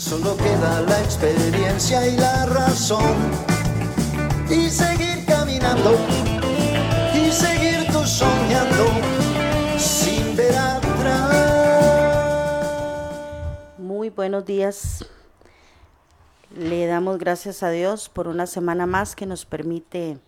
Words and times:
Solo 0.00 0.34
queda 0.38 0.80
la 0.80 0.98
experiencia 1.02 2.06
y 2.08 2.16
la 2.16 2.46
razón. 2.46 3.14
Y 4.48 4.70
seguir 4.70 5.26
caminando, 5.26 5.94
y 7.14 7.30
seguir 7.30 7.86
tú 7.92 8.02
soñando, 8.06 8.86
sin 9.76 10.34
ver 10.34 10.56
atrás. 10.56 11.36
Muy 13.76 14.08
buenos 14.08 14.46
días. 14.46 15.04
Le 16.56 16.86
damos 16.86 17.18
gracias 17.18 17.62
a 17.62 17.68
Dios 17.68 18.08
por 18.08 18.26
una 18.26 18.46
semana 18.46 18.86
más 18.86 19.14
que 19.14 19.26
nos 19.26 19.44
permite 19.44 20.18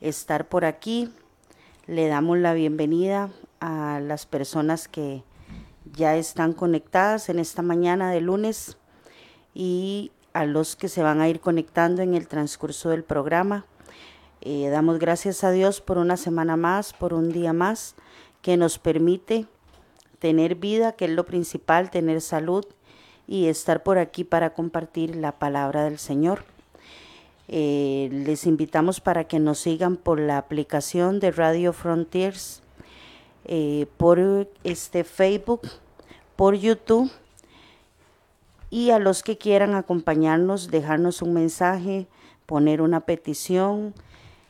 estar 0.00 0.48
por 0.48 0.64
aquí 0.64 1.12
le 1.86 2.06
damos 2.06 2.38
la 2.38 2.54
bienvenida 2.54 3.30
a 3.58 3.98
las 4.00 4.24
personas 4.24 4.86
que 4.86 5.24
ya 5.92 6.14
están 6.14 6.52
conectadas 6.52 7.28
en 7.28 7.40
esta 7.40 7.62
mañana 7.62 8.12
de 8.12 8.20
lunes 8.20 8.76
y 9.54 10.10
a 10.32 10.44
los 10.44 10.76
que 10.76 10.88
se 10.88 11.02
van 11.02 11.20
a 11.20 11.28
ir 11.28 11.40
conectando 11.40 12.02
en 12.02 12.14
el 12.14 12.28
transcurso 12.28 12.90
del 12.90 13.04
programa. 13.04 13.66
Eh, 14.40 14.68
damos 14.70 14.98
gracias 14.98 15.44
a 15.44 15.50
Dios 15.50 15.80
por 15.80 15.98
una 15.98 16.16
semana 16.16 16.56
más, 16.56 16.92
por 16.92 17.12
un 17.12 17.30
día 17.30 17.52
más, 17.52 17.94
que 18.42 18.56
nos 18.56 18.78
permite 18.78 19.46
tener 20.18 20.54
vida, 20.54 20.92
que 20.92 21.06
es 21.06 21.10
lo 21.10 21.26
principal, 21.26 21.90
tener 21.90 22.20
salud 22.20 22.64
y 23.26 23.46
estar 23.46 23.82
por 23.82 23.98
aquí 23.98 24.24
para 24.24 24.54
compartir 24.54 25.16
la 25.16 25.38
palabra 25.38 25.84
del 25.84 25.98
Señor. 25.98 26.44
Eh, 27.48 28.08
les 28.12 28.46
invitamos 28.46 29.00
para 29.00 29.24
que 29.24 29.40
nos 29.40 29.58
sigan 29.58 29.96
por 29.96 30.20
la 30.20 30.38
aplicación 30.38 31.18
de 31.18 31.32
Radio 31.32 31.72
Frontiers, 31.72 32.62
eh, 33.44 33.86
por 33.96 34.48
este 34.62 35.04
Facebook, 35.04 35.62
por 36.36 36.54
YouTube 36.54 37.10
y 38.70 38.88
a 38.90 38.98
los 38.98 39.22
que 39.22 39.36
quieran 39.36 39.74
acompañarnos, 39.74 40.70
dejarnos 40.70 41.20
un 41.22 41.34
mensaje, 41.34 42.06
poner 42.46 42.80
una 42.80 43.00
petición. 43.00 43.92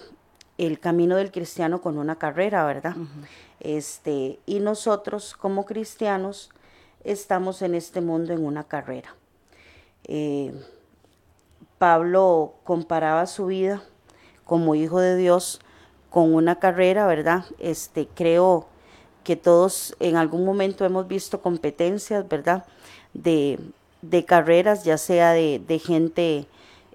el 0.58 0.80
camino 0.80 1.16
del 1.16 1.30
cristiano 1.30 1.80
con 1.80 1.98
una 1.98 2.16
carrera, 2.16 2.64
¿verdad? 2.64 2.96
este, 3.60 4.38
y 4.44 4.60
nosotros 4.60 5.34
como 5.34 5.64
cristianos 5.64 6.50
estamos 7.04 7.62
en 7.62 7.74
este 7.74 8.00
mundo 8.00 8.32
en 8.32 8.44
una 8.44 8.64
carrera. 8.64 9.14
Eh, 10.04 10.52
Pablo 11.78 12.54
comparaba 12.64 13.26
su 13.26 13.46
vida 13.46 13.82
como 14.44 14.74
hijo 14.74 15.00
de 15.00 15.16
Dios 15.16 15.60
con 16.12 16.34
una 16.34 16.56
carrera, 16.56 17.06
¿verdad? 17.06 17.46
Este, 17.58 18.06
creo 18.14 18.66
que 19.24 19.34
todos 19.34 19.96
en 19.98 20.16
algún 20.16 20.44
momento 20.44 20.84
hemos 20.84 21.08
visto 21.08 21.40
competencias, 21.40 22.28
¿verdad? 22.28 22.66
De, 23.14 23.58
carreras, 24.26 24.84
ya 24.84 24.98
sea 24.98 25.32
de, 25.32 25.82
gente 25.84 26.46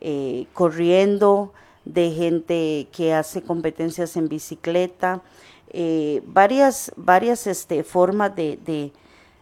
eh, 0.01 0.45
corriendo, 0.53 1.51
de 1.83 2.11
gente 2.11 2.87
que 2.91 3.13
hace 3.13 3.41
competencias 3.41 4.15
en 4.17 4.29
bicicleta, 4.29 5.21
eh, 5.69 6.21
varias, 6.25 6.91
varias 6.95 7.47
este, 7.47 7.83
formas 7.83 8.35
de, 8.35 8.91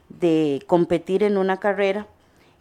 de, 0.09 0.63
competir 0.67 1.23
en 1.23 1.37
una 1.37 1.59
carrera 1.59 2.07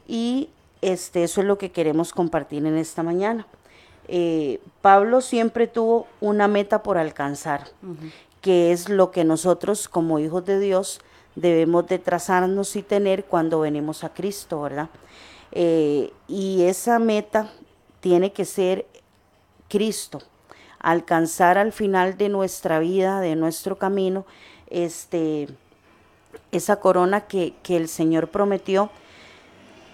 y 0.08 0.48
este, 0.82 1.22
eso 1.22 1.42
es 1.42 1.46
lo 1.46 1.58
que 1.58 1.70
queremos 1.70 2.12
compartir 2.12 2.66
en 2.66 2.76
esta 2.76 3.02
mañana. 3.04 3.46
Eh, 4.08 4.60
Pablo 4.82 5.20
siempre 5.20 5.66
tuvo 5.66 6.06
una 6.20 6.48
meta 6.48 6.82
por 6.82 6.98
alcanzar, 6.98 7.68
que 8.40 8.72
es 8.72 8.88
lo 8.88 9.10
que 9.10 9.24
nosotros 9.24 9.88
como 9.88 10.18
hijos 10.18 10.44
de 10.44 10.58
Dios 10.58 11.00
debemos 11.36 11.86
de 11.86 11.98
trazarnos 11.98 12.76
y 12.76 12.82
tener 12.82 13.24
cuando 13.24 13.60
venimos 13.60 14.04
a 14.04 14.10
Cristo, 14.10 14.60
¿verdad? 14.60 14.88
Eh, 15.52 16.12
y 16.28 16.62
esa 16.62 16.98
meta 16.98 17.50
tiene 18.00 18.32
que 18.32 18.44
ser 18.44 18.86
Cristo, 19.68 20.20
alcanzar 20.78 21.56
al 21.58 21.72
final 21.72 22.18
de 22.18 22.28
nuestra 22.28 22.78
vida, 22.78 23.20
de 23.20 23.36
nuestro 23.36 23.78
camino, 23.78 24.26
este, 24.68 25.48
esa 26.52 26.76
corona 26.76 27.22
que, 27.22 27.54
que 27.62 27.76
el 27.76 27.88
Señor 27.88 28.28
prometió 28.28 28.90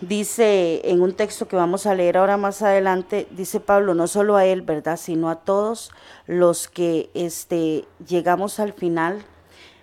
Dice 0.00 0.80
en 0.90 1.02
un 1.02 1.12
texto 1.12 1.46
que 1.46 1.56
vamos 1.56 1.84
a 1.84 1.94
leer 1.94 2.16
ahora 2.16 2.38
más 2.38 2.62
adelante, 2.62 3.26
dice 3.32 3.60
Pablo, 3.60 3.94
no 3.94 4.06
solo 4.06 4.36
a 4.36 4.46
él, 4.46 4.62
¿verdad? 4.62 4.96
Sino 4.96 5.28
a 5.28 5.36
todos 5.36 5.90
los 6.26 6.68
que 6.68 7.10
este, 7.12 7.84
llegamos 8.08 8.60
al 8.60 8.72
final, 8.72 9.22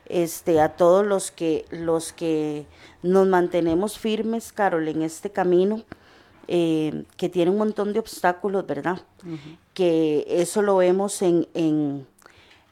este, 0.07 0.59
a 0.59 0.75
todos 0.75 1.05
los 1.05 1.29
que, 1.29 1.65
los 1.69 2.13
que 2.13 2.65
nos 3.03 3.27
mantenemos 3.27 3.99
firmes, 3.99 4.51
Carol, 4.51 4.87
en 4.87 5.03
este 5.03 5.29
camino, 5.29 5.83
eh, 6.47 7.03
que 7.15 7.29
tiene 7.29 7.51
un 7.51 7.59
montón 7.59 7.93
de 7.93 7.99
obstáculos, 7.99 8.65
¿verdad? 8.65 9.01
Que 9.75 10.25
eso 10.27 10.63
lo 10.63 10.77
vemos 10.77 11.21
en, 11.21 11.47
en, 11.53 12.07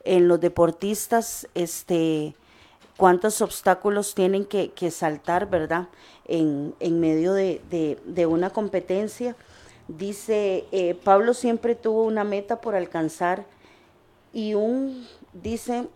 en 0.03 0.27
los 0.27 0.39
deportistas, 0.39 1.47
este, 1.53 2.35
cuántos 2.97 3.41
obstáculos 3.41 4.15
tienen 4.15 4.45
que, 4.45 4.71
que 4.71 4.91
saltar, 4.91 5.49
¿verdad? 5.49 5.87
En, 6.25 6.75
en 6.79 6.99
medio 6.99 7.33
de, 7.33 7.61
de, 8.05 8.25
una 8.25 8.49
competencia. 8.49 9.35
Dice, 9.87 10.65
eh, 10.71 10.95
Pablo 11.03 11.33
siempre 11.33 11.75
tuvo 11.75 12.03
una 12.03 12.23
meta 12.23 12.61
por 12.61 12.75
alcanzar 12.75 13.45
y 14.33 14.53
un, 14.55 15.07
dice, 15.33 15.87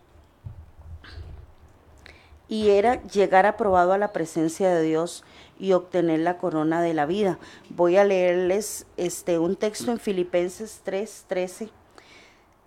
y 2.48 2.70
era 2.70 3.02
llegar 3.04 3.46
aprobado 3.46 3.92
a 3.92 3.98
la 3.98 4.12
presencia 4.12 4.70
de 4.70 4.82
Dios 4.82 5.24
y 5.58 5.72
obtener 5.72 6.20
la 6.20 6.38
corona 6.38 6.82
de 6.82 6.94
la 6.94 7.06
vida. 7.06 7.38
Voy 7.68 7.96
a 7.96 8.04
leerles 8.04 8.86
este 8.96 9.38
un 9.38 9.56
texto 9.56 9.90
en 9.90 9.98
Filipenses 9.98 10.80
3:13. 10.84 11.70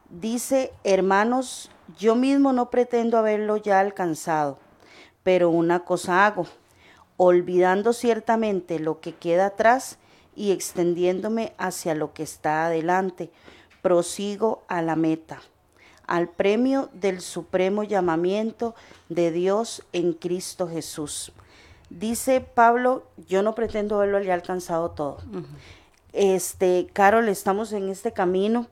Dice, 0.10 0.72
"Hermanos, 0.84 1.72
yo 1.98 2.16
mismo 2.16 2.54
no 2.54 2.70
pretendo 2.70 3.18
haberlo 3.18 3.58
ya 3.58 3.80
alcanzado, 3.80 4.60
pero 5.24 5.50
una 5.50 5.86
cosa 5.86 6.26
hago, 6.26 6.48
olvidando 7.18 7.94
ciertamente 7.94 8.80
lo 8.80 9.00
que 9.00 9.14
queda 9.14 9.48
atrás 9.48 9.98
y 10.36 10.52
extendiéndome 10.52 11.54
hacia 11.58 11.96
lo 11.96 12.14
que 12.14 12.24
está 12.24 12.66
adelante, 12.66 13.32
prosigo 13.82 14.64
a 14.68 14.82
la 14.82 14.96
meta, 14.96 15.42
al 16.08 16.30
premio 16.30 16.90
del 16.94 17.22
supremo 17.22 17.84
llamamiento 17.84 18.76
de 19.10 19.32
Dios 19.32 19.84
en 19.94 20.14
Cristo 20.14 20.68
Jesús. 20.68 21.32
Dice 21.90 22.42
Pablo, 22.42 23.04
yo 23.28 23.44
no 23.44 23.54
pretendo 23.54 23.98
haberlo 23.98 24.20
ya 24.22 24.34
alcanzado 24.34 24.92
todo. 24.92 25.18
Este, 26.12 26.88
Carol, 26.94 27.30
estamos 27.30 27.72
en 27.72 27.90
este 27.90 28.14
camino 28.14 28.68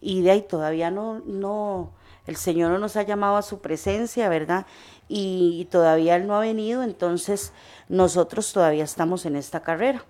y 0.00 0.22
de 0.22 0.32
ahí 0.32 0.42
todavía 0.42 0.90
no, 0.90 1.20
no, 1.20 1.90
el 2.28 2.36
Señor 2.36 2.70
no 2.70 2.78
nos 2.78 2.96
ha 2.96 3.02
llamado 3.04 3.38
a 3.38 3.42
su 3.42 3.60
presencia, 3.60 4.28
¿verdad? 4.28 4.66
Y, 5.08 5.66
todavía 5.70 6.14
Él 6.14 6.26
no 6.26 6.36
ha 6.36 6.40
venido, 6.40 6.82
entonces 6.82 7.54
nosotros 7.88 8.52
todavía 8.52 8.84
estamos 8.84 9.24
en 9.24 9.34
esta 9.34 9.60
carrera. 9.60 10.04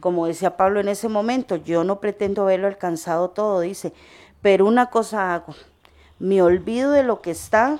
Como 0.00 0.26
decía 0.26 0.56
Pablo 0.56 0.80
en 0.80 0.88
ese 0.88 1.10
momento, 1.10 1.56
yo 1.56 1.84
no 1.84 2.00
pretendo 2.00 2.40
haberlo 2.40 2.68
alcanzado 2.68 3.28
todo, 3.28 3.60
dice, 3.60 3.92
pero 4.40 4.64
una 4.64 4.86
cosa 4.86 5.34
hago, 5.34 5.54
me 6.18 6.40
olvido 6.40 6.90
de 6.92 7.02
lo 7.02 7.20
que 7.20 7.32
está, 7.32 7.78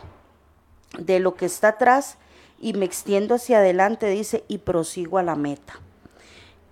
de 0.99 1.19
lo 1.19 1.35
que 1.35 1.47
está 1.47 1.69
atrás 1.69 2.19
y 2.61 2.75
me 2.75 2.85
extiendo 2.85 3.37
hacia 3.37 3.61
adelante, 3.61 4.07
dice, 4.11 4.45
y 4.49 4.59
prosigo 4.59 5.17
a 5.17 5.23
la 5.23 5.35
meta, 5.35 5.81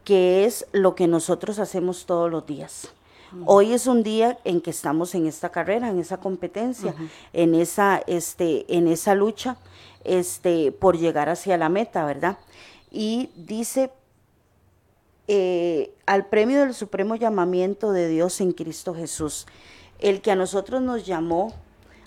que 0.04 0.44
es 0.44 0.66
lo 0.72 0.94
que 0.94 1.08
nosotros 1.08 1.60
hacemos 1.60 2.04
todos 2.04 2.30
los 2.30 2.44
días. 2.44 2.92
Hoy 3.44 3.72
es 3.72 3.86
un 3.86 4.02
día 4.02 4.38
en 4.44 4.60
que 4.60 4.70
estamos 4.70 5.14
en 5.14 5.26
esta 5.26 5.50
carrera, 5.50 5.90
en 5.90 5.98
esa 5.98 6.18
competencia, 6.18 6.94
en 7.32 7.54
esa, 7.54 8.02
este, 8.06 8.64
en 8.74 8.88
esa 8.88 9.14
lucha, 9.14 9.56
este, 10.04 10.72
por 10.72 10.96
llegar 10.96 11.28
hacia 11.28 11.56
la 11.56 11.68
meta, 11.68 12.04
¿verdad? 12.04 12.38
Y 12.90 13.30
dice 13.36 13.90
eh, 15.28 15.92
al 16.06 16.26
premio 16.26 16.60
del 16.60 16.74
supremo 16.74 17.16
llamamiento 17.16 17.92
de 17.92 18.08
Dios 18.08 18.40
en 18.40 18.52
Cristo 18.52 18.94
Jesús. 18.94 19.46
El 19.98 20.20
que 20.20 20.30
a 20.30 20.36
nosotros 20.36 20.82
nos 20.82 21.04
llamó 21.04 21.52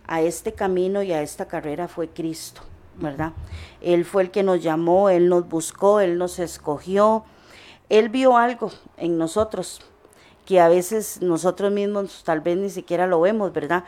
a 0.07 0.21
este 0.21 0.53
camino 0.53 1.03
y 1.03 1.11
a 1.11 1.21
esta 1.21 1.47
carrera 1.47 1.87
fue 1.87 2.07
Cristo, 2.07 2.61
¿verdad? 2.95 3.33
Él 3.81 4.05
fue 4.05 4.23
el 4.23 4.31
que 4.31 4.43
nos 4.43 4.63
llamó, 4.63 5.09
Él 5.09 5.27
nos 5.27 5.47
buscó, 5.49 5.99
Él 5.99 6.17
nos 6.17 6.39
escogió, 6.39 7.25
Él 7.89 8.09
vio 8.09 8.37
algo 8.37 8.71
en 8.97 9.17
nosotros 9.17 9.81
que 10.49 10.59
a 10.59 10.67
veces 10.67 11.21
nosotros 11.21 11.71
mismos 11.71 12.23
tal 12.23 12.41
vez 12.41 12.57
ni 12.57 12.71
siquiera 12.71 13.05
lo 13.05 13.21
vemos, 13.21 13.53
¿verdad? 13.53 13.83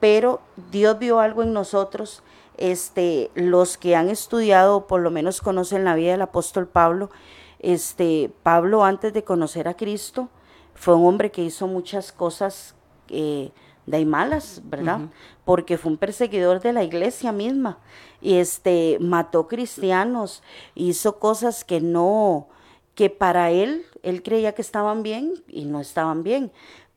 Pero 0.00 0.40
Dios 0.72 0.98
vio 0.98 1.20
algo 1.20 1.42
en 1.42 1.52
nosotros. 1.52 2.22
Este, 2.56 3.30
los 3.34 3.76
que 3.76 3.96
han 3.96 4.08
estudiado, 4.08 4.86
por 4.86 5.02
lo 5.02 5.10
menos 5.10 5.42
conocen 5.42 5.84
la 5.84 5.94
vida 5.94 6.12
del 6.12 6.22
apóstol 6.22 6.68
Pablo, 6.68 7.10
este, 7.58 8.30
Pablo 8.42 8.82
antes 8.82 9.12
de 9.12 9.24
conocer 9.24 9.68
a 9.68 9.74
Cristo 9.74 10.30
fue 10.74 10.94
un 10.94 11.04
hombre 11.04 11.30
que 11.30 11.44
hizo 11.44 11.66
muchas 11.66 12.12
cosas 12.12 12.74
eh, 13.10 13.50
de 13.84 14.06
malas, 14.06 14.62
¿verdad? 14.64 15.00
Porque 15.44 15.76
fue 15.76 15.92
un 15.92 15.98
perseguidor 15.98 16.62
de 16.62 16.72
la 16.72 16.82
iglesia 16.82 17.30
misma 17.30 17.78
y 18.22 18.36
este 18.36 18.96
mató 19.02 19.48
cristianos, 19.48 20.42
hizo 20.74 21.18
cosas 21.18 21.62
que 21.62 21.82
no, 21.82 22.48
que 22.96 23.10
para 23.10 23.50
él, 23.50 23.84
él 24.02 24.24
creía 24.24 24.54
que 24.54 24.62
estaban 24.62 25.04
bien 25.04 25.34
y 25.46 25.66
no 25.66 25.80
estaban 25.80 26.24
bien. 26.24 26.50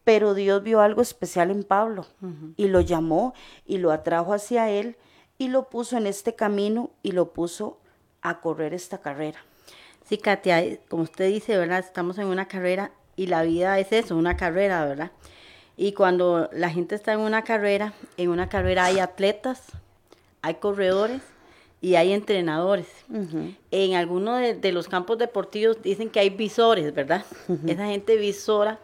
Pero 0.05 0.33
Dios 0.33 0.63
vio 0.63 0.79
algo 0.81 1.03
especial 1.03 1.51
en 1.51 1.63
Pablo 1.63 2.07
y 2.55 2.69
lo 2.69 2.81
llamó 2.81 3.35
y 3.67 3.77
lo 3.77 3.91
atrajo 3.91 4.33
hacia 4.33 4.71
él 4.71 4.95
y 5.37 5.49
lo 5.49 5.69
puso 5.69 5.97
en 5.97 6.07
este 6.07 6.33
camino 6.33 6.89
y 7.03 7.11
lo 7.11 7.33
puso 7.33 7.77
a 8.21 8.39
correr 8.39 8.73
esta 8.73 8.99
carrera. 8.99 9.39
Sí, 10.07 10.17
Katia, 10.17 10.63
eh, 10.63 10.81
como 10.87 11.03
usted 11.03 11.27
dice, 11.27 11.57
¿verdad? 11.57 11.79
Estamos 11.79 12.17
en 12.17 12.27
una 12.27 12.47
carrera 12.47 12.91
y 13.15 13.27
la 13.27 13.43
vida 13.43 13.77
es 13.77 13.91
eso, 13.91 14.15
una 14.15 14.37
carrera, 14.37 14.85
¿verdad? 14.85 15.11
Y 15.77 15.91
cuando 15.91 16.49
la 16.53 16.69
gente 16.69 16.95
está 16.95 17.13
en 17.13 17.19
una 17.19 17.43
carrera, 17.43 17.93
en 18.17 18.29
una 18.29 18.49
carrera 18.49 18.85
hay 18.85 18.99
atletas, 18.99 19.63
hay 20.41 20.55
corredores 20.55 21.21
y 21.81 21.95
hay 21.95 22.11
entrenadores. 22.11 22.87
En 23.71 23.95
algunos 23.95 24.39
de, 24.61 24.71
los 24.71 24.87
campos 24.87 25.17
deportivos 25.17 25.81
dicen 25.81 26.09
que 26.09 26.19
hay 26.19 26.29
visores, 26.29 26.93
¿verdad? 26.93 27.25
Esa 27.65 27.87
gente 27.87 28.17
visora 28.17 28.79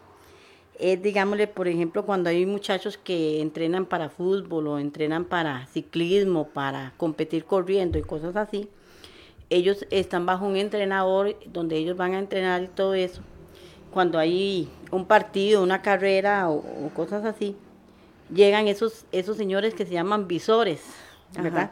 es, 0.80 1.02
digámosle, 1.02 1.48
por 1.48 1.68
ejemplo, 1.68 2.06
cuando 2.06 2.30
hay 2.30 2.46
muchachos 2.46 2.98
que 2.98 3.42
entrenan 3.42 3.86
para 3.86 4.10
fútbol 4.10 4.68
o 4.68 4.80
entrenan 4.80 5.26
para 5.26 5.68
ciclismo, 5.68 6.48
para 6.48 6.94
competir 6.98 7.46
corriendo 7.46 7.98
y 7.98 8.02
cosas 8.02 8.36
así, 8.36 8.70
ellos 9.50 9.86
están 9.92 10.26
bajo 10.26 10.46
un 10.46 10.56
entrenador 10.56 11.36
donde 11.52 11.78
ellos 11.78 11.98
van 11.98 12.14
a 12.14 12.20
entrenar 12.20 12.64
y 12.64 12.68
todo 12.68 12.94
eso. 12.94 13.22
Cuando 13.92 14.20
hay 14.20 14.70
un 14.92 15.06
partido, 15.06 15.64
una 15.64 15.82
carrera 15.82 16.50
o, 16.50 16.64
cosas 16.94 17.26
así, 17.26 17.56
llegan 18.34 18.68
esos, 18.68 19.06
esos 19.12 19.38
señores 19.38 19.74
que 19.74 19.86
se 19.86 19.94
llaman 19.94 20.28
visores, 20.28 20.82
¿verdad? 21.38 21.72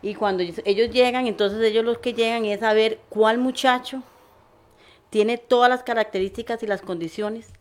Y 0.00 0.14
cuando 0.14 0.42
ellos 0.42 0.90
llegan, 0.90 1.26
entonces 1.26 1.60
ellos 1.62 1.84
los 1.84 1.98
que 1.98 2.14
llegan 2.14 2.44
es 2.44 2.62
a 2.62 2.72
ver 2.72 3.00
cuál 3.08 3.38
muchacho 3.38 4.02
tiene 5.10 5.38
todas 5.38 5.68
las 5.68 5.82
características 5.82 6.62
y 6.62 6.66
las 6.66 6.82
condiciones 6.82 7.52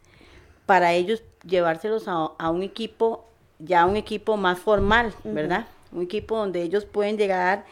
para 0.68 0.94
ellos 0.94 1.24
llevárselos 1.46 2.04
a, 2.08 2.50
un 2.52 2.62
equipo, 2.62 3.26
ya 3.58 3.86
un 3.86 3.96
equipo 3.96 4.38
más 4.38 4.60
formal, 4.60 5.14
¿verdad? 5.24 5.66
Un 5.92 6.04
equipo 6.04 6.38
donde 6.38 6.62
ellos 6.62 6.86
pueden 6.86 7.18
llegar 7.18 7.66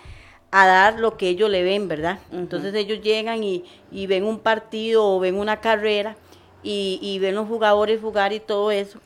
a 0.50 0.65
dar 0.65 1.00
lo 1.00 1.17
que 1.17 1.27
ellos 1.27 1.50
le 1.50 1.62
ven, 1.63 1.89
¿verdad? 1.89 2.19
Entonces 2.31 2.73
ellos 2.73 3.01
llegan 3.01 3.44
y, 3.44 3.65
ven 4.07 4.23
un 4.23 4.39
partido 4.39 5.06
o 5.06 5.19
ven 5.19 5.35
una 5.35 5.59
carrera 5.59 6.15
y, 6.63 6.97
y 7.01 7.19
ven 7.19 7.35
los 7.35 7.47
jugadores 7.47 8.00
jugar 8.00 8.31
y 8.31 8.39
todo 8.39 8.71
eso. 8.71 9.00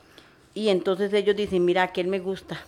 Y 0.53 0.69
entonces 0.69 1.11
ellos 1.13 1.35
dicen, 1.35 1.65
mira, 1.65 1.83
aquel 1.83 2.07
me 2.07 2.19
gusta, 2.19 2.63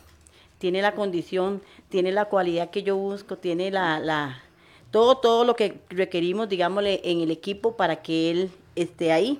tiene 0.61 0.83
la 0.83 0.93
condición, 0.93 1.59
tiene 1.89 2.11
la 2.11 2.25
cualidad 2.25 2.69
que 2.69 2.83
yo 2.83 2.95
busco, 2.95 3.35
tiene 3.35 3.71
la, 3.71 3.99
la, 3.99 4.43
todo, 4.91 5.17
todo 5.17 5.43
lo 5.43 5.55
que 5.55 5.79
requerimos, 5.89 6.49
digámosle, 6.49 7.01
en 7.03 7.21
el 7.21 7.31
equipo 7.31 7.75
para 7.75 8.03
que 8.03 8.29
él 8.29 8.51
esté 8.75 9.11
ahí. 9.11 9.39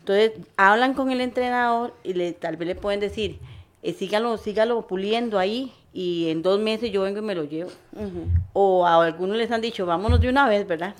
Entonces, 0.00 0.32
hablan 0.56 0.94
con 0.94 1.12
el 1.12 1.20
entrenador 1.20 1.94
y 2.02 2.14
le, 2.14 2.32
tal 2.32 2.56
vez 2.56 2.66
le 2.66 2.74
pueden 2.74 2.98
decir, 2.98 3.38
eh, 3.84 3.92
sígalo, 3.92 4.36
sígalo 4.38 4.88
puliendo 4.88 5.38
ahí 5.38 5.72
y 5.92 6.30
en 6.30 6.42
dos 6.42 6.58
meses 6.58 6.90
yo 6.90 7.02
vengo 7.02 7.20
y 7.20 7.22
me 7.22 7.36
lo 7.36 7.44
llevo. 7.44 7.70
O 8.52 8.84
a 8.84 9.04
algunos 9.04 9.36
les 9.36 9.52
han 9.52 9.60
dicho, 9.60 9.86
vámonos 9.86 10.20
de 10.20 10.30
una 10.30 10.48
vez, 10.48 10.66
¿verdad? 10.66 10.96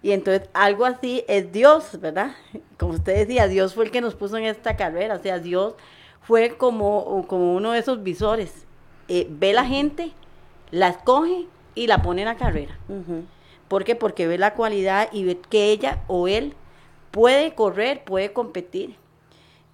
Y 0.00 0.12
entonces 0.12 0.48
algo 0.54 0.84
así 0.84 1.24
es 1.26 1.50
Dios, 1.50 1.98
¿verdad? 2.00 2.36
Como 2.78 2.92
usted 2.92 3.16
decía, 3.26 3.48
Dios 3.48 3.74
fue 3.74 3.86
el 3.86 3.90
que 3.90 4.00
nos 4.00 4.14
puso 4.14 4.36
en 4.36 4.44
esta 4.44 4.76
carrera, 4.76 5.16
o 5.16 5.22
sea, 5.22 5.40
Dios 5.40 5.74
fue 6.20 6.56
como, 6.56 7.26
como 7.26 7.56
uno 7.56 7.72
de 7.72 7.80
esos 7.80 8.04
visores 8.04 8.65
eh, 9.08 9.26
ve 9.30 9.52
la 9.52 9.64
gente, 9.64 10.12
la 10.70 10.88
escoge 10.88 11.46
y 11.74 11.86
la 11.86 12.02
pone 12.02 12.22
en 12.22 12.28
la 12.28 12.36
carrera. 12.36 12.76
¿Por 13.68 13.84
qué? 13.84 13.94
Porque 13.94 14.26
ve 14.26 14.38
la 14.38 14.54
cualidad 14.54 15.08
y 15.12 15.24
ve 15.24 15.38
que 15.48 15.70
ella 15.70 16.02
o 16.06 16.28
él 16.28 16.54
puede 17.10 17.54
correr, 17.54 18.04
puede 18.04 18.32
competir. 18.32 18.96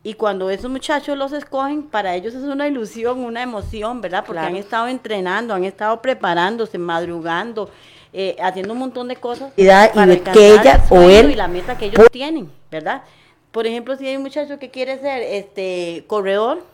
Y 0.05 0.15
cuando 0.15 0.51
esos 0.51 0.71
muchachos 0.71 1.17
los 1.17 1.33
escogen, 1.33 1.85
para 1.85 2.15
ellos 2.15 2.35
es 2.35 2.43
una 2.43 2.67
ilusión, 2.67 3.21
una 3.21 3.43
emoción, 3.43 4.01
¿verdad? 4.01 4.25
Porque 4.27 4.41
han 4.41 4.57
estado 4.57 4.89
entrenando, 4.89 5.55
han 5.55 5.65
estado 5.65 6.03
preparándose, 6.03 6.77
madrugando, 6.77 7.71
eh, 8.13 8.37
haciendo 8.43 8.73
un 8.73 8.81
montón 8.81 9.07
de 9.07 9.17
cosas. 9.17 9.53
Y, 9.57 9.67
para 9.67 10.17
que 10.17 10.55
ella 10.55 10.83
o 10.91 11.03
él. 11.03 11.31
Y 11.31 11.35
la 11.37 11.47
meta 11.47 11.79
que 11.79 11.87
ellos 11.87 12.09
tienen, 12.11 12.51
¿verdad? 12.71 13.03
Por 13.53 13.67
ejemplo, 13.67 13.95
si 13.97 14.07
hay 14.07 14.17
un 14.17 14.23
muchacho 14.23 14.59
que 14.59 14.71
quiere 14.71 14.99
ser 14.99 15.23
este 15.23 16.05
corredor, 16.09 16.65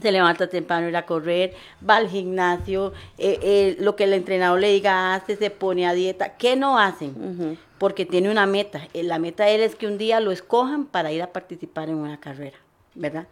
se 0.00 0.12
levanta 0.12 0.48
temprano 0.48 0.88
ir 0.88 0.96
a 0.96 1.06
correr, 1.06 1.54
va 1.88 1.96
al 1.96 2.08
gimnasio, 2.08 2.92
eh, 3.18 3.38
eh, 3.42 3.76
lo 3.80 3.96
que 3.96 4.04
el 4.04 4.12
entrenador 4.12 4.60
le 4.60 4.72
diga 4.72 5.14
hace, 5.14 5.36
se 5.36 5.50
pone 5.50 5.86
a 5.86 5.92
dieta. 5.92 6.36
¿Qué 6.36 6.56
no 6.56 6.78
hacen? 6.78 7.58
Porque 7.78 8.06
tiene 8.06 8.30
una 8.30 8.46
meta. 8.46 8.86
Eh, 8.94 9.02
la 9.02 9.18
meta 9.18 9.44
de 9.44 9.56
él 9.56 9.60
es 9.62 9.74
que 9.74 9.86
un 9.86 9.98
día 9.98 10.20
lo 10.20 10.30
escojan 10.30 10.86
para 10.86 11.12
ir 11.12 11.22
a 11.22 11.32
participar 11.32 11.88
en 11.88 11.96
una 11.96 12.20
carrera, 12.20 12.58
¿verdad? 12.94 13.26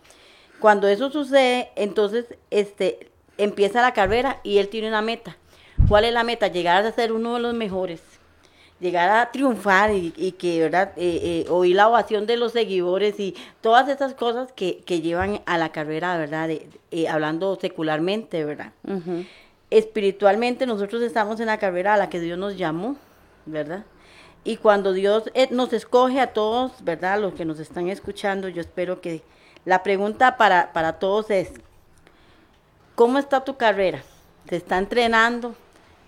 Cuando 0.60 0.88
eso 0.88 1.10
sucede, 1.10 1.70
entonces 1.76 2.26
este, 2.50 3.10
empieza 3.38 3.82
la 3.82 3.92
carrera 3.92 4.40
y 4.42 4.58
él 4.58 4.68
tiene 4.68 4.88
una 4.88 5.02
meta. 5.02 5.36
¿Cuál 5.88 6.04
es 6.04 6.12
la 6.14 6.24
meta? 6.24 6.48
Llegar 6.48 6.84
a 6.84 6.92
ser 6.92 7.12
uno 7.12 7.34
de 7.34 7.40
los 7.40 7.54
mejores 7.54 8.15
llegar 8.80 9.08
a 9.08 9.30
triunfar 9.32 9.90
y, 9.92 10.32
que, 10.32 10.60
¿verdad? 10.60 10.92
Eh, 10.96 11.44
eh, 11.46 11.50
oír 11.50 11.76
la 11.76 11.88
ovación 11.88 12.26
de 12.26 12.36
los 12.36 12.52
seguidores 12.52 13.18
y 13.18 13.34
todas 13.60 13.88
esas 13.88 14.14
cosas 14.14 14.52
que, 14.52 14.78
que 14.84 15.00
llevan 15.00 15.40
a 15.46 15.58
la 15.58 15.70
carrera, 15.70 16.16
¿verdad? 16.18 16.48
De, 16.48 16.68
eh, 16.90 17.08
hablando 17.08 17.56
secularmente, 17.56 18.44
¿verdad? 18.44 18.72
espiritualmente 19.70 20.66
nosotros 20.66 21.02
estamos 21.02 21.40
en 21.40 21.46
la 21.46 21.58
carrera 21.58 21.94
a 21.94 21.96
la 21.96 22.08
que 22.08 22.20
Dios 22.20 22.38
nos 22.38 22.56
llamó, 22.56 22.96
¿verdad? 23.46 23.84
Y 24.44 24.58
cuando 24.58 24.92
Dios 24.92 25.24
eh, 25.34 25.48
nos 25.50 25.72
escoge 25.72 26.20
a 26.20 26.32
todos, 26.32 26.72
¿verdad? 26.84 27.20
Los 27.20 27.34
que 27.34 27.44
nos 27.44 27.58
están 27.58 27.88
escuchando, 27.88 28.48
yo 28.48 28.60
espero 28.60 29.00
que 29.00 29.22
la 29.64 29.82
pregunta 29.82 30.36
para, 30.36 30.72
para 30.72 31.00
todos 31.00 31.30
es, 31.30 31.50
¿cómo 32.94 33.18
está 33.18 33.44
tu 33.44 33.56
carrera? 33.56 34.02
¿Te 34.46 34.56
está 34.56 34.78
entrenando? 34.78 35.56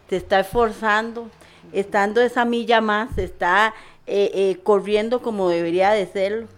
¿Te 0.09 0.17
está 0.17 0.39
esforzando? 0.39 1.29
¿Estando 1.73 2.21
esa 2.21 2.45
milla 2.45 2.81
más? 2.81 3.19
¿Está 3.19 3.75
eh, 4.07 4.31
eh, 4.35 4.61
corriendo 4.63 5.21
como 5.21 5.49
debería 5.49 5.91
de 5.91 6.07
serlo? 6.07 6.49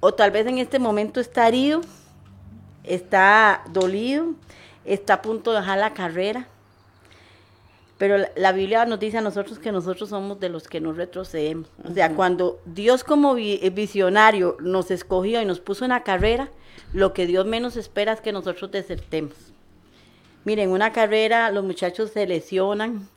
¿O 0.00 0.12
tal 0.14 0.30
vez 0.30 0.46
en 0.46 0.58
este 0.58 0.78
momento 0.78 1.20
está 1.20 1.48
herido? 1.48 1.80
¿Está 2.84 3.64
dolido? 3.70 4.34
¿Está 4.84 5.14
a 5.14 5.22
punto 5.22 5.52
de 5.52 5.60
dejar 5.60 5.78
la 5.78 5.94
carrera? 5.94 6.46
Pero 7.96 8.26
la, 8.36 8.52
Biblia 8.52 8.84
nos 8.86 8.98
dice 8.98 9.18
a 9.18 9.20
nosotros 9.20 9.58
que 9.58 9.72
nosotros 9.72 10.10
somos 10.10 10.40
de 10.40 10.48
los 10.48 10.68
que 10.68 10.80
no 10.80 10.92
retrocedemos. 10.92 11.68
O 11.88 11.92
sea, 11.92 12.14
cuando 12.14 12.60
Dios 12.66 13.04
como 13.04 13.36
eh, 13.38 13.70
visionario 13.70 14.56
nos 14.60 14.90
escogió 14.90 15.40
y 15.40 15.44
nos 15.44 15.60
puso 15.60 15.84
en 15.84 15.90
la 15.90 16.02
carrera, 16.02 16.48
lo 16.92 17.12
que 17.12 17.26
Dios 17.26 17.46
menos 17.46 17.76
espera 17.76 18.12
es 18.12 18.20
que 18.20 18.32
nosotros 18.32 18.70
desertemos. 18.72 19.34
Miren, 20.44 20.70
una 20.70 20.92
carrera 20.92 21.50
los 21.50 21.64
muchachos 21.64 22.10
se 22.10 22.26
lesionan, 22.26 23.08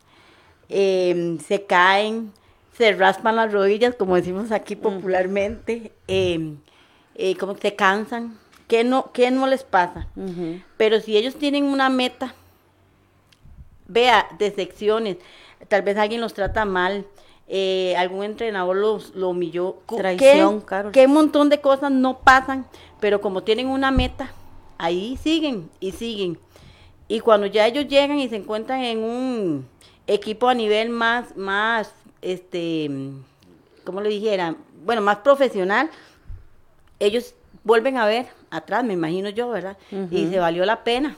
em, 0.70 1.40
se 1.40 1.66
caen, 1.66 2.32
se 2.78 2.94
raspan 2.94 3.36
las 3.36 3.52
rodillas, 3.52 3.96
como 3.96 4.16
decimos 4.16 4.52
aquí 4.52 4.76
popularmente, 4.76 5.92
em, 6.08 6.58
eh, 7.16 7.36
como 7.38 7.56
se 7.58 7.76
cansan. 7.76 8.38
¿Qué 8.68 8.84
no, 8.84 9.12
qué 9.14 9.32
no 9.32 9.48
les 9.48 9.64
pasa? 9.64 10.08
Pero 10.76 11.00
si 11.00 11.16
ellos 11.16 11.36
tienen 11.36 11.64
una 11.64 11.90
meta, 11.90 12.36
vea, 13.88 14.28
de 14.38 14.52
secciones, 14.52 15.18
tal 15.70 15.84
vez 15.84 15.98
alguien 15.98 16.20
los 16.20 16.34
trata 16.34 16.66
mal, 16.66 17.06
eh, 17.48 17.96
algún 17.98 18.26
entrenador 18.26 18.76
los, 18.76 19.16
lo 19.16 19.30
humilló. 19.30 19.78
Traición, 19.88 20.62
¿Qué, 20.62 20.90
¿Qué 20.92 21.08
montón 21.08 21.50
de 21.50 21.62
cosas 21.62 21.92
no 21.92 22.20
pasan? 22.20 22.68
Pero 23.00 23.22
como 23.22 23.42
tienen 23.44 23.68
una 23.68 23.90
meta, 23.90 24.32
ahí 24.78 25.18
siguen 25.18 25.70
y 25.80 25.94
siguen. 25.94 26.38
Y 27.08 27.22
cuando 27.22 27.48
ya 27.48 27.66
ellos 27.66 27.88
llegan 27.88 28.20
y 28.20 28.28
se 28.28 28.36
encuentran 28.36 28.84
en 28.84 29.00
un 29.00 29.68
equipo 30.08 30.50
a 30.50 30.54
nivel 30.54 30.90
más, 30.90 31.36
más, 31.38 31.94
este, 32.22 32.90
¿cómo 33.84 34.02
le 34.02 34.10
dijera? 34.10 34.56
Bueno, 34.84 35.02
más 35.02 35.18
profesional, 35.18 35.90
ellos 37.00 37.34
vuelven 37.64 37.98
a 37.98 38.06
ver 38.06 38.28
atrás, 38.50 38.84
me 38.84 38.94
imagino 38.94 39.30
yo, 39.30 39.50
¿verdad? 39.50 39.78
Y 40.12 40.28
se 40.30 40.40
valió 40.40 40.66
la 40.66 40.84
pena. 40.84 41.18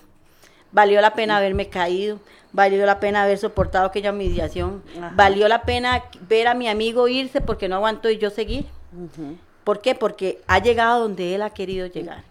Valió 0.72 1.02
la 1.02 1.14
pena 1.14 1.38
haberme 1.38 1.68
caído, 1.70 2.20
valió 2.52 2.86
la 2.86 3.00
pena 3.00 3.24
haber 3.24 3.38
soportado 3.40 3.88
aquella 3.88 4.12
humillación, 4.12 4.84
valió 5.16 5.48
la 5.48 5.64
pena 5.64 6.04
ver 6.28 6.48
a 6.48 6.54
mi 6.54 6.68
amigo 6.68 7.08
irse 7.08 7.42
porque 7.42 7.68
no 7.68 7.76
aguantó 7.76 8.10
y 8.10 8.18
yo 8.18 8.30
seguir. 8.30 8.66
¿Por 9.64 9.82
qué? 9.82 9.96
Porque 9.96 10.42
ha 10.48 10.60
llegado 10.60 11.02
donde 11.02 11.36
él 11.36 11.42
ha 11.42 11.50
querido 11.52 11.88
llegar. 11.88 12.24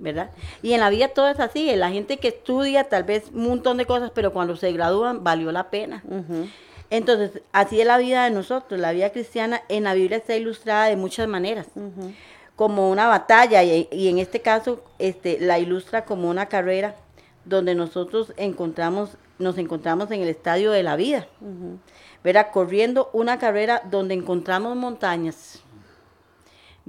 ¿Verdad? 0.00 0.30
Y 0.62 0.72
en 0.72 0.80
la 0.80 0.90
vida 0.90 1.08
todo 1.08 1.28
es 1.28 1.38
así, 1.38 1.74
la 1.76 1.90
gente 1.90 2.16
que 2.16 2.28
estudia 2.28 2.84
tal 2.84 3.04
vez 3.04 3.30
un 3.32 3.48
montón 3.48 3.76
de 3.76 3.86
cosas, 3.86 4.10
pero 4.14 4.32
cuando 4.32 4.56
se 4.56 4.72
gradúan 4.72 5.22
valió 5.22 5.52
la 5.52 5.70
pena. 5.70 6.02
Entonces, 6.90 7.42
así 7.52 7.80
es 7.80 7.86
la 7.86 7.98
vida 7.98 8.24
de 8.24 8.30
nosotros, 8.30 8.80
la 8.80 8.90
vida 8.92 9.10
cristiana 9.10 9.62
en 9.68 9.84
la 9.84 9.94
Biblia 9.94 10.18
está 10.18 10.34
ilustrada 10.34 10.86
de 10.86 10.96
muchas 10.96 11.28
maneras, 11.28 11.68
como 12.56 12.90
una 12.90 13.06
batalla 13.06 13.62
y, 13.62 14.08
en 14.08 14.18
este 14.18 14.40
caso 14.40 14.82
este, 14.98 15.38
la 15.40 15.58
ilustra 15.58 16.04
como 16.04 16.28
una 16.28 16.46
carrera 16.46 16.96
donde 17.44 17.74
nosotros 17.74 18.32
encontramos, 18.36 19.10
nos 19.38 19.56
encontramos 19.56 20.10
en 20.10 20.22
el 20.22 20.28
estadio 20.28 20.72
de 20.72 20.82
la 20.82 20.96
vida, 20.96 21.28
¿verdad? 22.24 22.48
Corriendo 22.52 23.08
una 23.12 23.38
carrera 23.38 23.82
donde 23.90 24.14
encontramos 24.14 24.76
montañas, 24.76 25.62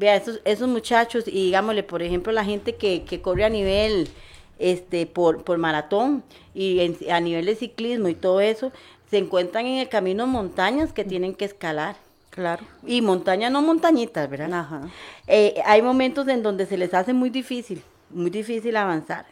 Vea, 0.01 0.15
esos, 0.15 0.41
esos 0.45 0.67
muchachos, 0.67 1.27
y 1.27 1.45
digámosle, 1.45 1.83
por 1.83 2.01
ejemplo, 2.01 2.33
la 2.33 2.43
gente 2.43 2.73
que, 2.75 3.03
que 3.03 3.21
corre 3.21 3.45
a 3.45 3.49
nivel 3.49 4.09
este 4.57 5.05
por, 5.05 5.43
por 5.43 5.59
maratón 5.59 6.23
y 6.55 6.79
a 7.07 7.19
nivel 7.19 7.45
de 7.45 7.55
ciclismo 7.55 8.07
y 8.07 8.15
todo 8.15 8.41
eso, 8.41 8.71
se 9.11 9.19
encuentran 9.19 9.67
en 9.67 9.77
el 9.77 9.89
camino 9.89 10.25
montañas 10.25 10.91
que 10.91 11.03
tienen 11.03 11.35
que 11.35 11.45
escalar. 11.45 11.97
Claro. 12.31 12.63
Y 12.83 13.01
montañas 13.01 13.51
no 13.51 13.61
montañitas, 13.61 14.27
¿verdad? 14.27 14.51
Ajá. 14.51 14.89
Eh, 15.27 15.61
hay 15.65 15.83
momentos 15.83 16.27
en 16.29 16.41
donde 16.41 16.65
se 16.65 16.77
les 16.77 16.95
hace 16.95 17.13
muy 17.13 17.29
difícil, 17.29 17.83
muy 18.09 18.31
difícil 18.31 18.75
avanzar. 18.77 19.27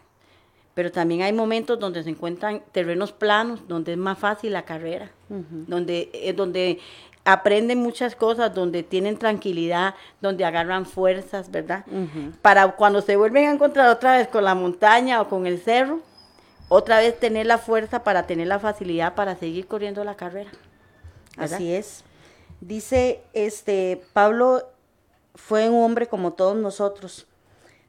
Pero 0.76 0.92
también 0.92 1.24
hay 1.24 1.34
momentos 1.34 1.80
donde 1.80 2.04
se 2.04 2.12
encuentran 2.12 2.62
terrenos 2.72 3.12
planos, 3.12 3.68
donde 3.68 3.94
es 3.94 3.98
más 3.98 4.20
fácil 4.20 4.54
la 4.54 4.66
carrera, 4.66 5.12
donde, 5.28 6.12
eh, 6.14 6.32
donde 6.32 6.80
aprenden 7.26 7.80
muchas 7.80 8.16
cosas, 8.16 8.54
donde 8.54 8.84
tienen 8.84 9.18
tranquilidad, 9.18 9.96
donde 10.22 10.46
agarran 10.46 10.86
fuerzas, 10.86 11.52
¿verdad? 11.52 11.86
Para 12.42 12.72
cuando 12.76 13.02
se 13.02 13.16
vuelven 13.16 13.48
a 13.48 13.52
encontrar 13.52 13.90
otra 13.90 14.18
vez 14.18 14.28
con 14.28 14.44
la 14.44 14.56
montaña 14.56 15.22
o 15.22 15.30
con 15.30 15.46
el 15.46 15.60
cerro, 15.60 16.02
otra 16.70 17.00
vez 17.00 17.20
tener 17.20 17.46
la 17.46 17.58
fuerza 17.58 18.04
para 18.04 18.28
tener 18.28 18.48
la 18.48 18.60
facilidad 18.60 19.16
para 19.16 19.36
seguir 19.36 19.68
corriendo 19.68 20.04
la 20.04 20.16
carrera. 20.16 20.52
Así 21.38 21.74
es. 21.74 22.04
Dice, 22.62 23.22
este, 23.34 24.02
Pablo 24.14 24.64
fue 25.36 25.70
un 25.70 25.84
hombre 25.84 26.08
como 26.08 26.34
todos 26.34 26.58
nosotros. 26.58 27.28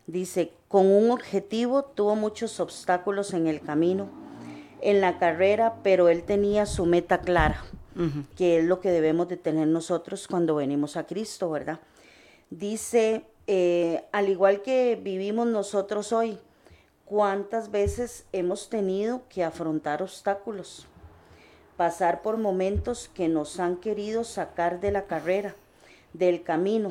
Dice, 0.06 0.52
con 0.68 0.87
un 0.87 1.10
objetivo 1.10 1.82
tuvo 1.82 2.16
muchos 2.16 2.60
obstáculos 2.60 3.34
en 3.34 3.46
el 3.46 3.60
camino, 3.60 4.08
en 4.80 5.00
la 5.00 5.18
carrera, 5.18 5.75
pero 5.82 6.08
él 6.08 6.22
tenía 6.22 6.66
su 6.66 6.87
meta 6.87 7.18
clara 7.18 7.64
que 8.37 8.59
es 8.59 8.64
lo 8.64 8.80
que 8.80 8.90
debemos 8.90 9.28
de 9.28 9.37
tener 9.37 9.69
nosotros 9.69 10.26
cuando 10.26 10.54
venimos 10.54 10.97
a 10.97 11.07
Cristo, 11.07 11.50
¿verdad? 11.50 11.80
Dice, 12.50 13.25
eh, 13.47 14.04
al 14.12 14.28
igual 14.28 14.62
que 14.62 14.99
vivimos 15.00 15.47
nosotros 15.47 16.12
hoy, 16.12 16.38
¿cuántas 17.04 17.71
veces 17.71 18.25
hemos 18.33 18.69
tenido 18.69 19.23
que 19.28 19.45
afrontar 19.45 20.02
obstáculos? 20.02 20.87
Pasar 21.76 22.23
por 22.23 22.37
momentos 22.38 23.11
que 23.12 23.28
nos 23.28 23.61
han 23.61 23.76
querido 23.76 24.25
sacar 24.25 24.80
de 24.80 24.92
la 24.92 25.07
carrera, 25.07 25.57
del 26.12 26.42
camino. 26.42 26.90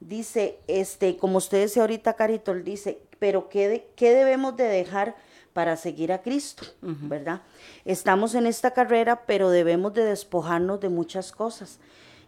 Dice, 0.00 0.58
este, 0.66 1.16
como 1.16 1.38
usted 1.38 1.62
dice 1.62 1.80
ahorita, 1.80 2.14
Caritol, 2.14 2.64
dice, 2.64 2.98
pero 3.18 3.48
¿qué, 3.48 3.88
¿qué 3.96 4.14
debemos 4.14 4.56
de 4.56 4.64
dejar? 4.64 5.14
Para 5.52 5.76
seguir 5.76 6.12
a 6.12 6.22
Cristo, 6.22 6.64
¿verdad? 6.80 7.42
Estamos 7.84 8.34
en 8.34 8.46
esta 8.46 8.72
carrera, 8.72 9.24
pero 9.26 9.50
debemos 9.50 9.92
de 9.94 10.04
despojarnos 10.04 10.80
de 10.80 10.88
muchas 10.88 11.32
cosas. 11.32 11.80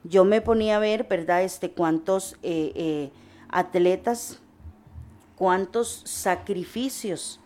Yo 0.05 0.25
me 0.25 0.41
ponía 0.41 0.77
a 0.77 0.81
ver, 0.81 1.05
¿verdad? 1.05 1.43
Este, 1.43 1.71
cuántos 1.71 2.35
eh, 2.43 2.73
eh, 2.75 3.11
atletas, 3.49 4.41
cuántos 5.37 6.03
sacrificios 6.05 7.41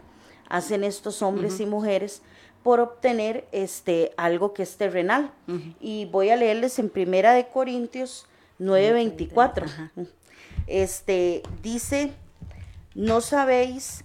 hacen 0.49 0.85
estos 0.85 1.23
hombres 1.23 1.61
y 1.61 1.67
mujeres 1.67 2.23
por 2.63 2.81
obtener 2.81 3.47
este 3.53 4.13
algo 4.17 4.55
que 4.55 4.63
es 4.63 4.77
terrenal. 4.77 5.33
Y 5.81 6.07
voy 6.07 6.31
a 6.31 6.37
leerles 6.37 6.79
en 6.79 6.89
Primera 6.89 7.33
de 7.33 7.49
Corintios 7.49 8.27
9:24. 8.59 9.67
Este 10.67 11.43
dice, 11.63 12.13
"No 12.95 13.21
sabéis 13.21 14.05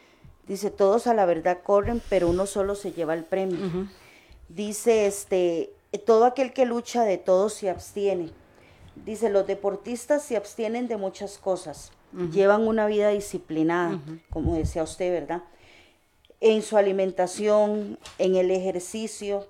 Dice, 0.51 0.69
todos 0.69 1.07
a 1.07 1.13
la 1.13 1.25
verdad 1.25 1.59
corren, 1.63 2.01
pero 2.09 2.27
uno 2.27 2.45
solo 2.45 2.75
se 2.75 2.91
lleva 2.91 3.13
el 3.13 3.23
premio. 3.23 3.87
Dice, 4.49 5.05
este, 5.05 5.71
todo 6.05 6.25
aquel 6.25 6.51
que 6.51 6.65
lucha 6.65 7.05
de 7.05 7.17
todo 7.17 7.47
se 7.47 7.69
abstiene. 7.69 8.31
Dice, 9.05 9.29
los 9.29 9.47
deportistas 9.47 10.23
se 10.23 10.35
abstienen 10.35 10.89
de 10.89 10.97
muchas 10.97 11.37
cosas. 11.37 11.93
Llevan 12.33 12.67
una 12.67 12.85
vida 12.85 13.11
disciplinada, 13.11 13.97
como 14.29 14.55
decía 14.55 14.83
usted, 14.83 15.13
¿verdad? 15.13 15.41
En 16.41 16.63
su 16.63 16.75
alimentación, 16.75 17.97
en 18.17 18.35
el 18.35 18.51
ejercicio. 18.51 19.47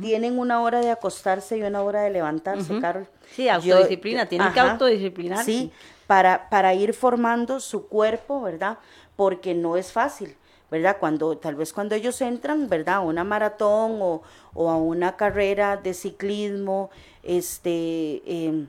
Tienen 0.00 0.38
una 0.38 0.62
hora 0.62 0.80
de 0.80 0.92
acostarse 0.92 1.58
y 1.58 1.62
una 1.64 1.82
hora 1.82 2.02
de 2.02 2.10
levantarse, 2.10 2.78
Carol. 2.78 3.08
Sí, 3.34 3.48
autodisciplina, 3.48 4.28
tienen 4.28 4.52
que 4.52 4.60
autodisciplinarse. 4.60 5.44
Sí, 5.44 5.72
para, 6.06 6.48
para 6.48 6.74
ir 6.74 6.94
formando 6.94 7.58
su 7.58 7.88
cuerpo, 7.88 8.40
¿verdad? 8.40 8.78
Porque 9.16 9.52
no 9.54 9.76
es 9.76 9.90
fácil 9.90 10.36
¿verdad? 10.74 10.96
Cuando, 10.98 11.38
tal 11.38 11.54
vez 11.54 11.72
cuando 11.72 11.94
ellos 11.94 12.20
entran, 12.20 12.68
¿verdad? 12.68 12.96
A 12.96 13.00
una 13.00 13.22
maratón 13.22 13.98
o, 14.02 14.22
o 14.54 14.70
a 14.70 14.76
una 14.76 15.16
carrera 15.16 15.76
de 15.76 15.94
ciclismo, 15.94 16.90
este, 17.22 18.22
em, 18.26 18.66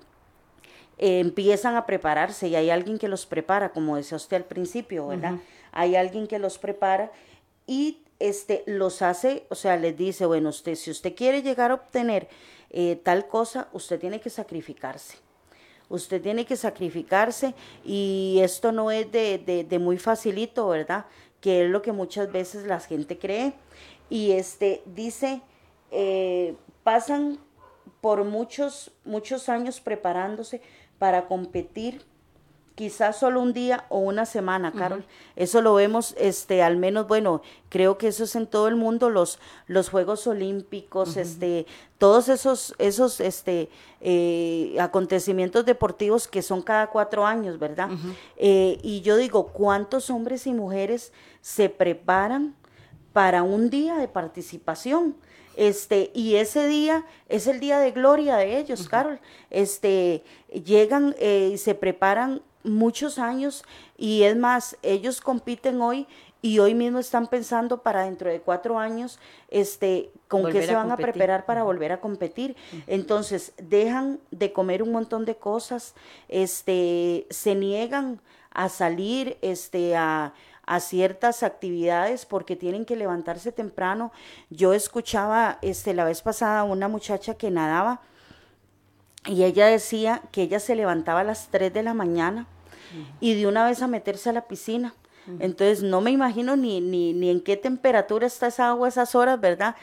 empiezan 0.99 1.75
a 1.75 1.87
prepararse 1.87 2.47
y 2.47 2.55
hay 2.55 2.69
alguien 2.69 2.99
que 2.99 3.07
los 3.07 3.25
prepara, 3.25 3.69
como 3.69 3.95
decía 3.95 4.17
usted 4.17 4.37
al 4.37 4.45
principio, 4.45 5.07
¿verdad? 5.07 5.39
Hay 5.71 5.95
alguien 5.95 6.27
que 6.27 6.37
los 6.37 6.59
prepara 6.59 7.11
y 7.65 7.97
este, 8.19 8.63
los 8.67 9.01
hace, 9.01 9.47
o 9.49 9.55
sea, 9.55 9.75
les 9.77 9.97
dice, 9.97 10.27
bueno, 10.27 10.49
usted, 10.49 10.75
si 10.75 10.91
usted 10.91 11.15
quiere 11.15 11.41
llegar 11.41 11.71
a 11.71 11.73
obtener 11.73 12.27
eh, 12.69 13.01
tal 13.03 13.27
cosa, 13.27 13.67
usted 13.73 13.99
tiene 13.99 14.21
que 14.21 14.29
sacrificarse. 14.29 15.17
Usted 15.87 16.21
tiene 16.21 16.45
que 16.45 16.55
sacrificarse 16.55 17.53
y 17.83 18.39
esto 18.41 18.71
no 18.71 18.89
es 18.89 19.11
de, 19.11 19.65
de, 19.69 19.79
muy 19.79 19.99
facilito, 19.99 20.67
¿verdad? 20.69 21.05
Que 21.45 21.65
es 21.65 21.69
lo 21.69 21.83
que 21.83 21.91
muchas 21.91 22.31
veces 22.31 22.65
la 22.65 22.79
gente 22.79 23.19
cree. 23.19 23.53
Y 24.09 24.31
este 24.31 24.81
dice, 24.87 25.43
eh, 25.91 26.55
pasan 26.81 27.37
por 28.01 28.23
muchos, 28.23 28.89
muchos 29.03 29.47
años 29.47 29.79
preparándose 29.79 30.63
para 30.97 31.27
competir 31.27 32.01
quizás 32.75 33.17
solo 33.17 33.41
un 33.41 33.53
día 33.53 33.85
o 33.89 33.99
una 33.99 34.25
semana, 34.25 34.71
Carol. 34.73 35.05
Eso 35.35 35.61
lo 35.61 35.73
vemos, 35.73 36.13
este, 36.17 36.61
al 36.61 36.75
menos, 36.77 37.07
bueno, 37.07 37.41
creo 37.69 37.97
que 37.97 38.09
eso 38.09 38.25
es 38.25 38.35
en 38.35 38.47
todo 38.47 38.67
el 38.67 38.75
mundo, 38.75 39.09
los, 39.09 39.39
los 39.67 39.89
Juegos 39.89 40.27
Olímpicos, 40.27 41.15
este, 41.15 41.65
todos 41.97 42.27
esos, 42.27 42.75
esos, 42.77 43.21
este, 43.21 43.69
eh, 44.01 44.75
acontecimientos 44.79 45.65
deportivos 45.65 46.27
que 46.27 46.41
son 46.41 46.61
cada 46.61 46.87
cuatro 46.87 47.25
años, 47.25 47.59
¿verdad? 47.59 47.89
Eh, 48.35 48.77
y 48.83 49.01
yo 49.01 49.15
digo, 49.15 49.47
¿cuántos 49.47 50.09
hombres 50.09 50.45
y 50.45 50.53
mujeres 50.53 51.13
se 51.45 51.69
preparan 51.69 52.55
para 53.13 53.43
un 53.43 53.69
día 53.69 53.97
de 53.97 54.07
participación? 54.07 55.15
Este, 55.55 56.09
y 56.15 56.37
ese 56.37 56.67
día 56.67 57.05
es 57.29 57.45
el 57.45 57.59
día 57.59 57.77
de 57.77 57.91
gloria 57.91 58.35
de 58.37 58.57
ellos, 58.57 58.89
Carol. 58.89 59.19
Este, 59.51 60.23
llegan 60.49 61.15
eh, 61.19 61.51
y 61.53 61.57
se 61.59 61.75
preparan 61.75 62.41
muchos 62.63 63.19
años 63.19 63.63
y 63.95 64.23
es 64.23 64.35
más, 64.35 64.75
ellos 64.81 65.21
compiten 65.21 65.79
hoy 65.81 66.07
y 66.41 66.57
hoy 66.57 66.73
mismo 66.73 66.97
están 66.97 67.27
pensando 67.27 67.83
para 67.83 68.05
dentro 68.05 68.31
de 68.31 68.41
cuatro 68.41 68.79
años, 68.79 69.19
este, 69.49 70.09
con 70.27 70.51
qué 70.51 70.65
se 70.65 70.73
van 70.73 70.91
a 70.91 70.97
preparar 70.97 71.45
para 71.45 71.61
volver 71.61 71.91
a 71.91 71.99
competir. 72.01 72.55
Entonces, 72.87 73.53
dejan 73.57 74.19
de 74.31 74.51
comer 74.51 74.81
un 74.81 74.91
montón 74.91 75.25
de 75.25 75.35
cosas, 75.35 75.93
este, 76.27 77.27
se 77.29 77.53
niegan 77.53 78.19
a 78.49 78.69
salir, 78.69 79.37
este, 79.41 79.95
a, 79.95 80.33
a 80.65 80.79
ciertas 80.79 81.43
actividades 81.43 82.25
porque 82.25 82.55
tienen 82.55 82.85
que 82.85 82.95
levantarse 82.95 83.51
temprano. 83.51 84.11
Yo 84.49 84.73
escuchaba 84.73 85.59
este, 85.61 85.93
la 85.93 86.05
vez 86.05 86.21
pasada 86.21 86.63
una 86.63 86.87
muchacha 86.87 87.35
que 87.35 87.51
nadaba 87.51 88.01
y 89.25 89.43
ella 89.43 89.67
decía 89.67 90.21
que 90.31 90.43
ella 90.43 90.59
se 90.59 90.75
levantaba 90.75 91.21
a 91.21 91.23
las 91.23 91.47
3 91.49 91.73
de 91.73 91.83
la 91.83 91.93
mañana 91.93 92.47
y 93.19 93.33
de 93.33 93.47
una 93.47 93.65
vez 93.65 93.81
a 93.81 93.87
meterse 93.87 94.29
a 94.29 94.33
la 94.33 94.47
piscina. 94.47 94.93
Entonces 95.39 95.81
no 95.81 96.01
me 96.01 96.11
imagino 96.11 96.55
ni, 96.55 96.81
ni, 96.81 97.11
ni 97.13 97.31
en 97.31 97.41
qué 97.41 97.57
temperatura 97.57 98.27
está 98.27 98.47
esa 98.47 98.69
agua 98.69 98.87
a 98.87 98.89
esas 98.89 99.15
horas, 99.15 99.39
¿verdad? 99.41 99.75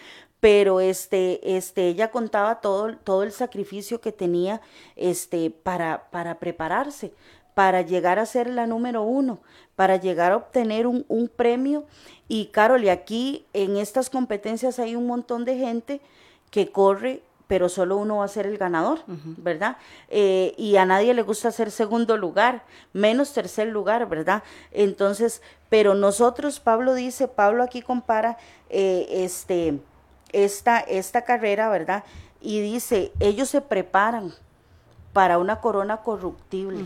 pero 0.42 0.80
este, 0.80 1.56
este, 1.56 1.86
ella 1.86 2.10
contaba 2.10 2.60
todo, 2.60 2.96
todo 2.96 3.22
el 3.22 3.30
sacrificio 3.30 4.00
que 4.00 4.10
tenía 4.10 4.60
este, 4.96 5.52
para, 5.52 6.10
para 6.10 6.40
prepararse, 6.40 7.14
para 7.54 7.82
llegar 7.82 8.18
a 8.18 8.26
ser 8.26 8.48
la 8.48 8.66
número 8.66 9.02
uno, 9.02 9.40
para 9.76 9.96
llegar 9.96 10.32
a 10.32 10.36
obtener 10.36 10.86
un, 10.86 11.04
un 11.08 11.28
premio. 11.28 11.84
Y 12.28 12.46
Carol, 12.46 12.84
y 12.84 12.88
aquí 12.88 13.44
en 13.52 13.76
estas 13.76 14.10
competencias 14.10 14.78
hay 14.78 14.96
un 14.96 15.06
montón 15.06 15.44
de 15.44 15.58
gente 15.58 16.00
que 16.50 16.70
corre 16.70 17.22
pero 17.52 17.68
solo 17.68 17.98
uno 17.98 18.16
va 18.16 18.24
a 18.24 18.28
ser 18.28 18.46
el 18.46 18.56
ganador, 18.56 19.00
¿verdad? 19.06 19.76
Eh, 20.08 20.54
y 20.56 20.76
a 20.76 20.86
nadie 20.86 21.12
le 21.12 21.20
gusta 21.20 21.52
ser 21.52 21.70
segundo 21.70 22.16
lugar, 22.16 22.64
menos 22.94 23.34
tercer 23.34 23.68
lugar, 23.68 24.08
¿verdad? 24.08 24.42
Entonces, 24.70 25.42
pero 25.68 25.94
nosotros, 25.94 26.60
Pablo 26.60 26.94
dice, 26.94 27.28
Pablo 27.28 27.62
aquí 27.62 27.82
compara 27.82 28.38
eh, 28.70 29.06
este, 29.10 29.80
esta, 30.32 30.78
esta 30.80 31.26
carrera, 31.26 31.68
¿verdad? 31.68 32.04
Y 32.40 32.62
dice, 32.62 33.12
ellos 33.20 33.50
se 33.50 33.60
preparan 33.60 34.32
para 35.12 35.38
una 35.38 35.60
corona 35.60 35.98
corruptible 35.98 36.84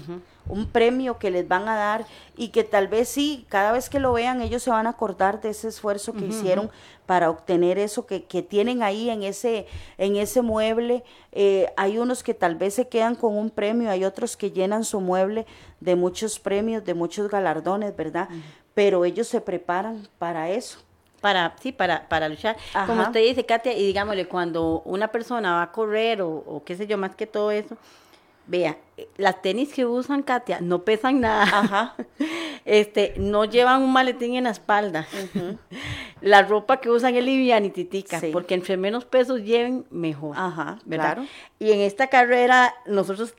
un 0.48 0.66
premio 0.66 1.18
que 1.18 1.30
les 1.30 1.46
van 1.46 1.68
a 1.68 1.76
dar 1.76 2.06
y 2.36 2.48
que 2.48 2.64
tal 2.64 2.88
vez 2.88 3.08
sí, 3.08 3.46
cada 3.48 3.72
vez 3.72 3.88
que 3.88 4.00
lo 4.00 4.12
vean 4.12 4.42
ellos 4.42 4.62
se 4.62 4.70
van 4.70 4.86
a 4.86 4.90
acordar 4.90 5.40
de 5.40 5.50
ese 5.50 5.68
esfuerzo 5.68 6.12
que 6.12 6.26
hicieron 6.26 6.70
para 7.04 7.30
obtener 7.30 7.78
eso 7.78 8.06
que, 8.06 8.24
que, 8.24 8.42
tienen 8.42 8.82
ahí 8.82 9.10
en 9.10 9.22
ese, 9.22 9.66
en 9.96 10.16
ese 10.16 10.42
mueble. 10.42 11.04
Eh, 11.32 11.72
hay 11.76 11.98
unos 11.98 12.22
que 12.22 12.34
tal 12.34 12.56
vez 12.56 12.74
se 12.74 12.88
quedan 12.88 13.14
con 13.14 13.36
un 13.36 13.50
premio, 13.50 13.90
hay 13.90 14.04
otros 14.04 14.36
que 14.36 14.50
llenan 14.50 14.84
su 14.84 15.00
mueble 15.00 15.46
de 15.80 15.94
muchos 15.94 16.38
premios, 16.38 16.84
de 16.84 16.94
muchos 16.94 17.28
galardones, 17.30 17.94
¿verdad? 17.96 18.28
Pero 18.74 19.04
ellos 19.04 19.28
se 19.28 19.40
preparan 19.40 20.08
para 20.18 20.50
eso 20.50 20.78
para, 21.20 21.56
sí, 21.60 21.72
para, 21.72 22.08
para 22.08 22.28
luchar. 22.28 22.56
Como 22.86 23.02
usted 23.02 23.20
dice, 23.20 23.44
Katia, 23.44 23.72
y 23.72 23.84
digámosle, 23.84 24.28
cuando 24.28 24.82
una 24.84 25.08
persona 25.08 25.54
va 25.54 25.62
a 25.62 25.72
correr 25.72 26.22
o, 26.22 26.28
o, 26.28 26.62
qué 26.62 26.76
sé 26.76 26.86
yo, 26.86 26.98
más 26.98 27.16
que 27.16 27.26
todo 27.26 27.50
eso, 27.50 27.76
Vea, 28.46 28.78
las 29.16 29.42
tenis 29.42 29.72
que 29.72 29.84
usan 29.84 30.22
Katia 30.22 30.60
no 30.60 30.84
pesan 30.84 31.20
nada. 31.20 31.42
Ajá. 31.44 31.94
Este, 32.64 33.14
no 33.16 33.44
llevan 33.44 33.80
un 33.80 33.92
maletín 33.92 34.34
en 34.34 34.42
la 34.42 34.50
espalda. 34.50 35.06
La 36.20 36.42
ropa 36.42 36.80
que 36.80 36.90
usan 36.90 37.14
es 37.14 37.22
livianititica, 37.22 38.20
porque 38.32 38.54
entre 38.54 38.76
menos 38.76 39.04
pesos 39.04 39.42
lleven, 39.42 39.86
mejor. 39.90 40.34
Ajá, 40.36 40.78
¿verdad? 40.84 41.14
Claro. 41.14 41.28
Y 41.60 41.70
en 41.70 41.78
esta 41.78 42.08
carrera 42.08 42.74
nosotros 42.84 43.36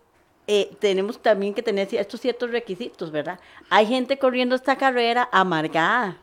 eh, 0.47 0.71
tenemos 0.79 1.21
también 1.21 1.53
que 1.53 1.61
tener 1.61 1.93
estos 1.93 2.21
ciertos 2.21 2.51
requisitos, 2.51 3.11
¿verdad? 3.11 3.37
Hay 3.69 3.85
gente 3.85 4.17
corriendo 4.17 4.55
esta 4.55 4.77
carrera 4.77 5.27
amargada 5.33 6.15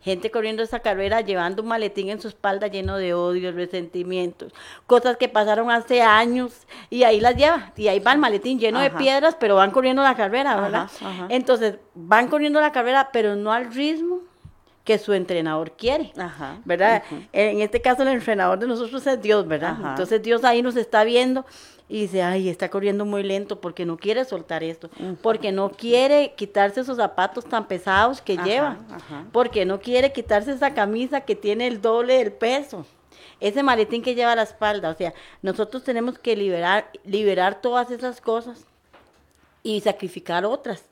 gente 0.00 0.30
corriendo 0.30 0.62
esa 0.62 0.80
carrera 0.80 1.20
llevando 1.20 1.62
un 1.62 1.68
maletín 1.68 2.10
en 2.10 2.20
su 2.20 2.28
espalda 2.28 2.68
lleno 2.68 2.96
de 2.96 3.14
odio, 3.14 3.50
resentimientos, 3.52 4.52
cosas 4.86 5.16
que 5.16 5.28
pasaron 5.28 5.70
hace 5.70 6.02
años 6.02 6.52
y 6.90 7.02
ahí 7.02 7.20
las 7.20 7.36
lleva 7.36 7.72
y 7.76 7.88
ahí 7.88 7.98
va 7.98 8.12
el 8.12 8.18
maletín 8.18 8.58
lleno 8.60 8.80
de 8.80 8.90
piedras, 8.90 9.36
pero 9.38 9.56
van 9.56 9.70
corriendo 9.70 10.02
la 10.02 10.14
carrera, 10.14 10.60
¿verdad? 10.60 10.90
Entonces, 11.28 11.76
van 11.94 12.28
corriendo 12.28 12.60
la 12.60 12.72
carrera, 12.72 13.10
pero 13.12 13.34
no 13.34 13.52
al 13.52 13.72
ritmo 13.72 14.20
que 14.84 14.98
su 14.98 15.12
entrenador 15.12 15.72
quiere, 15.72 16.12
¿verdad? 16.64 17.02
En 17.32 17.60
este 17.60 17.80
caso 17.82 18.02
el 18.02 18.08
entrenador 18.08 18.56
de 18.60 18.68
nosotros 18.68 19.04
es 19.04 19.20
Dios, 19.20 19.46
¿verdad? 19.48 19.76
Entonces 19.90 20.22
Dios 20.22 20.44
ahí 20.44 20.62
nos 20.62 20.76
está 20.76 21.02
viendo 21.02 21.44
y 21.88 22.02
dice, 22.02 22.22
ay, 22.22 22.48
está 22.48 22.68
corriendo 22.68 23.04
muy 23.04 23.22
lento 23.22 23.60
porque 23.60 23.86
no 23.86 23.96
quiere 23.96 24.24
soltar 24.24 24.64
esto, 24.64 24.90
porque 25.22 25.52
no 25.52 25.70
quiere 25.70 26.34
quitarse 26.36 26.80
esos 26.80 26.96
zapatos 26.96 27.44
tan 27.44 27.68
pesados 27.68 28.20
que 28.20 28.36
lleva, 28.36 28.78
porque 29.32 29.64
no 29.64 29.80
quiere 29.80 30.12
quitarse 30.12 30.52
esa 30.52 30.74
camisa 30.74 31.20
que 31.20 31.36
tiene 31.36 31.66
el 31.68 31.80
doble 31.80 32.18
del 32.18 32.32
peso, 32.32 32.84
ese 33.38 33.62
maletín 33.62 34.02
que 34.02 34.14
lleva 34.14 34.32
a 34.32 34.36
la 34.36 34.42
espalda, 34.42 34.90
o 34.90 34.94
sea, 34.94 35.14
nosotros 35.42 35.84
tenemos 35.84 36.18
que 36.18 36.34
liberar, 36.34 36.90
liberar 37.04 37.60
todas 37.60 37.90
esas 37.90 38.20
cosas 38.20 38.66
y 39.62 39.80
sacrificar 39.80 40.44
otras 40.44 40.82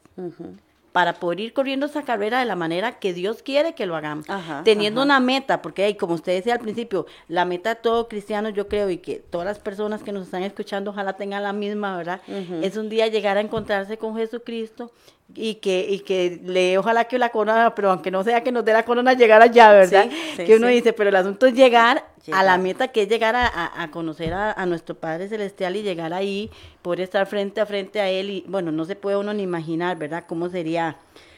para 0.95 1.15
poder 1.15 1.41
ir 1.41 1.53
corriendo 1.53 1.87
esa 1.87 2.05
carrera 2.05 2.39
de 2.39 2.45
la 2.45 2.55
manera 2.55 3.01
que 3.01 3.13
Dios 3.13 3.43
quiere 3.43 3.75
que 3.75 3.85
lo 3.85 3.97
hagamos. 3.97 4.27
Teniendo 4.63 5.03
una 5.03 5.19
meta, 5.19 5.61
porque 5.61 5.97
como 5.97 6.15
usted 6.15 6.37
decía 6.37 6.53
al 6.53 6.61
principio, 6.61 7.07
la 7.27 7.45
meta 7.45 7.71
de 7.71 7.81
todo 7.81 8.07
cristiano, 8.07 8.49
yo 8.49 8.69
creo, 8.69 8.89
y 8.89 8.99
que 8.99 9.17
todas 9.17 9.45
las 9.45 9.59
personas 9.59 10.05
que 10.05 10.13
nos 10.13 10.27
están 10.27 10.45
escuchando, 10.45 10.93
ojalá 10.93 11.15
tengan 11.15 11.43
la 11.43 11.53
misma, 11.53 11.97
¿verdad? 11.97 12.21
Es 12.63 12.77
un 12.77 12.91
día 12.91 13.09
llegar 13.09 13.37
a 13.39 13.41
encontrarse 13.41 13.99
con 13.99 14.15
Jesucristo 14.15 14.93
y 15.35 15.57
que, 15.57 15.87
y 15.89 16.01
que 16.01 16.41
le, 16.45 16.79
ojalá 16.79 17.05
que 17.05 17.19
la 17.19 17.31
corona, 17.31 17.75
pero 17.75 17.91
aunque 17.91 18.11
no 18.11 18.23
sea 18.23 18.43
que 18.43 18.53
nos 18.53 18.65
dé 18.65 18.73
la 18.73 18.85
corona, 18.85 19.15
llegar 19.15 19.43
allá, 19.43 19.73
¿verdad? 19.73 20.09
que 20.37 20.57
uno 20.57 20.67
dice, 20.69 20.93
pero 20.93 21.09
el 21.09 21.17
asunto 21.17 21.47
es 21.47 21.55
llegar, 21.55 22.05
a 22.33 22.43
la 22.43 22.57
meta 22.57 22.89
que 22.89 23.03
es 23.03 23.09
llegar 23.09 23.35
a, 23.37 23.91
conocer 23.91 24.33
a, 24.33 24.65
nuestro 24.67 24.95
Padre 24.95 25.29
Celestial 25.29 25.77
y 25.77 25.83
llegar 25.83 26.13
ahí, 26.13 26.51
poder 26.83 27.01
estar 27.01 27.27
frente 27.27 27.61
a 27.61 27.67
frente 27.67 28.01
a 28.01 28.09
Él 28.09 28.31
y 28.31 28.45
bueno, 28.49 28.73
no 28.73 28.85
se 28.85 28.97
puede 28.97 29.17
uno 29.17 29.35
ni 29.35 29.43
imaginar, 29.43 29.99
¿verdad? 29.99 30.25
Cómo 30.27 30.49
sería, 30.49 30.97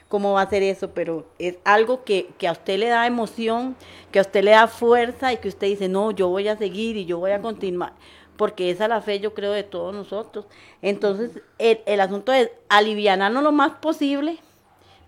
cómo 0.09 0.35
va 0.35 0.43
a 0.43 0.51
ser 0.51 0.63
eso, 0.63 0.91
pero 0.91 1.27
es 1.39 1.59
algo 1.65 2.05
que, 2.05 2.29
que 2.39 2.47
a 2.47 2.53
usted 2.53 2.79
le 2.79 2.89
da 2.89 3.07
emoción, 3.07 3.75
que 4.13 4.21
a 4.21 4.23
usted 4.23 4.45
le 4.45 4.53
da 4.53 4.69
fuerza 4.69 5.33
y 5.33 5.39
que 5.39 5.49
usted 5.49 5.67
dice, 5.67 5.89
no, 5.89 6.13
yo 6.13 6.29
voy 6.29 6.47
a 6.47 6.57
seguir 6.57 6.97
y 6.97 7.05
yo 7.05 7.19
voy 7.19 7.33
a 7.33 7.41
continuar 7.41 7.95
porque 8.37 8.71
esa 8.71 8.85
es 8.85 8.91
la 8.91 9.01
fe, 9.01 9.21
yo 9.21 9.35
creo, 9.35 9.53
de 9.53 9.63
todos 9.63 9.95
nosotros. 9.95 10.47
Entonces, 10.83 11.43
el, 11.59 12.01
asunto 12.01 12.33
es 12.33 12.51
alivianarnos 12.69 13.43
lo 13.43 13.53
más 13.53 13.73
posible 13.73 14.39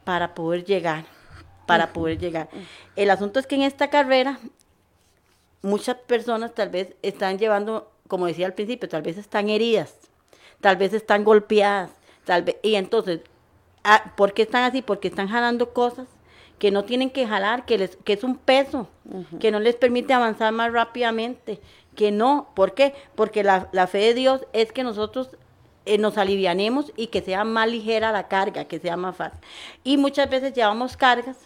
para 0.04 0.34
poder 0.34 0.64
llegar, 0.64 1.04
para 1.66 1.92
poder 1.92 2.18
llegar. 2.18 2.48
El 2.96 3.10
asunto 3.10 3.38
es 3.38 3.46
que 3.46 3.56
en 3.56 3.62
esta 3.62 3.90
carrera, 3.90 4.38
muchas 5.62 5.96
personas 5.96 6.54
tal 6.54 6.70
vez 6.70 6.94
están 7.02 7.38
llevando, 7.38 7.90
como 8.06 8.26
decía 8.26 8.46
al 8.46 8.54
principio, 8.54 8.88
tal 8.88 9.02
vez 9.02 9.18
están 9.18 9.50
heridas, 9.50 9.94
tal 10.60 10.76
vez 10.76 10.92
están 10.94 11.24
golpeadas, 11.24 11.90
tal 12.24 12.42
vez, 12.42 12.56
y 12.62 12.76
entonces, 12.76 13.20
ah, 13.84 14.12
¿por 14.16 14.32
qué 14.32 14.42
están 14.42 14.64
así? 14.64 14.82
Porque 14.82 15.08
están 15.08 15.28
jalando 15.28 15.72
cosas 15.72 16.08
que 16.58 16.70
no 16.70 16.84
tienen 16.84 17.10
que 17.10 17.26
jalar, 17.26 17.64
que, 17.64 17.78
les, 17.78 17.96
que 17.96 18.12
es 18.12 18.24
un 18.24 18.36
peso, 18.36 18.88
que 19.38 19.50
no 19.50 19.60
les 19.60 19.76
permite 19.76 20.12
avanzar 20.12 20.52
más 20.52 20.72
rápidamente, 20.72 21.60
que 21.98 22.12
no. 22.12 22.46
¿Por 22.54 22.74
qué? 22.74 22.94
Porque 23.16 23.42
la, 23.42 23.68
la 23.72 23.88
fe 23.88 23.98
de 23.98 24.14
Dios 24.14 24.46
es 24.52 24.70
que 24.70 24.84
nosotros 24.84 25.30
eh, 25.84 25.98
nos 25.98 26.16
alivianemos 26.16 26.92
y 26.96 27.08
que 27.08 27.22
sea 27.22 27.42
más 27.42 27.68
ligera 27.68 28.12
la 28.12 28.28
carga, 28.28 28.66
que 28.66 28.78
sea 28.78 28.96
más 28.96 29.16
fácil. 29.16 29.40
Y 29.82 29.96
muchas 29.96 30.30
veces 30.30 30.54
llevamos 30.54 30.96
cargas 30.96 31.36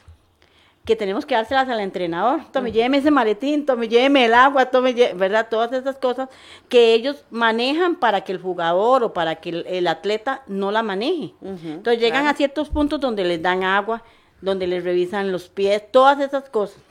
que 0.85 0.95
tenemos 0.95 1.25
que 1.25 1.35
dárselas 1.37 1.71
al 1.71 1.81
entrenador. 1.81 2.41
Tome, 2.53 2.71
lléveme 2.71 2.99
ese 2.99 3.11
maletín, 3.11 3.65
tome, 3.65 3.89
lléveme 3.89 4.27
el 4.27 4.35
agua, 4.35 4.67
tome, 4.67 4.93
¿verdad? 5.15 5.47
Todas 5.49 5.73
esas 5.73 5.97
cosas 5.97 6.29
que 6.69 6.93
ellos 6.93 7.25
manejan 7.31 7.97
para 7.97 8.21
que 8.21 8.33
el 8.33 8.39
jugador 8.39 9.05
o 9.05 9.15
para 9.15 9.37
que 9.37 9.65
el, 9.67 9.87
atleta 9.87 10.43
no 10.49 10.71
la 10.71 10.83
maneje. 10.83 11.33
Entonces 11.41 11.99
llegan 11.99 12.27
a 12.27 12.35
ciertos 12.35 12.69
puntos 12.69 13.01
donde 13.01 13.25
les 13.25 13.41
dan 13.41 13.65
agua, 13.65 14.03
donde 14.43 14.67
les 14.67 14.85
revisan 14.85 15.33
los 15.33 15.49
pies, 15.49 15.91
todas 15.91 16.21
esas 16.21 16.51
cosas. 16.51 16.83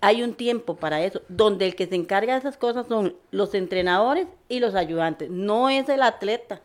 Hay 0.00 0.22
un 0.22 0.34
tiempo 0.34 0.76
para 0.76 1.02
eso, 1.02 1.22
donde 1.28 1.66
el 1.66 1.74
que 1.74 1.86
se 1.86 1.94
encarga 1.94 2.34
de 2.34 2.40
esas 2.40 2.56
cosas 2.56 2.86
son 2.86 3.16
los 3.30 3.54
entrenadores 3.54 4.26
y 4.48 4.60
los 4.60 4.74
ayudantes. 4.74 5.30
No 5.30 5.68
es 5.68 5.88
el 5.88 6.02
atleta, 6.02 6.60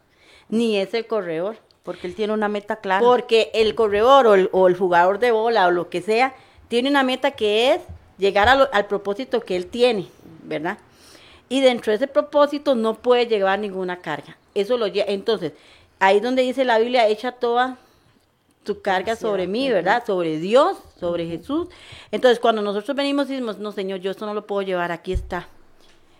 ni 0.50 0.78
es 0.78 0.94
el 0.94 1.08
corredor. 1.08 1.58
Porque 1.84 2.08
él 2.08 2.15
tiene 2.15 2.34
una 2.34 2.48
meta 2.48 2.76
clara. 2.76 3.02
Porque 3.02 3.50
el 3.54 3.74
corredor 3.74 4.28
o 4.28 4.36
el, 4.36 4.50
o 4.52 4.67
el 4.67 4.78
jugador 4.78 5.17
de 5.17 5.32
bola 5.32 5.67
o 5.67 5.72
lo 5.72 5.89
que 5.89 6.02
sea, 6.02 6.36
tiene 6.67 6.89
una 6.89 7.04
meta 7.04 7.32
que 7.32 7.74
es 7.74 7.82
llegar 8.17 8.48
al 8.50 8.86
propósito 8.86 9.41
que 9.41 9.56
él 9.56 9.65
tiene, 9.65 10.08
¿verdad? 10.44 10.78
Y 11.50 11.60
dentro 11.60 11.91
de 11.91 11.98
ese 11.98 12.08
propósito 12.08 12.76
no 12.76 12.96
puede 12.96 13.26
llevar 13.26 13.60
ninguna 13.60 13.98
carga. 13.98 14.38
Eso 14.54 14.78
lo 14.78 14.86
Entonces, 14.86 15.54
ahí 16.00 16.20
donde 16.20 16.44
dice 16.44 16.63
la 16.63 16.80
Biblia, 16.80 17.08
echa 17.08 17.32
toda 17.32 17.78
tu 18.63 18.82
carga 18.82 19.15
sobre 19.15 19.47
mí, 19.47 19.69
¿verdad? 19.69 20.04
Sobre 20.06 20.38
Dios, 20.38 20.78
sobre 21.00 21.28
Jesús. 21.28 21.67
Entonces, 22.12 22.39
cuando 22.39 22.62
nosotros 22.62 22.95
venimos 22.95 23.28
y 23.28 23.34
decimos, 23.34 23.60
no, 23.60 23.71
Señor, 23.71 24.00
yo 24.00 24.12
esto 24.12 24.26
no 24.26 24.34
lo 24.34 24.45
puedo 24.45 24.62
llevar, 24.62 24.91
aquí 24.91 25.13
está. 25.13 25.47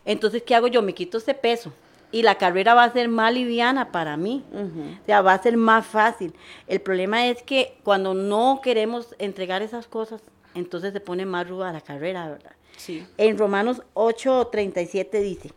Entonces, 0.06 0.44
¿qué 0.44 0.56
hago 0.56 0.68
yo? 0.68 0.82
Me 0.82 0.94
quito 0.94 1.20
ese 1.20 1.34
peso 1.34 1.72
y 2.12 2.24
la 2.24 2.36
carrera 2.36 2.74
va 2.74 2.84
a 2.84 2.92
ser 2.92 3.08
más 3.08 3.34
liviana 3.34 3.92
para 3.92 4.18
mí, 4.18 4.44
o 4.54 5.06
sea, 5.06 5.22
va 5.22 5.34
a 5.34 5.42
ser 5.42 5.58
más 5.58 5.86
fácil. 5.86 6.34
El 6.68 6.82
problema 6.82 7.28
es 7.28 7.42
que 7.42 7.78
cuando 7.84 8.14
no 8.14 8.60
queremos 8.62 9.16
entregar 9.18 9.62
esas 9.62 9.88
cosas, 9.88 10.22
entonces 10.54 10.92
se 10.92 11.00
pone 11.00 11.26
más 11.26 11.48
ruda 11.48 11.72
la 11.72 11.82
carrera, 11.82 12.28
¿verdad? 12.30 12.52
Sí. 12.76 13.06
En 13.18 13.38
Romanos 13.38 13.84
8:37 13.94 15.22
dice, 15.22 15.54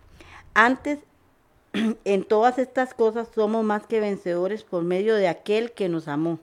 antes 0.52 1.00
en 2.04 2.24
todas 2.24 2.58
estas 2.58 2.94
cosas 2.94 3.28
somos 3.34 3.64
más 3.64 3.86
que 3.86 3.98
vencedores 3.98 4.62
por 4.62 4.84
medio 4.84 5.16
de 5.16 5.28
aquel 5.28 5.72
que 5.72 5.88
nos 5.88 6.06
amó. 6.06 6.38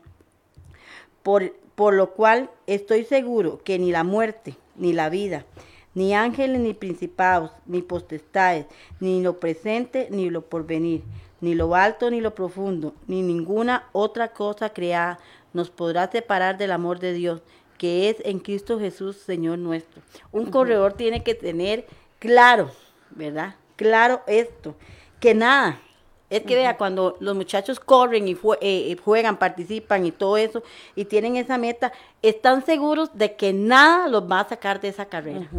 Por, 1.24 1.54
por 1.76 1.94
lo 1.94 2.12
cual 2.12 2.50
estoy 2.68 3.06
seguro 3.06 3.62
que 3.64 3.80
ni 3.80 3.92
la 3.92 4.04
muerte, 4.04 4.56
ni 4.76 4.94
la 4.94 5.10
vida, 5.10 5.46
ni 5.94 6.14
ángeles, 6.14 6.60
ni 6.60 6.74
principados, 6.74 7.52
ni 7.66 7.82
potestades, 7.82 8.66
ni 9.00 9.22
lo 9.22 9.40
presente, 9.40 10.08
ni 10.12 10.30
lo 10.30 10.42
porvenir, 10.42 11.04
ni 11.42 11.56
lo 11.56 11.76
alto, 11.76 12.10
ni 12.10 12.22
lo 12.22 12.34
profundo, 12.34 12.94
ni 13.08 13.22
ninguna 13.22 13.90
otra 13.92 14.30
cosa 14.30 14.70
creada 14.70 15.20
nos 15.54 15.70
podrá 15.70 16.10
separar 16.10 16.58
del 16.58 16.72
amor 16.72 17.00
de 17.00 17.14
Dios, 17.14 17.42
que 17.78 18.10
es 18.10 18.18
en 18.24 18.40
Cristo 18.40 18.80
Jesús, 18.80 19.18
Señor 19.18 19.58
nuestro. 19.58 20.02
Un 20.32 20.50
corredor 20.50 20.94
tiene 20.94 21.24
que 21.24 21.36
tener 21.36 21.88
claro, 22.20 22.72
¿verdad? 23.10 23.56
Claro 23.76 24.22
esto, 24.28 24.76
que 25.20 25.34
nada, 25.34 25.82
es 26.32 26.44
que 26.44 26.56
vea, 26.56 26.78
cuando 26.78 27.18
los 27.20 27.36
muchachos 27.36 27.82
corren 27.82 28.26
y 28.26 28.32
eh, 28.32 28.38
eh, 28.62 28.98
juegan, 29.04 29.36
participan 29.38 30.06
y 30.06 30.12
todo 30.14 30.38
eso, 30.38 30.64
y 30.96 31.04
tienen 31.04 31.36
esa 31.36 31.58
meta, 31.58 31.92
están 32.22 32.66
seguros 32.66 33.10
de 33.14 33.36
que 33.36 33.52
nada 33.52 34.08
los 34.08 34.24
va 34.24 34.40
a 34.40 34.48
sacar 34.48 34.80
de 34.80 34.88
esa 34.88 35.06
carrera. 35.06 35.50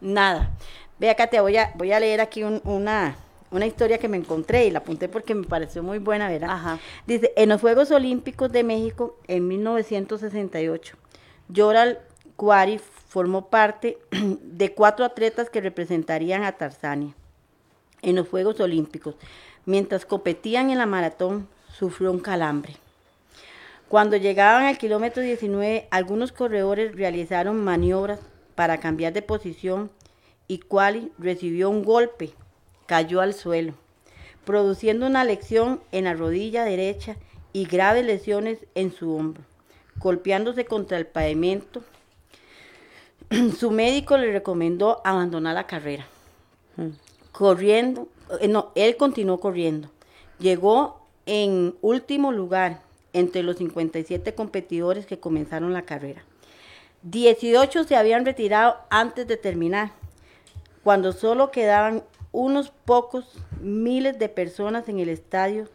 Nada. 0.00 0.52
Ve 1.00 1.10
acá, 1.10 1.26
te 1.26 1.40
voy 1.40 1.56
a, 1.56 1.72
voy 1.74 1.90
a 1.90 1.98
leer 1.98 2.20
aquí 2.20 2.44
una, 2.44 3.16
una 3.50 3.66
historia 3.66 3.98
que 3.98 4.06
me 4.06 4.16
encontré 4.16 4.64
y 4.66 4.70
la 4.70 4.78
apunté 4.78 5.08
porque 5.08 5.34
me 5.34 5.44
pareció 5.44 5.82
muy 5.82 5.98
buena, 5.98 6.28
¿verdad? 6.28 6.78
Dice, 7.04 7.32
en 7.34 7.48
los 7.48 7.60
Juegos 7.60 7.90
Olímpicos 7.90 8.52
de 8.52 8.62
México 8.62 9.18
en 9.26 9.48
1968, 9.48 10.96
Yoral 11.48 11.98
Cuari 12.36 12.78
formó 12.78 13.50
parte 13.50 13.98
de 14.12 14.72
cuatro 14.72 15.04
atletas 15.04 15.50
que 15.50 15.60
representarían 15.60 16.44
a 16.44 16.52
Tanzania 16.52 17.16
en 18.02 18.16
los 18.16 18.28
Juegos 18.28 18.60
Olímpicos. 18.60 19.16
Mientras 19.64 20.04
competían 20.04 20.70
en 20.70 20.78
la 20.78 20.86
maratón, 20.86 21.48
sufrió 21.72 22.10
un 22.10 22.20
calambre. 22.20 22.76
Cuando 23.88 24.16
llegaban 24.16 24.64
al 24.64 24.78
kilómetro 24.78 25.22
19, 25.22 25.86
algunos 25.90 26.32
corredores 26.32 26.96
realizaron 26.96 27.62
maniobras 27.62 28.20
para 28.54 28.78
cambiar 28.78 29.12
de 29.12 29.22
posición 29.22 29.90
y 30.48 30.58
Quali 30.58 31.12
recibió 31.18 31.70
un 31.70 31.84
golpe, 31.84 32.32
cayó 32.86 33.20
al 33.20 33.34
suelo, 33.34 33.74
produciendo 34.44 35.06
una 35.06 35.24
lección 35.24 35.80
en 35.92 36.04
la 36.04 36.14
rodilla 36.14 36.64
derecha 36.64 37.16
y 37.52 37.66
graves 37.66 38.04
lesiones 38.04 38.58
en 38.74 38.92
su 38.92 39.14
hombro, 39.14 39.44
golpeándose 39.96 40.64
contra 40.64 40.98
el 40.98 41.06
pavimento. 41.06 41.82
Su 43.58 43.70
médico 43.70 44.16
le 44.16 44.32
recomendó 44.32 45.00
abandonar 45.04 45.54
la 45.54 45.66
carrera. 45.66 46.06
Corriendo, 47.32 48.08
eh, 48.40 48.48
no, 48.48 48.70
él 48.74 48.96
continuó 48.96 49.40
corriendo. 49.40 49.90
Llegó 50.38 51.00
en 51.26 51.74
último 51.80 52.32
lugar 52.32 52.82
entre 53.12 53.42
los 53.42 53.56
57 53.56 54.34
competidores 54.34 55.06
que 55.06 55.18
comenzaron 55.18 55.72
la 55.72 55.82
carrera. 55.82 56.24
18 57.02 57.84
se 57.84 57.96
habían 57.96 58.24
retirado 58.24 58.76
antes 58.90 59.26
de 59.26 59.36
terminar, 59.36 59.90
cuando 60.84 61.12
solo 61.12 61.50
quedaban 61.50 62.04
unos 62.30 62.70
pocos 62.70 63.26
miles 63.60 64.18
de 64.18 64.28
personas 64.28 64.88
en 64.88 65.00
el 65.00 65.08
estadio, 65.08 65.68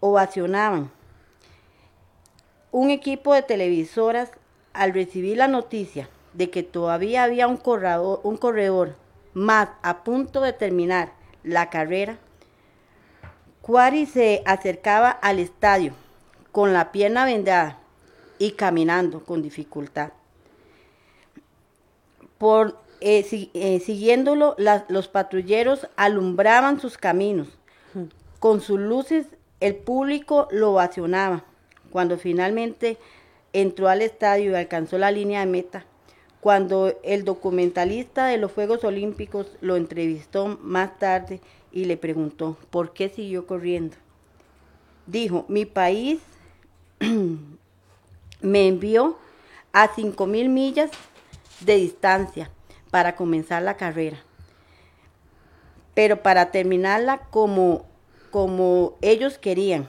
ovacionaban. 0.00 0.90
Un 2.70 2.90
equipo 2.90 3.34
de 3.34 3.42
televisoras, 3.42 4.30
al 4.72 4.94
recibir 4.94 5.38
la 5.38 5.48
noticia 5.48 6.08
de 6.34 6.50
que 6.50 6.62
todavía 6.62 7.24
había 7.24 7.48
un 7.48 7.56
corredor, 7.56 8.20
un 8.22 8.36
corredor 8.36 8.94
más 9.38 9.68
a 9.82 10.02
punto 10.02 10.40
de 10.40 10.52
terminar 10.52 11.12
la 11.44 11.70
carrera, 11.70 12.18
Cuari 13.62 14.06
se 14.06 14.42
acercaba 14.46 15.10
al 15.10 15.38
estadio 15.38 15.92
con 16.52 16.72
la 16.72 16.90
pierna 16.90 17.24
vendada 17.24 17.78
y 18.38 18.52
caminando 18.52 19.24
con 19.24 19.42
dificultad. 19.42 20.10
Por, 22.38 22.78
eh, 23.00 23.50
eh, 23.54 23.80
siguiéndolo, 23.80 24.56
los 24.88 25.08
patrulleros 25.08 25.88
alumbraban 25.96 26.80
sus 26.80 26.96
caminos. 26.96 27.48
Con 28.40 28.60
sus 28.60 28.80
luces 28.80 29.26
el 29.60 29.76
público 29.76 30.48
lo 30.50 30.72
ovacionaba. 30.72 31.44
Cuando 31.90 32.16
finalmente 32.18 32.96
entró 33.52 33.88
al 33.88 34.02
estadio 34.02 34.52
y 34.52 34.54
alcanzó 34.54 34.98
la 34.98 35.10
línea 35.10 35.40
de 35.40 35.46
meta, 35.46 35.84
cuando 36.40 36.96
el 37.02 37.24
documentalista 37.24 38.26
de 38.26 38.38
los 38.38 38.52
Juegos 38.52 38.84
Olímpicos 38.84 39.46
lo 39.60 39.76
entrevistó 39.76 40.58
más 40.62 40.98
tarde 40.98 41.40
y 41.72 41.84
le 41.84 41.96
preguntó 41.96 42.56
por 42.70 42.92
qué 42.92 43.08
siguió 43.08 43.46
corriendo. 43.46 43.96
Dijo, 45.06 45.44
mi 45.48 45.64
país 45.64 46.20
me 48.40 48.68
envió 48.68 49.18
a 49.72 49.88
5.000 49.88 50.48
millas 50.48 50.90
de 51.60 51.76
distancia 51.76 52.50
para 52.90 53.16
comenzar 53.16 53.62
la 53.62 53.76
carrera, 53.76 54.18
pero 55.94 56.22
para 56.22 56.50
terminarla 56.50 57.18
como, 57.30 57.84
como 58.30 58.96
ellos 59.00 59.38
querían. 59.38 59.88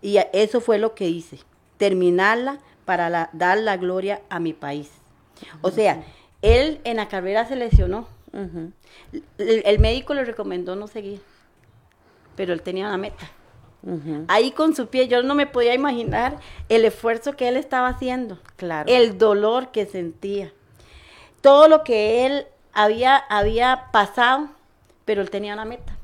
Y 0.00 0.18
eso 0.32 0.60
fue 0.60 0.78
lo 0.78 0.94
que 0.94 1.08
hice, 1.08 1.40
terminarla 1.78 2.60
para 2.84 3.30
dar 3.32 3.58
la 3.58 3.76
gloria 3.76 4.22
a 4.28 4.38
mi 4.38 4.52
país. 4.52 4.90
O 5.62 5.70
sea, 5.70 6.02
él 6.42 6.80
en 6.84 6.96
la 6.96 7.08
carrera 7.08 7.46
se 7.46 7.56
lesionó. 7.56 8.06
el, 9.38 9.78
médico 9.78 10.14
le 10.14 10.24
recomendó 10.24 10.76
no 10.76 10.86
seguir, 10.86 11.20
pero 12.36 12.52
él 12.52 12.62
tenía 12.62 12.86
una 12.86 12.96
meta. 12.96 13.30
Ahí 14.26 14.50
con 14.50 14.74
su 14.74 14.88
pie, 14.88 15.06
yo 15.06 15.22
no 15.22 15.36
me 15.36 15.46
podía 15.46 15.72
imaginar 15.72 16.40
el 16.68 16.84
esfuerzo 16.84 17.36
que 17.36 17.46
él 17.46 17.56
estaba 17.56 17.86
haciendo, 17.86 18.40
claro. 18.56 18.92
el 18.92 19.16
dolor 19.16 19.70
que 19.70 19.86
sentía, 19.86 20.52
todo 21.40 21.68
lo 21.68 21.84
que 21.84 22.26
él 22.26 22.46
había, 22.72 23.16
había 23.16 23.84
pasado, 23.92 24.48
pero 25.04 25.22
él 25.22 25.30
tenía 25.30 25.54
una 25.54 25.64
meta. 25.64 25.96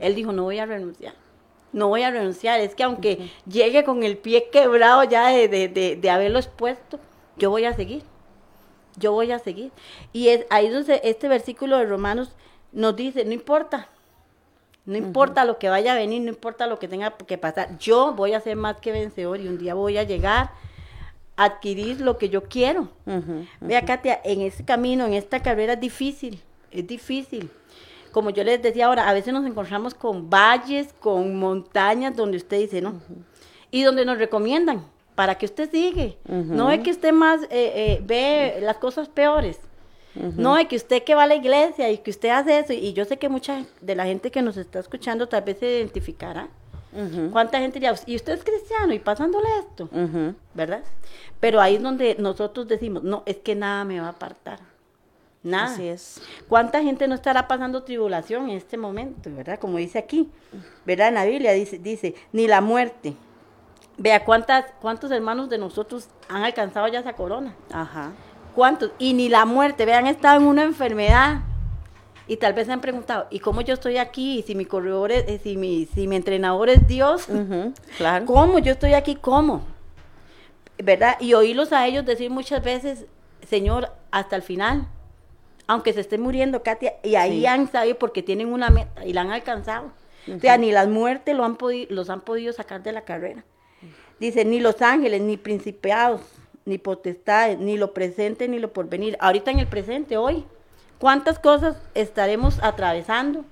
Él 0.00 0.14
dijo, 0.14 0.32
no 0.32 0.44
voy 0.44 0.60
a 0.60 0.64
renunciar, 0.64 1.12
no 1.72 1.88
voy 1.88 2.04
a 2.04 2.10
renunciar, 2.10 2.60
es 2.60 2.74
que 2.74 2.84
aunque 2.84 3.30
llegue 3.46 3.84
con 3.84 4.02
el 4.02 4.16
pie 4.16 4.48
quebrado 4.50 5.04
ya 5.04 5.28
de, 5.28 5.48
de, 5.48 5.98
de 6.00 6.10
haberlo 6.10 6.38
expuesto, 6.38 6.98
yo 7.36 7.50
voy 7.50 7.66
a 7.66 7.74
seguir 7.74 8.02
yo 8.96 9.12
voy 9.12 9.32
a 9.32 9.38
seguir. 9.38 9.72
Y 10.12 10.28
es 10.28 10.46
ahí 10.50 10.68
donde 10.68 11.00
este 11.04 11.28
versículo 11.28 11.78
de 11.78 11.86
Romanos 11.86 12.34
nos 12.72 12.96
dice, 12.96 13.24
no 13.24 13.32
importa, 13.32 13.88
no 14.84 14.96
importa 14.96 15.44
lo 15.44 15.58
que 15.58 15.68
vaya 15.68 15.92
a 15.92 15.96
venir, 15.96 16.22
no 16.22 16.28
importa 16.28 16.66
lo 16.66 16.78
que 16.78 16.88
tenga 16.88 17.16
que 17.16 17.38
pasar, 17.38 17.78
yo 17.78 18.12
voy 18.12 18.34
a 18.34 18.40
ser 18.40 18.56
más 18.56 18.76
que 18.78 18.92
vencedor 18.92 19.40
y 19.40 19.48
un 19.48 19.58
día 19.58 19.74
voy 19.74 19.98
a 19.98 20.04
llegar 20.04 20.50
adquirir 21.36 22.00
lo 22.00 22.16
que 22.18 22.28
yo 22.28 22.44
quiero. 22.44 22.88
Vea, 23.60 23.84
Katia, 23.84 24.20
en 24.24 24.40
este 24.40 24.64
camino, 24.64 25.04
en 25.04 25.14
esta 25.14 25.42
carrera 25.42 25.74
es 25.74 25.80
difícil, 25.80 26.40
es 26.70 26.86
difícil. 26.86 27.50
Como 28.12 28.30
yo 28.30 28.42
les 28.44 28.62
decía 28.62 28.86
ahora, 28.86 29.08
a 29.08 29.12
veces 29.12 29.34
nos 29.34 29.44
encontramos 29.44 29.94
con 29.94 30.30
valles, 30.30 30.94
con 31.00 31.38
montañas 31.38 32.16
donde 32.16 32.38
usted 32.38 32.58
dice, 32.58 32.80
¿no? 32.80 32.94
Y 33.70 33.82
donde 33.82 34.06
nos 34.06 34.16
recomiendan 34.16 34.86
para 35.16 35.36
que 35.36 35.46
usted 35.46 35.68
sigue. 35.68 36.16
No 36.28 36.70
es 36.70 36.80
que 36.80 36.90
usted 36.90 37.12
más 37.12 37.42
eh, 37.44 37.48
eh, 37.50 38.02
ve 38.04 38.58
las 38.60 38.76
cosas 38.76 39.08
peores. 39.08 39.58
No, 40.14 40.56
es 40.56 40.66
que 40.68 40.76
usted 40.76 41.02
que 41.02 41.14
va 41.14 41.24
a 41.24 41.26
la 41.26 41.34
iglesia 41.34 41.90
y 41.90 41.98
que 41.98 42.10
usted 42.10 42.28
hace 42.30 42.58
eso. 42.58 42.72
Y 42.72 42.92
yo 42.92 43.04
sé 43.04 43.16
que 43.18 43.28
mucha 43.28 43.64
de 43.80 43.94
la 43.94 44.04
gente 44.04 44.30
que 44.30 44.40
nos 44.40 44.56
está 44.56 44.78
escuchando 44.78 45.26
tal 45.28 45.42
vez 45.42 45.58
se 45.58 45.66
identificará. 45.66 46.48
¿Cuánta 47.30 47.58
gente 47.58 47.74
diría, 47.74 47.94
y 48.06 48.16
usted 48.16 48.32
es 48.32 48.44
cristiano 48.44 48.94
y 48.94 48.98
pasándole 48.98 49.48
esto? 49.58 49.88
¿Verdad? 50.54 50.82
Pero 51.40 51.60
ahí 51.60 51.76
es 51.76 51.82
donde 51.82 52.16
nosotros 52.18 52.68
decimos, 52.68 53.02
no, 53.02 53.22
es 53.26 53.36
que 53.38 53.54
nada 53.54 53.84
me 53.84 54.00
va 54.00 54.06
a 54.06 54.10
apartar. 54.10 54.60
Nada. 55.42 55.66
Así 55.66 55.86
es. 55.86 56.22
¿Cuánta 56.48 56.82
gente 56.82 57.06
no 57.06 57.14
estará 57.14 57.46
pasando 57.46 57.82
tribulación 57.82 58.50
en 58.50 58.56
este 58.56 58.76
momento, 58.76 59.30
verdad? 59.30 59.60
Como 59.60 59.76
dice 59.76 59.98
aquí, 59.98 60.28
¿verdad? 60.84 61.08
En 61.08 61.14
la 61.14 61.24
Biblia 61.24 61.52
dice, 61.52 61.78
dice, 61.78 62.14
ni 62.32 62.48
la 62.48 62.60
muerte. 62.60 63.14
Vea 63.98 64.24
cuántas, 64.24 64.66
cuántos 64.80 65.10
hermanos 65.10 65.48
de 65.48 65.58
nosotros 65.58 66.08
han 66.28 66.44
alcanzado 66.44 66.88
ya 66.88 67.00
esa 67.00 67.14
corona. 67.14 67.54
Ajá. 67.72 68.12
¿Cuántos? 68.54 68.90
Y 68.98 69.14
ni 69.14 69.28
la 69.28 69.44
muerte, 69.44 69.84
vean, 69.84 70.06
estado 70.06 70.40
en 70.40 70.46
una 70.46 70.62
enfermedad. 70.62 71.40
Y 72.28 72.38
tal 72.38 72.54
vez 72.54 72.66
se 72.66 72.72
han 72.72 72.80
preguntado, 72.80 73.26
¿y 73.30 73.38
cómo 73.38 73.60
yo 73.60 73.74
estoy 73.74 73.98
aquí? 73.98 74.38
Y 74.38 74.42
si 74.42 74.54
mi 74.54 74.64
corredor 74.64 75.12
es, 75.12 75.28
eh, 75.28 75.40
si 75.42 75.56
mi, 75.56 75.86
si 75.86 76.08
mi 76.08 76.16
entrenador 76.16 76.68
es 76.68 76.86
Dios, 76.88 77.28
claro. 77.98 78.26
¿cómo 78.26 78.58
yo 78.58 78.72
estoy 78.72 78.94
aquí? 78.94 79.14
¿Cómo? 79.14 79.62
¿Verdad? 80.76 81.16
Y 81.20 81.34
oírlos 81.34 81.72
a 81.72 81.86
ellos 81.86 82.04
decir 82.04 82.30
muchas 82.30 82.64
veces, 82.64 83.06
Señor, 83.48 83.92
hasta 84.10 84.34
el 84.34 84.42
final 84.42 84.88
aunque 85.66 85.92
se 85.92 86.00
esté 86.00 86.18
muriendo, 86.18 86.62
Katia, 86.62 86.94
y 87.02 87.16
ahí 87.16 87.44
han 87.46 87.70
sabido 87.70 87.98
porque 87.98 88.22
tienen 88.22 88.52
una 88.52 88.70
meta 88.70 89.04
y 89.04 89.12
la 89.12 89.22
han 89.22 89.32
alcanzado. 89.32 89.90
O 90.34 90.40
sea, 90.40 90.58
ni 90.58 90.72
las 90.72 90.88
muertes 90.88 91.36
lo 91.36 91.44
han 91.44 91.56
los 91.88 92.10
han 92.10 92.20
podido 92.20 92.52
sacar 92.52 92.82
de 92.82 92.92
la 92.92 93.02
carrera. 93.02 93.44
Dice, 94.18 94.44
ni 94.44 94.60
los 94.60 94.80
ángeles, 94.82 95.20
ni 95.20 95.36
principados, 95.36 96.22
ni 96.64 96.78
potestades, 96.78 97.58
ni 97.58 97.76
lo 97.76 97.92
presente, 97.92 98.48
ni 98.48 98.58
lo 98.58 98.72
porvenir. 98.72 99.16
Ahorita 99.20 99.50
en 99.50 99.58
el 99.58 99.66
presente, 99.66 100.16
hoy, 100.16 100.44
¿cuántas 100.98 101.38
cosas 101.38 101.76
estaremos 101.94 102.62
atravesando? 102.62 103.44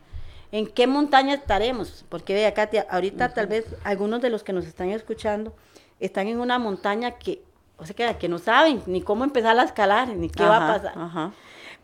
¿En 0.53 0.67
qué 0.67 0.87
montaña 0.87 1.35
estaremos? 1.35 2.05
Porque 2.09 2.35
vea, 2.35 2.55
Katia, 2.55 2.87
ahorita 2.89 3.35
tal 3.35 3.47
vez 3.47 3.67
algunos 3.85 4.23
de 4.23 4.31
los 4.31 4.43
que 4.43 4.53
nos 4.53 4.67
están 4.67 4.91
escuchando 4.91 5.53
están 6.01 6.29
en 6.29 6.41
una 6.41 6.59
montaña 6.59 7.13
que, 7.13 7.43
o 7.77 7.85
sea, 7.85 8.19
que 8.19 8.29
no 8.29 8.39
saben 8.39 8.83
ni 8.87 9.03
cómo 9.03 9.25
empezar 9.25 9.59
a 9.59 9.65
escalar, 9.65 10.09
ni 10.09 10.31
qué 10.31 10.45
va 10.45 10.57
a 10.57 10.75
pasar. 10.75 10.99
Ajá. 10.99 11.33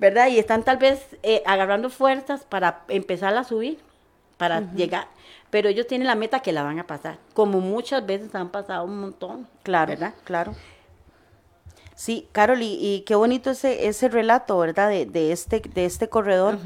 ¿verdad? 0.01 0.29
Y 0.29 0.39
están 0.39 0.63
tal 0.65 0.79
vez 0.79 1.17
eh, 1.23 1.43
agarrando 1.45 1.91
fuerzas 1.91 2.45
para 2.45 2.85
empezar 2.89 3.37
a 3.37 3.45
subir, 3.45 3.79
para 4.41 4.73
llegar. 4.73 5.07
Pero 5.51 5.69
ellos 5.69 5.87
tienen 5.87 6.07
la 6.07 6.15
meta 6.15 6.41
que 6.41 6.53
la 6.53 6.63
van 6.63 6.79
a 6.79 6.87
pasar, 6.87 7.19
como 7.35 7.61
muchas 7.61 8.07
veces 8.07 8.35
han 8.35 8.49
pasado 8.49 8.85
un 8.87 8.99
montón. 8.99 9.47
Claro, 9.63 9.91
¿verdad? 9.91 10.15
Claro. 10.25 10.55
Sí, 11.95 12.27
Carol, 12.33 12.61
y, 12.63 13.05
qué 13.07 13.15
bonito 13.15 13.51
ese, 13.51 13.87
ese 13.87 14.09
relato, 14.09 14.57
¿verdad? 14.59 14.89
De, 14.89 15.05
de 15.05 15.33
este, 15.33 15.61
de 15.61 15.85
este 15.85 16.09
corredor. 16.09 16.59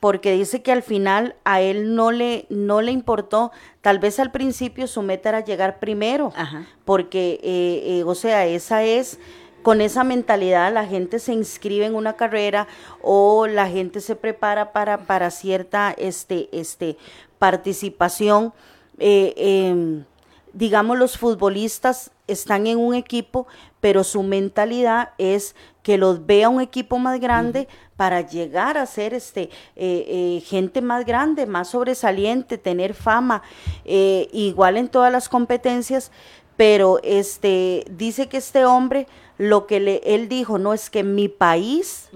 porque 0.00 0.32
dice 0.32 0.60
que 0.62 0.72
al 0.72 0.82
final 0.82 1.34
a 1.44 1.62
él 1.62 1.94
no 1.94 2.10
le, 2.10 2.44
no 2.50 2.82
le 2.82 2.90
importó, 2.90 3.52
tal 3.80 4.00
vez 4.00 4.18
al 4.18 4.32
principio 4.32 4.86
su 4.86 5.00
meta 5.00 5.30
era 5.30 5.40
llegar 5.40 5.78
primero, 5.78 6.30
porque, 6.84 7.40
eh, 7.42 8.00
eh, 8.00 8.04
o 8.04 8.14
sea, 8.14 8.44
esa 8.44 8.82
es 8.82 9.18
con 9.64 9.80
esa 9.80 10.04
mentalidad 10.04 10.72
la 10.72 10.86
gente 10.86 11.18
se 11.18 11.32
inscribe 11.32 11.86
en 11.86 11.94
una 11.94 12.12
carrera 12.12 12.68
o 13.00 13.46
la 13.46 13.66
gente 13.66 14.02
se 14.02 14.14
prepara 14.14 14.72
para, 14.72 15.06
para 15.06 15.30
cierta 15.30 15.94
este, 15.96 16.50
este, 16.52 16.98
participación. 17.38 18.52
Eh, 18.98 19.32
em, 19.38 20.04
digamos, 20.52 20.98
los 20.98 21.16
futbolistas 21.16 22.10
están 22.28 22.66
en 22.66 22.78
un 22.78 22.94
equipo, 22.94 23.46
pero 23.80 24.04
su 24.04 24.22
mentalidad 24.22 25.12
es 25.16 25.56
que 25.82 25.96
los 25.96 26.26
vea 26.26 26.50
un 26.50 26.60
equipo 26.60 26.98
más 26.98 27.18
grande 27.18 27.66
para 27.96 28.20
llegar 28.20 28.76
a 28.76 28.84
ser 28.84 29.14
este, 29.14 29.44
eh, 29.76 30.04
eh, 30.36 30.42
gente 30.44 30.82
más 30.82 31.06
grande, 31.06 31.46
más 31.46 31.68
sobresaliente, 31.68 32.58
tener 32.58 32.92
fama, 32.92 33.42
igual 33.84 34.76
en 34.76 34.88
todas 34.88 35.10
las 35.10 35.30
competencias, 35.30 36.12
pero 36.56 37.00
este, 37.02 37.84
dice 37.90 38.28
que 38.28 38.36
este 38.36 38.64
hombre 38.64 39.06
lo 39.38 39.66
que 39.66 39.80
le, 39.80 40.00
él 40.04 40.28
dijo, 40.28 40.58
no 40.58 40.72
es 40.72 40.90
que 40.90 41.02
mi 41.02 41.28
país 41.28 42.08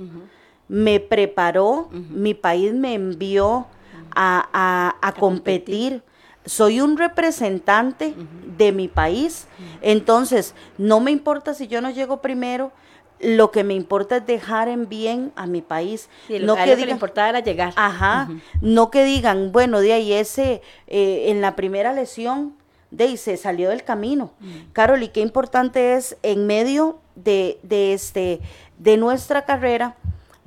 me 0.68 1.00
preparó, 1.00 1.88
mi 1.90 2.34
país 2.34 2.72
me 2.74 2.94
envió 2.94 3.66
a, 4.14 5.14
competir. 5.18 6.02
Soy 6.44 6.80
un 6.80 6.96
representante 6.96 8.14
de 8.56 8.72
mi 8.72 8.88
país, 8.88 9.48
entonces 9.82 10.54
no 10.78 11.00
me 11.00 11.10
importa 11.10 11.54
si 11.54 11.66
yo 11.66 11.80
no 11.80 11.90
llego 11.90 12.22
primero, 12.22 12.72
lo 13.20 13.50
que 13.50 13.64
me 13.64 13.74
importa 13.74 14.18
es 14.18 14.26
dejar 14.26 14.68
en 14.68 14.88
bien 14.88 15.32
a 15.34 15.46
mi 15.46 15.60
país. 15.60 16.08
no 16.28 16.54
que, 16.54 16.62
digan, 16.62 16.86
le 16.86 16.92
importaba 16.92 17.28
era 17.30 17.40
llegar. 17.40 17.72
Ajá, 17.74 18.28
no 18.60 18.90
que 18.90 19.04
digan, 19.04 19.50
bueno, 19.50 19.80
de 19.80 19.92
ahí 19.92 20.12
ese, 20.12 20.62
eh, 20.86 21.24
en 21.26 21.40
la 21.40 21.56
primera 21.56 21.92
lesión, 21.92 22.54
de 22.90 23.04
ahí 23.04 23.16
se 23.16 23.36
salió 23.36 23.70
del 23.70 23.84
camino. 23.84 24.32
Carol, 24.72 25.02
y 25.02 25.08
qué 25.08 25.20
importante 25.20 25.94
es 25.94 26.16
en 26.22 26.46
medio 26.46 26.98
de, 27.14 27.58
de, 27.62 27.92
este, 27.92 28.40
de 28.78 28.96
nuestra 28.96 29.44
carrera, 29.44 29.96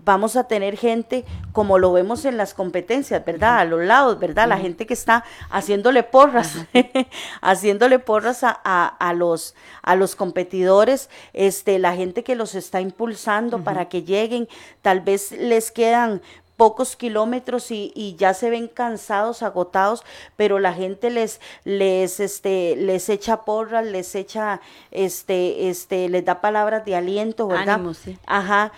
vamos 0.03 0.35
a 0.35 0.45
tener 0.45 0.77
gente 0.77 1.25
como 1.51 1.77
lo 1.77 1.91
vemos 1.93 2.25
en 2.25 2.37
las 2.37 2.53
competencias, 2.53 3.23
¿verdad? 3.25 3.59
A 3.59 3.65
los 3.65 3.81
lados, 3.81 4.19
¿verdad? 4.19 4.47
La 4.47 4.57
gente 4.57 4.85
que 4.85 4.93
está 4.93 5.23
haciéndole 5.49 6.03
porras, 6.03 6.55
haciéndole 7.41 7.99
porras 7.99 8.41
a, 8.43 9.13
los, 9.15 9.55
a 9.81 9.95
los 9.95 10.15
competidores, 10.15 11.09
este, 11.33 11.77
la 11.79 11.95
gente 11.95 12.23
que 12.23 12.35
los 12.35 12.55
está 12.55 12.81
impulsando 12.81 13.63
para 13.63 13.89
que 13.89 14.03
lleguen, 14.03 14.47
tal 14.81 15.01
vez 15.01 15.31
les 15.31 15.71
quedan 15.71 16.21
pocos 16.61 16.95
kilómetros 16.95 17.71
y, 17.71 18.15
ya 18.19 18.35
se 18.35 18.51
ven 18.51 18.67
cansados, 18.67 19.41
agotados, 19.41 20.03
pero 20.35 20.59
la 20.59 20.75
gente 20.75 21.09
les, 21.09 21.41
les, 21.63 22.19
este, 22.19 22.75
les 22.75 23.09
echa 23.09 23.41
porras, 23.45 23.83
les 23.83 24.13
echa, 24.13 24.61
este, 24.91 25.69
este, 25.69 26.07
les 26.07 26.23
da 26.23 26.39
palabras 26.39 26.85
de 26.85 26.95
aliento, 26.95 27.47
¿verdad? 27.47 27.81
Ajá. 28.27 28.71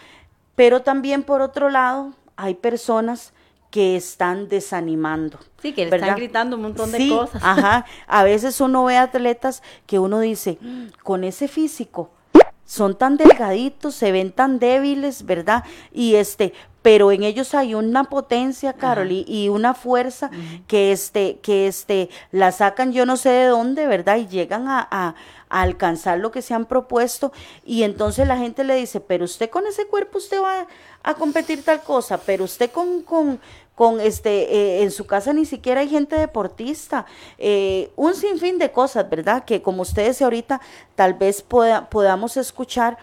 Pero 0.56 0.82
también 0.82 1.24
por 1.24 1.42
otro 1.42 1.70
lado, 1.70 2.14
hay 2.38 2.56
personas 2.56 3.34
que 3.70 3.98
están 3.98 4.48
desanimando. 4.48 5.38
Sí, 5.62 5.74
que 5.74 5.86
le 5.86 5.94
están 5.94 6.16
gritando 6.16 6.56
un 6.56 6.62
montón 6.62 6.90
de 6.90 7.10
cosas. 7.10 7.44
Ajá. 7.44 7.86
A 8.08 8.24
veces 8.24 8.62
uno 8.62 8.86
ve 8.86 8.96
atletas 8.96 9.62
que 9.88 10.00
uno 10.00 10.22
dice, 10.22 10.58
con 11.04 11.26
ese 11.26 11.50
físico, 11.50 12.12
son 12.66 12.98
tan 12.98 13.18
delgaditos, 13.18 13.94
se 13.94 14.14
ven 14.14 14.32
tan 14.32 14.58
débiles, 14.58 15.26
¿verdad? 15.26 15.66
Y 15.92 16.16
este, 16.16 16.54
pero 16.84 17.12
en 17.14 17.24
ellos 17.24 17.56
hay 17.56 17.74
una 17.74 18.04
potencia, 18.04 18.74
Carol, 18.74 19.10
y, 19.12 19.50
una 19.50 19.74
fuerza 19.74 20.30
que 20.68 20.92
este, 20.92 21.40
que 21.42 21.68
este, 21.68 22.10
la 22.32 22.52
sacan 22.52 22.92
yo 22.92 23.06
no 23.06 23.18
sé 23.18 23.30
de 23.30 23.46
dónde, 23.46 23.88
¿verdad? 23.88 24.18
Y 24.18 24.28
llegan 24.28 24.68
a, 24.68 25.16
alcanzar 25.50 26.18
lo 26.18 26.32
que 26.32 26.42
se 26.42 26.56
han 26.56 26.66
propuesto. 26.66 27.32
Y 27.64 27.84
entonces 27.84 28.28
la 28.28 28.38
gente 28.38 28.64
le 28.64 28.76
dice, 28.76 29.00
pero 29.00 29.26
usted 29.26 29.52
con 29.52 29.68
ese 29.68 29.86
cuerpo 29.86 30.18
usted 30.18 30.42
va 30.42 30.68
a 31.04 31.14
competir 31.14 31.64
tal 31.64 31.84
cosa, 31.84 32.18
pero 32.18 32.44
usted 32.46 32.72
con, 32.72 33.04
con, 33.04 33.40
con 33.76 34.02
este, 34.02 34.52
eh, 34.52 34.82
en 34.82 34.90
su 34.90 35.06
casa 35.06 35.32
ni 35.32 35.46
siquiera 35.46 35.82
hay 35.82 35.90
gente 35.90 36.16
deportista, 36.16 37.06
eh, 37.38 37.92
un 37.96 38.16
sinfín 38.16 38.58
de 38.58 38.72
cosas, 38.72 39.08
¿verdad? 39.08 39.46
Que 39.46 39.62
como 39.62 39.84
ustedes 39.84 40.22
ahorita 40.24 40.60
tal 40.96 41.14
vez 41.14 41.44
podamos 41.44 42.36
escuchar 42.36 42.98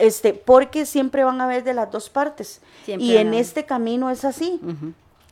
este, 0.00 0.32
porque 0.34 0.86
siempre 0.86 1.24
van 1.24 1.40
a 1.40 1.46
ver 1.46 1.62
de 1.62 1.74
las 1.74 1.90
dos 1.90 2.10
partes. 2.10 2.60
y 2.86 3.16
en 3.16 3.34
este 3.34 3.64
camino 3.64 4.10
es 4.10 4.24
así. 4.24 4.60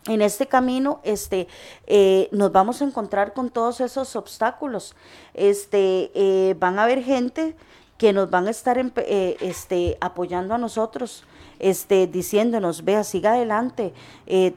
En 0.09 0.23
este 0.23 0.47
camino, 0.47 1.01
este, 1.05 1.49
eh, 1.87 2.29
nos 2.33 2.51
vamos 2.51 2.81
a 2.81 2.85
encontrar 2.85 3.35
con 3.35 3.51
todos 3.51 3.81
esos 3.81 4.17
obstáculos. 4.17 4.95
Este, 5.35 6.11
eh, 6.15 6.55
van 6.59 6.79
a 6.79 6.85
haber 6.85 7.03
gente 7.03 7.55
que 7.99 8.13
nos 8.13 8.31
van 8.31 8.47
a 8.47 8.51
estar 8.51 8.79
eh, 8.79 9.37
este, 9.41 9.99
apoyando 10.01 10.55
a 10.55 10.59
nosotros, 10.59 11.25
este, 11.59 12.07
diciéndonos, 12.07 12.85
vea, 12.85 13.03
siga 13.03 13.33
adelante, 13.33 13.93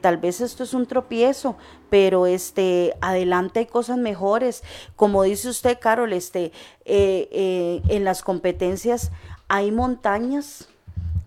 tal 0.00 0.18
vez 0.18 0.40
esto 0.40 0.62
es 0.62 0.72
un 0.72 0.86
tropiezo, 0.86 1.56
pero 1.90 2.26
este, 2.26 2.94
adelante 3.00 3.58
hay 3.58 3.66
cosas 3.66 3.98
mejores. 3.98 4.62
Como 4.94 5.24
dice 5.24 5.48
usted, 5.48 5.76
Carol, 5.80 6.12
este, 6.12 6.52
en 6.84 8.04
las 8.04 8.22
competencias 8.22 9.10
hay 9.52 9.70
montañas 9.70 10.66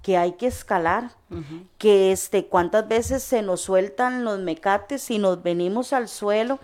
que 0.01 0.17
hay 0.17 0.31
que 0.31 0.47
escalar, 0.47 1.11
que 1.77 2.11
este, 2.11 2.47
cuántas 2.47 2.88
veces 2.88 3.21
se 3.21 3.43
nos 3.43 3.61
sueltan 3.61 4.23
los 4.23 4.39
mecates 4.39 5.11
y 5.11 5.19
nos 5.19 5.43
venimos 5.43 5.93
al 5.93 6.07
suelo, 6.07 6.57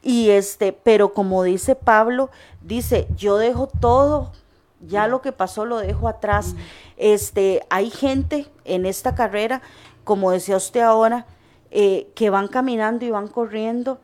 y 0.00 0.30
este, 0.30 0.72
pero 0.72 1.12
como 1.12 1.42
dice 1.42 1.74
Pablo, 1.74 2.30
dice, 2.60 3.08
yo 3.16 3.36
dejo 3.36 3.66
todo, 3.66 4.30
ya 4.80 5.08
lo 5.08 5.22
que 5.22 5.32
pasó 5.32 5.64
lo 5.64 5.78
dejo 5.78 6.06
atrás. 6.06 6.54
Este, 6.96 7.66
hay 7.68 7.90
gente 7.90 8.46
en 8.64 8.86
esta 8.86 9.16
carrera, 9.16 9.60
como 10.04 10.30
decía 10.30 10.56
usted 10.56 10.82
ahora, 10.82 11.26
eh, 11.72 12.12
que 12.14 12.30
van 12.30 12.46
caminando 12.46 13.04
y 13.04 13.10
van 13.10 13.26
corriendo 13.26 13.98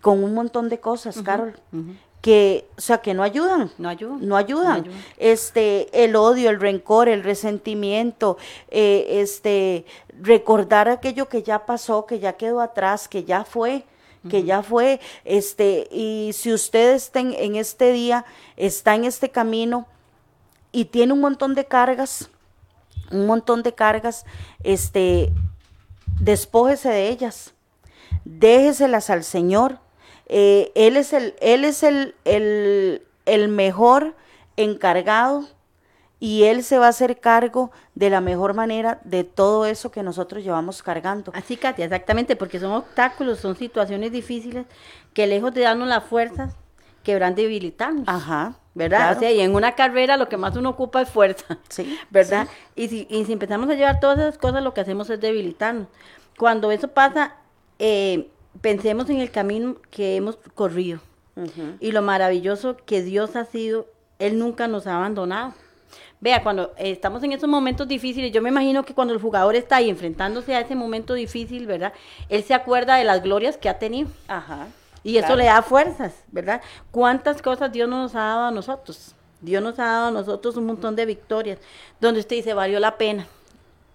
con 0.00 0.24
un 0.24 0.32
montón 0.32 0.70
de 0.70 0.80
cosas, 0.80 1.20
Carol, 1.20 1.60
que, 2.22 2.68
o 2.78 2.80
sea, 2.80 2.98
que 2.98 3.12
no 3.12 3.24
ayudan. 3.24 3.70
No 3.76 3.88
ayudan. 3.88 4.26
No 4.26 4.36
ayudan. 4.36 4.84
Este, 5.18 6.04
el 6.04 6.16
odio, 6.16 6.48
el 6.48 6.60
rencor, 6.60 7.08
el 7.08 7.24
resentimiento, 7.24 8.38
eh, 8.70 9.20
este, 9.20 9.84
recordar 10.20 10.88
aquello 10.88 11.28
que 11.28 11.42
ya 11.42 11.66
pasó, 11.66 12.06
que 12.06 12.20
ya 12.20 12.34
quedó 12.34 12.60
atrás, 12.60 13.08
que 13.08 13.24
ya 13.24 13.44
fue 13.44 13.84
que 14.30 14.44
ya 14.44 14.62
fue, 14.62 15.00
este, 15.24 15.88
y 15.90 16.30
si 16.32 16.52
usted 16.52 16.94
está 16.94 17.18
en, 17.18 17.56
este 17.56 17.92
día, 17.92 18.24
está 18.56 18.94
en 18.94 19.04
este 19.04 19.30
camino 19.30 19.88
y 20.70 20.84
tiene 20.84 21.12
un 21.12 21.20
montón 21.20 21.56
de 21.56 21.64
cargas, 21.64 22.30
un 23.10 23.26
montón 23.26 23.64
de 23.64 23.74
cargas, 23.74 24.24
este, 24.62 25.32
despójese 26.20 26.88
de 26.90 27.08
ellas, 27.08 27.52
déjeselas 28.24 29.10
al 29.10 29.24
Señor, 29.24 29.80
eh, 30.26 30.72
él 30.74 30.96
es 30.96 31.12
el, 31.12 31.34
él 31.40 31.64
es 31.64 31.82
el, 31.82 32.14
el, 32.24 33.48
mejor 33.48 34.14
encargado 34.56 35.46
y 36.20 36.44
Él 36.44 36.62
se 36.62 36.78
va 36.78 36.86
a 36.86 36.90
hacer 36.90 37.18
cargo 37.18 37.72
de 37.94 38.08
la 38.08 38.20
mejor 38.20 38.54
manera 38.54 39.00
de 39.04 39.24
todo 39.24 39.66
eso 39.66 39.90
que 39.90 40.02
nosotros 40.02 40.44
llevamos 40.44 40.82
cargando. 40.82 41.32
Así, 41.34 41.56
Katia, 41.56 41.84
exactamente, 41.84 42.36
porque 42.36 42.60
son 42.60 42.72
obstáculos, 42.72 43.40
son 43.40 43.56
situaciones 43.56 44.12
difíciles 44.12 44.66
que 45.14 45.26
lejos 45.26 45.52
de 45.52 45.62
darnos 45.62 45.88
las 45.88 46.04
fuerzas, 46.04 46.54
quebran 47.02 47.34
debilitarnos. 47.34 48.08
Ajá. 48.08 48.54
¿Verdad? 48.74 49.16
O 49.16 49.20
sea, 49.20 49.30
y 49.30 49.40
en 49.40 49.54
una 49.54 49.74
carrera 49.74 50.16
lo 50.16 50.30
que 50.30 50.38
más 50.38 50.56
uno 50.56 50.70
ocupa 50.70 51.02
es 51.02 51.10
fuerza. 51.10 51.58
Sí. 51.68 51.98
¿Verdad? 52.10 52.48
Y, 52.74 52.88
si, 52.88 53.06
y 53.10 53.24
si 53.26 53.32
empezamos 53.32 53.68
a 53.68 53.74
llevar 53.74 54.00
todas 54.00 54.18
esas 54.18 54.38
cosas, 54.38 54.62
lo 54.62 54.72
que 54.72 54.80
hacemos 54.80 55.10
es 55.10 55.20
debilitarnos. 55.20 55.88
Cuando 56.38 56.72
eso 56.72 56.88
pasa, 56.88 57.34
eh, 57.78 58.30
pensemos 58.60 59.08
en 59.10 59.20
el 59.20 59.30
camino 59.30 59.76
que 59.90 60.16
hemos 60.16 60.36
corrido 60.54 61.00
y 61.80 61.92
lo 61.92 62.02
maravilloso 62.02 62.76
que 62.84 63.02
Dios 63.02 63.36
ha 63.36 63.46
sido, 63.46 63.86
Él 64.18 64.38
nunca 64.38 64.68
nos 64.68 64.86
ha 64.86 64.96
abandonado. 64.96 65.54
Vea, 66.20 66.42
cuando 66.42 66.72
estamos 66.76 67.22
en 67.24 67.32
esos 67.32 67.48
momentos 67.48 67.88
difíciles, 67.88 68.30
yo 68.30 68.42
me 68.42 68.50
imagino 68.50 68.84
que 68.84 68.94
cuando 68.94 69.12
el 69.12 69.20
jugador 69.20 69.56
está 69.56 69.76
ahí 69.76 69.90
enfrentándose 69.90 70.54
a 70.54 70.60
ese 70.60 70.76
momento 70.76 71.14
difícil, 71.14 71.66
¿verdad? 71.66 71.92
Él 72.28 72.44
se 72.44 72.54
acuerda 72.54 72.96
de 72.96 73.04
las 73.04 73.22
glorias 73.22 73.56
que 73.56 73.68
ha 73.68 73.78
tenido. 73.78 74.08
Ajá. 74.28 74.68
Y 75.02 75.16
eso 75.16 75.34
le 75.34 75.46
da 75.46 75.62
fuerzas, 75.62 76.14
¿verdad? 76.30 76.62
¿Cuántas 76.92 77.42
cosas 77.42 77.72
Dios 77.72 77.88
nos 77.88 78.14
ha 78.14 78.20
dado 78.20 78.46
a 78.46 78.50
nosotros? 78.52 79.16
Dios 79.40 79.60
nos 79.60 79.80
ha 79.80 79.84
dado 79.84 80.08
a 80.08 80.10
nosotros 80.12 80.56
un 80.56 80.66
montón 80.66 80.94
de 80.94 81.06
victorias, 81.06 81.58
donde 82.00 82.20
usted 82.20 82.36
dice, 82.36 82.54
valió 82.54 82.78
la 82.78 82.96
pena 82.98 83.26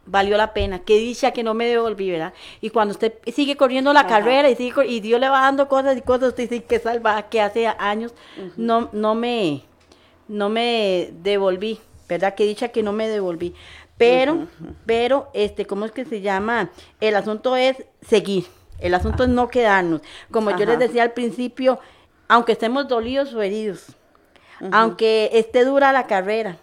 valió 0.07 0.37
la 0.37 0.53
pena, 0.53 0.79
qué 0.79 0.97
dicha 0.97 1.31
que 1.31 1.43
no 1.43 1.53
me 1.53 1.67
devolví, 1.67 2.09
¿verdad? 2.09 2.33
Y 2.61 2.69
cuando 2.69 2.93
usted 2.93 3.13
sigue 3.33 3.55
corriendo 3.55 3.93
la 3.93 4.07
carrera 4.07 4.49
y 4.49 4.55
sigue 4.55 4.87
y 4.87 4.99
Dios 4.99 5.19
le 5.19 5.29
va 5.29 5.41
dando 5.41 5.67
cosas 5.67 5.97
y 5.97 6.01
cosas, 6.01 6.29
usted 6.29 6.49
dice 6.49 6.63
que 6.63 6.79
salva, 6.79 7.29
que 7.29 7.41
hace 7.41 7.67
años 7.67 8.13
no, 8.55 8.89
no 8.93 9.15
me, 9.15 9.63
no 10.27 10.49
me 10.49 11.11
devolví, 11.21 11.79
¿verdad? 12.07 12.33
Qué 12.35 12.45
dicha 12.45 12.69
que 12.69 12.83
no 12.83 12.93
me 12.93 13.07
devolví. 13.07 13.53
Pero, 13.97 14.47
pero, 14.85 15.29
este, 15.33 15.65
¿cómo 15.65 15.85
es 15.85 15.91
que 15.91 16.05
se 16.05 16.21
llama? 16.21 16.69
El 16.99 17.15
asunto 17.15 17.55
es 17.55 17.83
seguir, 18.01 18.45
el 18.79 18.93
asunto 18.93 19.23
es 19.23 19.29
no 19.29 19.47
quedarnos. 19.47 20.01
Como 20.31 20.55
yo 20.55 20.65
les 20.65 20.77
decía 20.77 21.01
al 21.03 21.13
principio, 21.13 21.79
aunque 22.27 22.51
estemos 22.51 22.87
dolidos 22.87 23.33
o 23.33 23.41
heridos, 23.41 23.95
aunque 24.71 25.31
esté 25.33 25.65
dura 25.65 25.91
la 25.91 26.05
carrera, 26.05 26.57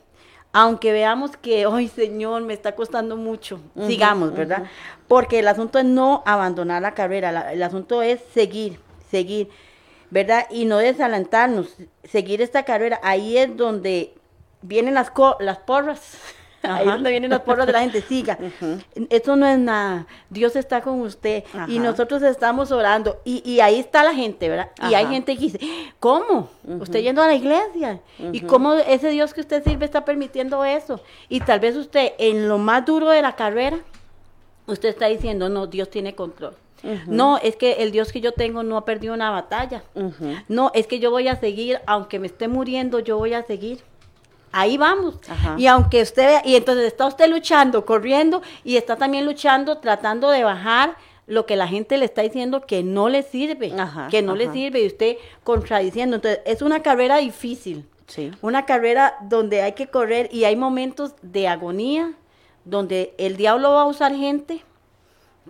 aunque 0.56 0.92
veamos 0.92 1.36
que, 1.36 1.66
ay 1.68 1.88
Señor, 1.88 2.42
me 2.42 2.54
está 2.54 2.76
costando 2.76 3.16
mucho, 3.16 3.60
sigamos, 3.88 4.32
¿verdad? 4.32 4.62
Porque 5.08 5.40
el 5.40 5.48
asunto 5.48 5.80
es 5.80 5.84
no 5.84 6.22
abandonar 6.24 6.80
la 6.80 6.94
carrera, 6.94 7.52
el 7.52 7.60
asunto 7.60 8.02
es 8.02 8.20
seguir, 8.32 8.78
seguir, 9.10 9.50
¿verdad? 10.10 10.46
Y 10.50 10.64
no 10.64 10.78
desalentarnos, 10.78 11.74
seguir 12.04 12.40
esta 12.40 12.62
carrera. 12.62 13.00
Ahí 13.02 13.36
es 13.36 13.56
donde 13.56 14.14
vienen 14.62 14.94
las, 14.94 15.10
las 15.40 15.58
porras. 15.58 16.18
Ahí 16.64 16.86
es 16.86 16.92
donde 16.92 17.10
vienen 17.10 17.30
las 17.30 17.40
porras 17.40 17.66
de 17.66 17.72
la 17.72 17.80
gente, 17.80 18.00
siga. 18.02 18.38
Eso 19.10 19.36
no 19.36 19.46
es 19.46 19.58
nada. 19.58 20.06
Dios 20.30 20.56
está 20.56 20.80
con 20.80 21.00
usted 21.00 21.44
y 21.68 21.78
nosotros 21.78 22.22
estamos 22.22 22.72
orando. 22.72 23.20
Y, 23.24 23.60
ahí 23.60 23.78
está 23.78 24.04
la 24.04 24.14
gente, 24.14 24.48
¿verdad? 24.48 24.70
Y 24.88 24.94
hay 24.94 25.06
gente 25.06 25.34
que 25.34 25.40
dice, 25.40 25.60
¿cómo? 26.00 26.48
Usted 26.80 27.00
yendo 27.00 27.22
a 27.22 27.26
la 27.26 27.34
iglesia. 27.34 28.00
¿Y 28.32 28.40
cómo 28.40 28.74
ese 28.74 29.10
Dios 29.10 29.34
que 29.34 29.40
usted 29.40 29.62
sirve 29.64 29.84
está 29.84 30.04
permitiendo 30.04 30.64
eso? 30.64 31.00
Y 31.28 31.40
tal 31.40 31.60
vez 31.60 31.76
usted 31.76 32.12
en 32.18 32.48
lo 32.48 32.58
más 32.58 32.84
duro 32.84 33.10
de 33.10 33.22
la 33.22 33.36
carrera, 33.36 33.78
usted 34.66 34.88
está 34.88 35.06
diciendo, 35.06 35.48
no, 35.48 35.66
Dios 35.66 35.90
tiene 35.90 36.14
control. 36.14 36.54
No, 37.06 37.38
es 37.38 37.56
que 37.56 37.82
el 37.82 37.92
Dios 37.92 38.12
que 38.12 38.20
yo 38.20 38.32
tengo 38.32 38.62
no 38.62 38.76
ha 38.76 38.84
perdido 38.84 39.14
una 39.14 39.30
batalla. 39.30 39.82
No, 40.48 40.70
es 40.74 40.86
que 40.86 40.98
yo 40.98 41.10
voy 41.10 41.28
a 41.28 41.36
seguir, 41.36 41.80
aunque 41.86 42.18
me 42.18 42.26
esté 42.26 42.48
muriendo, 42.48 42.98
yo 42.98 43.16
voy 43.16 43.34
a 43.34 43.42
seguir 43.42 43.82
ahí 44.54 44.78
vamos. 44.78 45.16
Y 45.58 45.66
aunque 45.66 46.00
usted, 46.00 46.40
y 46.44 46.54
entonces 46.54 46.86
está 46.86 47.06
usted 47.06 47.28
luchando, 47.28 47.84
corriendo, 47.84 48.40
y 48.62 48.76
está 48.76 48.96
también 48.96 49.26
luchando, 49.26 49.78
tratando 49.78 50.30
de 50.30 50.44
bajar 50.44 50.96
lo 51.26 51.44
que 51.44 51.56
la 51.56 51.66
gente 51.66 51.98
le 51.98 52.04
está 52.04 52.22
diciendo 52.22 52.60
que 52.60 52.82
no 52.82 53.08
le 53.08 53.22
sirve, 53.22 53.72
que 54.10 54.22
no 54.22 54.36
le 54.36 54.50
sirve, 54.52 54.82
y 54.82 54.86
usted 54.86 55.16
contradiciendo. 55.42 56.16
Entonces, 56.16 56.40
es 56.46 56.62
una 56.62 56.82
carrera 56.82 57.18
difícil. 57.18 57.86
Sí. 58.06 58.30
Una 58.42 58.66
carrera 58.66 59.16
donde 59.22 59.62
hay 59.62 59.72
que 59.72 59.88
correr 59.88 60.28
y 60.30 60.44
hay 60.44 60.56
momentos 60.56 61.14
de 61.22 61.48
agonía, 61.48 62.12
donde 62.64 63.14
el 63.18 63.36
diablo 63.36 63.72
va 63.72 63.82
a 63.82 63.86
usar 63.86 64.14
gente 64.14 64.62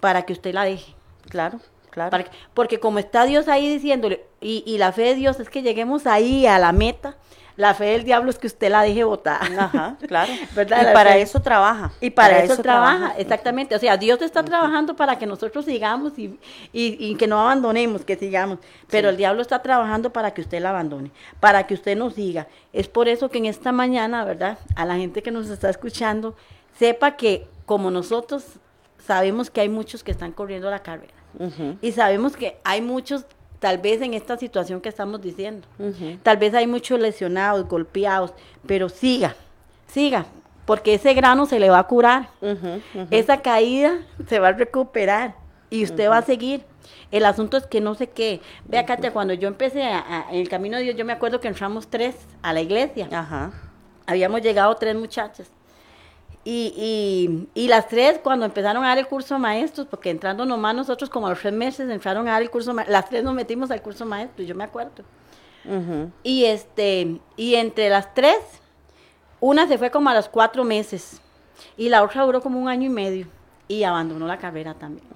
para 0.01 0.23
que 0.23 0.33
usted 0.33 0.55
la 0.55 0.65
deje. 0.65 0.95
Claro. 1.29 1.61
Claro. 1.91 2.25
porque 2.55 2.81
como 2.81 2.99
está 2.99 3.25
Dios 3.25 3.47
ahí 3.47 3.73
diciéndole, 3.73 4.25
y, 4.41 4.65
y 4.67 4.79
la 4.79 4.91
fe 4.91 5.03
de 5.03 5.15
Dios 5.15 5.39
es 5.39 5.49
que 5.49 5.63
lleguemos 5.63 6.09
ahí 6.09 6.45
a 6.45 6.59
la 6.59 6.73
meta, 6.73 7.17
la 7.57 7.73
fe 7.75 7.85
del 7.85 8.05
diablo 8.05 8.31
es 8.31 8.39
que 8.39 8.49
usted 8.49 8.71
la 8.71 8.83
deje 8.83 9.05
votar. 9.05 9.41
Ajá, 9.43 9.97
claro. 10.09 10.33
¿verdad? 10.55 10.91
Y 10.91 10.95
para 10.95 11.17
eso 11.17 11.41
trabaja. 11.41 11.93
Y 12.01 12.11
para, 12.11 12.43
eso, 12.43 12.61
trabaja, 12.61 13.15
exactamente. 13.17 13.77
O 13.77 13.79
sea, 13.79 13.97
Dios 13.97 14.21
está 14.23 14.43
trabajando 14.43 14.97
para 14.97 15.19
que 15.19 15.27
nosotros 15.27 15.65
sigamos 15.65 16.19
y, 16.19 16.39
y, 16.73 17.15
que 17.15 17.27
no 17.27 17.41
abandonemos, 17.41 18.05
que 18.05 18.17
sigamos. 18.17 18.59
Pero 18.91 19.09
el 19.09 19.17
diablo 19.17 19.41
está 19.41 19.63
trabajando 19.63 20.13
para 20.13 20.33
que 20.33 20.41
usted 20.41 20.61
la 20.61 20.71
abandone, 20.71 21.13
para 21.39 21.67
que 21.67 21.75
usted 21.75 21.97
no 21.97 22.11
siga. 22.11 22.49
Es 22.73 22.89
por 22.89 23.09
eso 23.09 23.29
que 23.29 23.39
en 23.39 23.47
esta 23.47 23.71
mañana, 23.71 24.25
¿verdad? 24.25 24.59
A 24.75 24.85
la 24.85 24.97
gente 24.97 25.23
que 25.23 25.31
nos 25.31 25.49
está 25.49 25.71
escuchando, 25.71 26.35
sepa 26.77 27.13
que 27.13 27.47
como 27.67 27.91
nosotros 27.91 28.45
sabemos 28.99 29.51
que 29.51 29.61
hay 29.61 29.69
muchos 29.69 30.03
que 30.03 30.11
están 30.11 30.33
corriendo 30.33 30.71
la 30.71 30.81
carrera. 30.81 31.15
Y 31.83 31.91
sabemos 31.93 32.37
que 32.37 32.59
hay 32.63 32.81
muchos 32.81 33.27
tal 33.65 33.79
vez 33.79 34.03
en 34.03 34.13
esta 34.13 34.37
situación 34.37 34.83
que 34.83 34.91
estamos 34.91 35.23
diciendo. 35.23 35.67
Tal 36.23 36.37
vez 36.37 36.53
hay 36.53 36.67
muchos 36.67 37.01
lesionados, 37.01 37.67
golpeados, 37.67 38.35
pero 38.67 38.91
siga, 38.91 39.37
siga, 39.87 40.27
porque 40.67 40.93
ese 40.93 41.15
grano 41.15 41.47
se 41.47 41.59
le 41.59 41.71
va 41.71 41.79
a 41.79 41.87
curar, 41.87 42.29
esa 43.11 43.41
caída 43.41 44.01
se 44.29 44.39
va 44.39 44.49
a 44.49 44.53
recuperar 44.53 45.35
y 45.71 45.83
usted 45.83 46.11
va 46.11 46.19
a 46.19 46.23
seguir. 46.23 46.63
El 47.11 47.25
asunto 47.25 47.57
es 47.57 47.67
que 47.67 47.81
no 47.81 47.95
sé 47.95 48.11
qué. 48.11 48.43
Vea, 48.67 48.85
Katia, 48.85 49.15
cuando 49.15 49.33
yo 49.33 49.49
empecé 49.49 49.81
en 49.81 50.35
el 50.35 50.49
camino 50.51 50.77
de 50.77 50.83
Dios, 50.83 50.97
yo 50.97 51.07
me 51.07 51.15
acuerdo 51.15 51.41
que 51.41 51.49
entramos 51.49 51.89
tres 51.89 52.17
a 52.43 52.53
la 52.53 52.61
iglesia. 52.61 53.09
Ajá. 53.11 53.51
Habíamos 54.05 54.43
llegado 54.43 54.75
tres 54.75 54.95
muchachas. 54.95 55.51
Y, 56.47 57.49
y, 57.55 57.63
y, 57.63 57.69
las 57.69 57.89
tres, 57.89 58.21
cuando 58.23 58.45
empezaron 58.45 58.85
a 58.85 58.89
dar 58.89 58.99
el 58.99 59.07
curso 59.07 59.35
de 59.35 59.41
maestros, 59.41 59.87
porque 59.87 60.11
entrando 60.11 60.45
nomás 60.45 60.75
nosotros 60.75 61.09
como 61.09 61.27
a 61.27 61.31
los 61.31 61.41
tres 61.41 61.55
meses 61.55 61.89
entraron 61.89 62.29
a 62.29 62.33
dar 62.33 62.43
el 62.43 62.51
curso 62.51 62.75
las 62.75 63.09
tres 63.09 63.25
nos 63.25 63.33
metimos 63.33 63.71
al 63.71 63.81
curso 63.81 64.05
maestro, 64.05 64.45
yo 64.45 64.55
me 64.55 64.65
acuerdo. 64.65 65.05
Y 66.23 66.45
este, 66.45 67.19
y 67.39 67.55
entre 67.55 67.89
las 67.89 68.13
tres, 68.13 68.37
una 69.41 69.67
se 69.67 69.79
fue 69.79 69.91
como 69.91 70.11
a 70.11 70.15
los 70.15 70.29
cuatro 70.29 70.65
meses 70.65 71.23
y 71.79 71.89
la 71.89 72.03
otra 72.03 72.25
duró 72.25 72.43
como 72.43 72.61
un 72.61 72.69
año 72.69 72.85
y 72.85 72.91
medio 72.91 73.27
y 73.67 73.85
abandonó 73.85 74.27
la 74.27 74.37
carrera 74.37 74.75
también. 74.75 75.07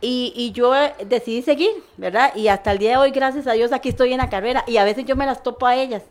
y, 0.00 0.32
y, 0.36 0.52
yo 0.52 0.72
decidí 1.04 1.42
seguir, 1.42 1.72
¿verdad? 1.96 2.32
Y 2.36 2.46
hasta 2.46 2.70
el 2.70 2.78
día 2.78 2.90
de 2.90 2.96
hoy, 2.98 3.10
gracias 3.10 3.48
a 3.48 3.52
Dios, 3.52 3.72
aquí 3.72 3.88
estoy 3.88 4.12
en 4.12 4.18
la 4.18 4.30
carrera 4.30 4.62
y 4.68 4.76
a 4.76 4.84
veces 4.84 5.04
yo 5.06 5.16
me 5.16 5.26
las 5.26 5.42
topo 5.42 5.66
a 5.66 5.74
ellas 5.74 6.04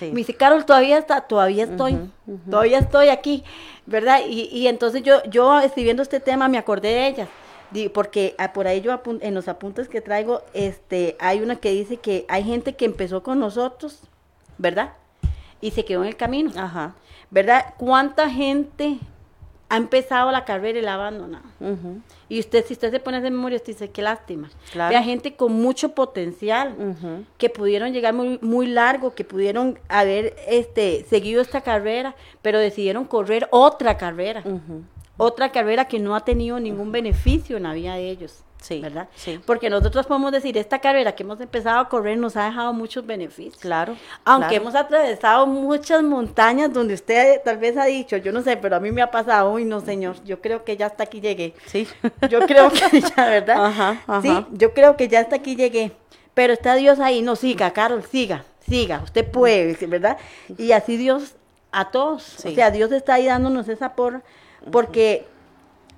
me 0.00 0.12
dice, 0.12 0.34
Carol, 0.34 0.64
todavía 0.64 0.98
está, 0.98 1.22
todavía 1.22 1.64
estoy, 1.64 1.98
todavía 2.50 2.78
estoy 2.78 3.08
aquí, 3.08 3.44
¿verdad? 3.86 4.20
Y, 4.26 4.48
y, 4.52 4.66
entonces 4.68 5.02
yo, 5.02 5.22
yo 5.24 5.60
escribiendo 5.60 6.02
este 6.02 6.20
tema 6.20 6.48
me 6.48 6.58
acordé 6.58 6.88
de 6.88 7.06
ellas, 7.08 7.28
porque 7.92 8.34
ah, 8.38 8.52
por 8.52 8.66
ahí 8.66 8.80
yo 8.80 9.00
en 9.20 9.34
los 9.34 9.48
apuntes 9.48 9.88
que 9.88 10.00
traigo, 10.00 10.42
este, 10.52 11.16
hay 11.18 11.40
una 11.40 11.56
que 11.56 11.70
dice 11.70 11.96
que 11.96 12.24
hay 12.28 12.44
gente 12.44 12.74
que 12.74 12.84
empezó 12.84 13.22
con 13.22 13.40
nosotros, 13.40 14.00
¿verdad? 14.58 14.94
Y 15.60 15.72
se 15.72 15.84
quedó 15.84 16.02
en 16.02 16.08
el 16.08 16.16
camino. 16.16 16.50
Ajá. 16.56 16.94
¿Verdad? 17.30 17.74
¿Cuánta 17.78 18.30
gente 18.30 18.98
ha 19.68 19.76
empezado 19.76 20.30
la 20.30 20.44
carrera 20.44 20.78
y 20.78 20.82
la 20.82 20.92
ha 20.92 20.94
abandonado. 20.94 21.44
Y 22.28 22.40
usted, 22.40 22.64
si 22.66 22.74
usted 22.74 22.90
se 22.90 23.00
pone 23.00 23.16
hacer 23.16 23.30
memoria, 23.30 23.56
usted 23.56 23.72
dice, 23.72 23.90
qué 23.90 24.02
lástima. 24.02 24.50
Claro. 24.72 24.90
Vea 24.90 25.02
gente 25.02 25.34
con 25.34 25.52
mucho 25.52 25.90
potencial, 25.90 26.76
que 27.38 27.50
pudieron 27.50 27.92
llegar 27.92 28.14
muy, 28.14 28.38
muy 28.42 28.66
largo, 28.66 29.14
que 29.14 29.24
pudieron 29.24 29.78
haber 29.88 30.36
este, 30.46 31.04
seguido 31.08 31.42
esta 31.42 31.60
carrera, 31.62 32.14
pero 32.42 32.58
decidieron 32.58 33.04
correr 33.04 33.48
otra 33.50 33.96
carrera. 33.96 34.44
Otra 35.16 35.52
carrera 35.52 35.86
que 35.86 36.00
no 36.00 36.16
ha 36.16 36.24
tenido 36.24 36.58
ningún 36.58 36.90
beneficio 36.90 37.56
en 37.56 37.62
la 37.62 37.72
vida 37.72 37.94
de 37.94 38.10
ellos. 38.10 38.42
Sí, 38.64 38.80
¿Verdad? 38.80 39.08
sí. 39.14 39.38
Porque 39.44 39.68
nosotros 39.68 40.06
podemos 40.06 40.32
decir, 40.32 40.56
esta 40.56 40.78
carrera 40.78 41.14
que 41.14 41.22
hemos 41.22 41.38
empezado 41.38 41.80
a 41.80 41.88
correr 41.90 42.16
nos 42.16 42.34
ha 42.34 42.46
dejado 42.46 42.72
muchos 42.72 43.04
beneficios. 43.04 43.60
Claro. 43.60 43.94
Aunque 44.24 44.48
claro. 44.48 44.62
hemos 44.62 44.74
atravesado 44.74 45.46
muchas 45.46 46.02
montañas 46.02 46.72
donde 46.72 46.94
usted 46.94 47.42
tal 47.44 47.58
vez 47.58 47.76
ha 47.76 47.84
dicho, 47.84 48.16
yo 48.16 48.32
no 48.32 48.40
sé, 48.40 48.56
pero 48.56 48.76
a 48.76 48.80
mí 48.80 48.90
me 48.90 49.02
ha 49.02 49.10
pasado, 49.10 49.52
uy, 49.52 49.66
no, 49.66 49.80
señor, 49.80 50.16
yo 50.24 50.40
creo 50.40 50.64
que 50.64 50.78
ya 50.78 50.86
hasta 50.86 51.04
aquí 51.04 51.20
llegué. 51.20 51.52
Sí. 51.66 51.86
Yo 52.30 52.40
creo 52.46 52.70
que 52.70 53.00
ya, 53.16 53.26
¿verdad? 53.26 53.66
Ajá, 53.66 54.02
ajá. 54.06 54.22
Sí, 54.22 54.46
yo 54.52 54.72
creo 54.72 54.96
que 54.96 55.08
ya 55.08 55.20
hasta 55.20 55.36
aquí 55.36 55.56
llegué. 55.56 55.92
Pero 56.32 56.54
está 56.54 56.74
Dios 56.74 57.00
ahí, 57.00 57.20
no, 57.20 57.36
siga, 57.36 57.70
Carol, 57.72 58.02
siga, 58.02 58.46
siga, 58.66 59.02
usted 59.04 59.30
puede, 59.30 59.76
¿verdad? 59.86 60.16
Y 60.56 60.72
así 60.72 60.96
Dios 60.96 61.34
a 61.70 61.90
todos. 61.90 62.22
Sí. 62.22 62.48
O 62.48 62.54
sea, 62.54 62.70
Dios 62.70 62.90
está 62.92 63.14
ahí 63.14 63.26
dándonos 63.26 63.68
esa 63.68 63.94
porra, 63.94 64.22
porque 64.72 65.26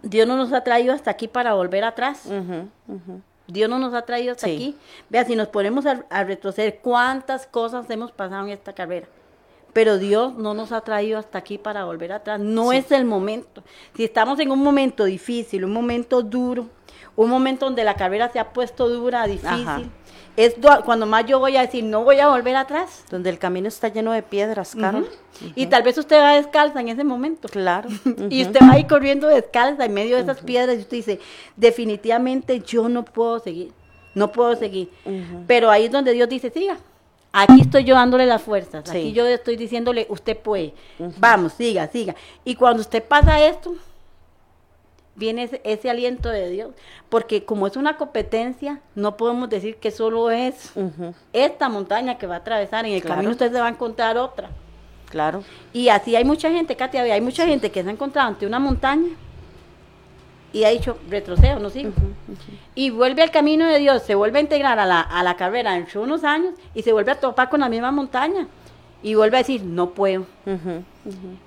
Dios 0.03 0.26
no 0.28 0.36
nos 0.36 0.53
ha 0.53 0.62
traído 0.62 0.92
hasta 0.94 1.11
aquí 1.11 1.28
para 1.28 1.55
volver 1.55 1.84
atrás. 1.84 2.28
Dios 3.49 3.70
no 3.70 3.78
nos 3.78 3.94
ha 3.94 4.03
traído 4.03 4.32
hasta 4.32 4.47
Sí. 4.47 4.55
aquí. 4.55 4.76
Vea, 5.09 5.24
si 5.24 5.36
nos 5.36 5.49
ponemos 5.49 5.86
a, 5.86 6.05
a 6.11 6.24
retroceder, 6.24 6.80
cuántas 6.82 7.47
cosas 7.47 7.88
hemos 7.90 8.11
pasado 8.12 8.44
en 8.44 8.51
esta 8.53 8.72
carrera. 8.72 9.07
Pero 9.72 9.99
Dios 9.99 10.34
no 10.34 10.55
nos 10.55 10.72
ha 10.72 10.80
traído 10.80 11.18
hasta 11.18 11.38
aquí 11.38 11.59
para 11.59 11.84
volver 11.84 12.11
atrás. 12.12 12.40
No 12.40 12.72
es 12.72 12.90
el 12.92 13.05
momento. 13.05 13.62
Si 13.94 14.05
estamos 14.05 14.40
en 14.40 14.51
un 14.51 14.62
momento 14.62 15.05
difícil, 15.05 15.64
un 15.64 15.72
momento 15.72 16.22
duro, 16.22 16.66
un 17.14 17.28
momento 17.30 17.66
donde 17.66 17.84
la 17.84 17.94
carrera 17.94 18.28
se 18.30 18.38
ha 18.38 18.53
puesto 18.53 18.88
dura, 18.88 19.26
difícil, 19.26 19.49
Ajá. 19.68 19.82
Es 20.37 20.61
do- 20.61 20.82
cuando 20.84 21.07
más 21.07 21.24
yo 21.26 21.39
voy 21.39 21.57
a 21.57 21.62
decir, 21.62 21.82
no 21.84 22.05
voy 22.05 22.18
a 22.20 22.28
volver 22.28 22.57
atrás. 22.57 23.05
Donde 23.11 23.30
el 23.30 23.39
camino 23.39 23.68
está 23.68 23.89
lleno 23.89 24.12
de 24.12 24.22
piedras, 24.22 24.74
Carol. 24.78 25.09
Y 25.55 25.66
tal 25.66 25.82
vez 25.82 25.97
usted 25.99 26.18
va 26.18 26.34
descalza 26.37 26.80
en 26.80 26.89
ese 26.89 27.05
momento. 27.05 27.49
Claro. 27.49 27.89
Y 28.30 28.43
usted 28.43 28.61
va 28.61 28.72
ahí 28.72 28.84
corriendo 28.84 29.28
descalza 29.28 29.84
en 29.84 29.95
medio 29.95 30.16
de 30.16 30.22
esas 30.22 30.41
piedras 30.41 30.76
y 30.76 30.80
usted 30.80 30.97
dice, 30.97 31.20
definitivamente 31.57 32.61
yo 32.61 32.89
no 32.89 33.05
puedo 33.05 33.39
seguir, 33.41 33.72
no 34.14 34.32
puedo 34.32 34.57
seguir. 34.57 34.91
Pero 35.47 35.70
ahí 35.70 35.87
es 35.87 35.93
donde 35.93 36.12
Dios 36.12 36.28
dice, 36.28 36.51
siga. 36.51 36.78
Aquí 37.32 37.61
estoy 37.61 37.84
yo 37.84 37.95
dándole 37.95 38.24
las 38.24 38.41
fuerzas, 38.41 38.84
Sí. 38.89 38.97
aquí 38.97 39.12
yo 39.12 39.26
estoy 39.26 39.57
diciéndole, 39.57 40.07
usted 40.09 40.39
puede, 40.39 40.72
vamos, 41.18 41.53
siga, 41.53 41.87
siga. 41.89 42.14
Y 42.47 42.55
cuando 42.55 42.80
usted 42.80 43.03
pasa 43.03 43.45
esto, 43.45 43.74
viene 45.16 45.44
ese, 45.44 45.60
ese 45.64 45.90
aliento 45.90 46.28
de 46.28 46.48
Dios, 46.50 46.70
porque 47.08 47.44
como 47.44 47.66
es 47.66 47.76
una 47.76 47.96
competencia, 47.96 48.80
no 48.94 49.16
podemos 49.16 49.48
decir 49.48 49.76
que 49.76 49.90
solo 49.90 50.30
es 50.30 50.72
esta 51.32 51.68
montaña 51.68 52.18
que 52.18 52.26
va 52.26 52.34
a 52.36 52.38
atravesar, 52.38 52.84
en 52.86 52.92
el 52.92 53.00
Claro. 53.00 53.16
camino 53.16 53.30
usted 53.32 53.50
se 53.52 53.58
va 53.60 53.66
a 53.66 53.70
encontrar 53.70 54.16
otra. 54.18 54.50
Claro. 55.10 55.42
Y 55.72 55.88
así 55.88 56.14
hay 56.16 56.24
mucha 56.24 56.50
gente, 56.50 56.76
Katia, 56.76 57.02
hay 57.02 57.20
mucha 57.20 57.46
gente 57.46 57.70
que 57.70 57.82
se 57.82 57.88
ha 57.88 57.92
encontrado 57.92 58.28
ante 58.28 58.46
una 58.46 58.58
montaña 58.58 59.08
y 60.52 60.64
ha 60.64 60.70
dicho, 60.70 60.98
retrocedo, 61.08 61.58
no 61.60 61.70
sigo. 61.70 61.92
Y 62.74 62.90
vuelve 62.90 63.22
al 63.22 63.30
camino 63.30 63.66
de 63.66 63.78
Dios, 63.78 64.02
se 64.02 64.14
vuelve 64.14 64.38
a 64.38 64.42
integrar 64.42 64.78
a 64.78 64.86
la, 64.86 65.00
a 65.00 65.22
la 65.22 65.36
carrera 65.36 65.72
dentro 65.74 66.00
de 66.00 66.06
unos 66.06 66.24
años 66.24 66.54
y 66.74 66.82
se 66.82 66.92
vuelve 66.92 67.12
a 67.12 67.20
topar 67.20 67.48
con 67.50 67.60
la 67.60 67.68
misma 67.68 67.90
montaña. 67.92 68.48
Y 69.02 69.14
vuelve 69.14 69.36
a 69.36 69.40
decir, 69.40 69.62
no 69.62 69.90
puedo. 69.90 70.26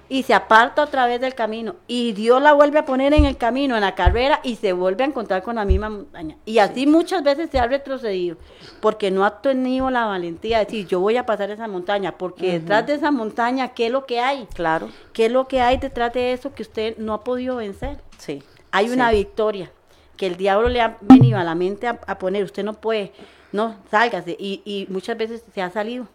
Y 0.08 0.24
se 0.24 0.34
aparta 0.34 0.84
otra 0.84 1.06
vez 1.06 1.20
del 1.22 1.36
camino. 1.36 1.76
Y 1.88 2.14
Dios 2.14 2.42
la 2.42 2.54
vuelve 2.54 2.80
a 2.80 2.86
poner 2.86 3.14
en 3.14 3.26
el 3.26 3.38
camino, 3.38 3.76
en 3.76 3.82
la 3.82 3.96
carrera, 3.96 4.40
y 4.44 4.56
se 4.56 4.74
vuelve 4.74 5.04
a 5.04 5.08
encontrar 5.08 5.44
con 5.44 5.56
la 5.56 5.66
misma 5.66 5.90
montaña. 5.90 6.38
Y 6.46 6.60
así 6.60 6.88
muchas 6.88 7.24
veces 7.24 7.50
se 7.52 7.60
ha 7.60 7.68
retrocedido, 7.68 8.38
porque 8.82 9.12
no 9.12 9.26
ha 9.26 9.42
tenido 9.42 9.90
la 9.90 10.06
valentía 10.06 10.60
de 10.60 10.66
decir, 10.66 10.88
yo 10.88 11.00
voy 11.00 11.18
a 11.18 11.26
pasar 11.26 11.52
esa 11.52 11.68
montaña, 11.68 12.18
porque 12.18 12.54
detrás 12.60 12.88
de 12.88 12.94
esa 12.96 13.12
montaña, 13.12 13.70
¿qué 13.70 13.88
es 13.88 13.92
lo 13.92 14.06
que 14.06 14.20
hay? 14.20 14.48
Claro. 14.54 14.90
¿Qué 15.14 15.26
es 15.28 15.32
lo 15.32 15.48
que 15.48 15.62
hay 15.62 15.78
detrás 15.78 16.14
de 16.14 16.34
eso 16.34 16.54
que 16.54 16.64
usted 16.64 16.98
no 16.98 17.14
ha 17.14 17.24
podido 17.24 17.58
vencer? 17.58 17.98
Sí. 18.18 18.42
Hay 18.72 18.88
Sí. 18.88 18.94
una 18.94 19.12
victoria 19.12 19.72
que 20.18 20.28
el 20.28 20.36
diablo 20.38 20.70
le 20.70 20.82
ha 20.82 20.98
venido 21.02 21.38
a 21.40 21.44
la 21.44 21.56
mente 21.56 21.88
a, 21.88 22.00
a 22.06 22.18
poner. 22.20 22.44
Usted 22.44 22.64
no 22.64 22.74
puede, 22.74 23.14
no, 23.52 23.76
sálgase. 23.90 24.36
Y, 24.38 24.62
y 24.66 24.86
muchas 24.92 25.18
veces 25.18 25.44
se 25.54 25.62
ha 25.62 25.70
salido. 25.72 26.08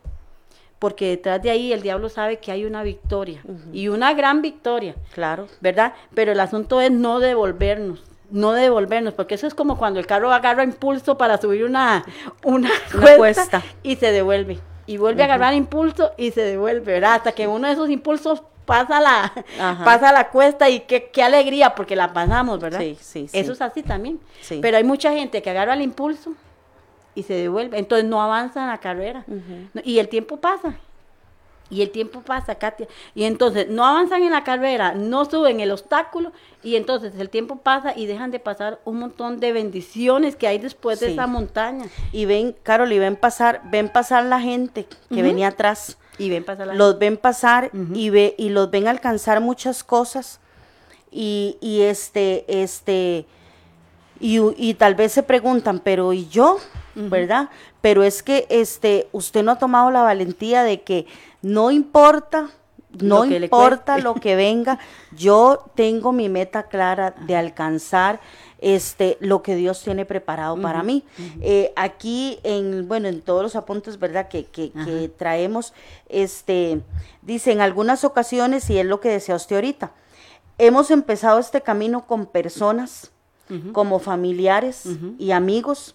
Porque 0.78 1.08
detrás 1.08 1.42
de 1.42 1.50
ahí 1.50 1.72
el 1.72 1.82
diablo 1.82 2.08
sabe 2.08 2.38
que 2.38 2.52
hay 2.52 2.64
una 2.64 2.82
victoria. 2.82 3.42
Y 3.72 3.88
una 3.88 4.12
gran 4.14 4.42
victoria, 4.42 4.94
Claro. 5.12 5.46
¿verdad? 5.60 5.94
Pero 6.14 6.32
el 6.32 6.40
asunto 6.40 6.80
es 6.80 6.90
no 6.90 7.20
devolvernos. 7.20 8.02
No 8.30 8.52
devolvernos, 8.52 9.14
porque 9.14 9.34
eso 9.36 9.46
es 9.46 9.54
como 9.54 9.78
cuando 9.78 10.00
el 10.00 10.06
carro 10.06 10.32
agarra 10.32 10.64
impulso 10.64 11.16
para 11.16 11.38
subir 11.40 11.64
una, 11.64 12.04
una, 12.42 12.70
Una 12.94 13.16
cuesta, 13.16 13.62
y 13.82 13.96
se 13.96 14.10
devuelve. 14.12 14.58
Y 14.86 14.96
vuelve 14.96 15.22
a 15.22 15.26
agarrar 15.26 15.54
impulso 15.54 16.12
y 16.16 16.30
se 16.32 16.42
devuelve, 16.42 16.92
¿verdad? 16.94 17.14
Hasta 17.14 17.32
que 17.32 17.46
uno 17.46 17.66
de 17.68 17.74
esos 17.74 17.88
impulsos 17.90 18.42
pasa 18.66 19.00
la, 19.00 19.32
Ajá. 19.60 19.84
pasa 19.84 20.12
la 20.12 20.28
cuesta 20.30 20.68
y 20.68 20.80
qué, 20.80 21.10
qué 21.12 21.22
alegría 21.22 21.74
porque 21.74 21.96
la 21.96 22.12
pasamos, 22.12 22.60
¿verdad? 22.60 22.80
Sí, 22.80 22.96
sí, 23.00 23.28
sí. 23.28 23.38
Eso 23.38 23.52
es 23.52 23.60
así 23.62 23.82
también. 23.82 24.18
Sí. 24.40 24.58
Pero 24.60 24.76
hay 24.78 24.84
mucha 24.84 25.12
gente 25.12 25.40
que 25.42 25.50
agarra 25.50 25.74
el 25.74 25.82
impulso 25.82 26.34
y 27.14 27.22
se 27.22 27.34
devuelve, 27.34 27.78
entonces 27.78 28.08
no 28.08 28.22
avanza 28.22 28.62
en 28.62 28.68
la 28.68 28.78
carrera. 28.78 29.24
Y 29.84 29.98
el 29.98 30.08
tiempo 30.08 30.38
pasa. 30.38 30.74
Y 31.70 31.82
el 31.82 31.90
tiempo 31.90 32.20
pasa, 32.20 32.54
Katia. 32.54 32.86
Y 33.14 33.24
entonces 33.24 33.68
no 33.68 33.84
avanzan 33.84 34.22
en 34.22 34.32
la 34.32 34.44
carrera, 34.44 34.94
no 34.94 35.24
suben 35.24 35.60
el 35.60 35.70
obstáculo 35.70 36.30
y 36.62 36.76
entonces 36.76 37.14
el 37.18 37.30
tiempo 37.30 37.56
pasa 37.56 37.94
y 37.96 38.06
dejan 38.06 38.30
de 38.30 38.38
pasar 38.38 38.80
un 38.84 38.98
montón 38.98 39.40
de 39.40 39.52
bendiciones 39.52 40.36
que 40.36 40.46
hay 40.46 40.58
después 40.58 41.00
de 41.00 41.12
esa 41.12 41.26
montaña. 41.26 41.86
Y 42.12 42.26
ven, 42.26 42.54
Carol, 42.62 42.92
y 42.92 42.98
ven 42.98 43.16
pasar, 43.16 43.62
ven 43.64 43.88
pasar 43.88 44.24
la 44.24 44.40
gente 44.40 44.86
que 45.08 45.22
venía 45.22 45.48
atrás. 45.48 45.98
Y 46.18 46.30
ven 46.30 46.44
pasar 46.44 46.68
la 46.68 46.74
Los 46.74 46.98
ven 46.98 47.16
pasar 47.16 47.70
y 47.94 48.10
ve, 48.10 48.34
y 48.38 48.50
los 48.50 48.70
ven 48.70 48.86
alcanzar 48.86 49.40
muchas 49.40 49.82
cosas. 49.82 50.40
Y, 51.10 51.56
y 51.60 51.80
este, 51.82 52.44
este, 52.62 53.26
y, 54.20 54.38
y 54.56 54.74
tal 54.74 54.94
vez 54.94 55.12
se 55.12 55.22
preguntan, 55.22 55.80
pero 55.80 56.12
¿y 56.12 56.28
yo? 56.28 56.58
¿Verdad? 56.94 57.50
Pero 57.80 58.02
es 58.02 58.22
que 58.22 58.46
este, 58.50 59.08
usted 59.12 59.42
no 59.42 59.52
ha 59.52 59.58
tomado 59.58 59.90
la 59.90 60.02
valentía 60.02 60.62
de 60.62 60.82
que 60.82 61.06
no 61.42 61.70
importa, 61.70 62.50
no 63.00 63.24
Lo 63.24 63.34
importa 63.34 63.98
lo 63.98 64.14
que 64.14 64.36
venga, 64.36 64.78
yo 65.16 65.64
tengo 65.74 66.12
mi 66.12 66.28
meta 66.28 66.64
clara 66.64 67.14
de 67.26 67.36
alcanzar 67.36 68.20
este 68.58 69.18
lo 69.20 69.42
que 69.42 69.56
Dios 69.56 69.82
tiene 69.82 70.06
preparado 70.06 70.60
para 70.60 70.82
mí. 70.82 71.04
Eh, 71.40 71.72
aquí 71.76 72.38
en, 72.44 72.88
bueno, 72.88 73.08
en 73.08 73.20
todos 73.20 73.42
los 73.42 73.56
apuntes, 73.56 73.98
¿verdad? 73.98 74.28
Que, 74.28 74.46
que, 74.46 74.70
que 74.70 75.10
traemos, 75.10 75.74
este, 76.08 76.80
dice, 77.20 77.52
en 77.52 77.60
algunas 77.60 78.04
ocasiones, 78.04 78.70
y 78.70 78.78
es 78.78 78.86
lo 78.86 79.00
que 79.00 79.10
decía 79.10 79.34
usted 79.34 79.56
ahorita, 79.56 79.92
hemos 80.56 80.90
empezado 80.90 81.38
este 81.38 81.60
camino 81.60 82.06
con 82.06 82.26
personas 82.26 83.10
como 83.72 83.98
familiares 83.98 84.84
y 85.18 85.30
amigos, 85.32 85.94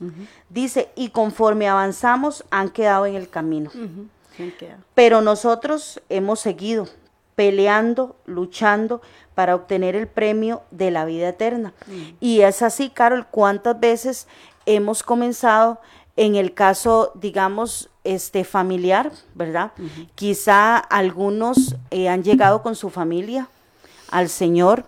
dice, 0.50 0.89
y 0.95 1.10
conforme 1.10 1.68
avanzamos 1.68 2.43
han 2.52 2.70
quedado 2.70 3.06
en 3.06 3.16
el 3.16 3.30
camino. 3.30 3.72
Sí. 3.72 4.54
Pero 4.93 5.22
nosotros 5.22 6.02
hemos 6.10 6.39
seguido 6.39 6.88
peleando, 7.36 8.16
luchando 8.26 9.02
para 9.34 9.56
obtener 9.56 9.95
el 9.95 10.08
premio 10.08 10.62
de 10.72 10.91
la 10.91 11.06
vida 11.06 11.30
eterna. 11.30 11.74
Y 12.20 12.41
es 12.41 12.62
así, 12.62 12.89
Carol, 12.89 13.26
cuántas 13.32 13.80
veces 13.80 14.28
hemos 14.66 15.04
comenzado 15.04 15.80
en 16.18 16.36
el 16.36 16.54
caso, 16.54 17.14
digamos, 17.16 17.89
este 18.04 18.43
familiar, 18.43 19.12
¿verdad? 19.36 19.72
Quizá 20.16 20.78
algunos 20.78 21.76
eh, 21.91 22.10
han 22.10 22.24
llegado 22.24 22.62
con 22.62 22.76
su 22.76 22.89
familia 22.89 23.47
al 24.12 24.28
Señor, 24.28 24.84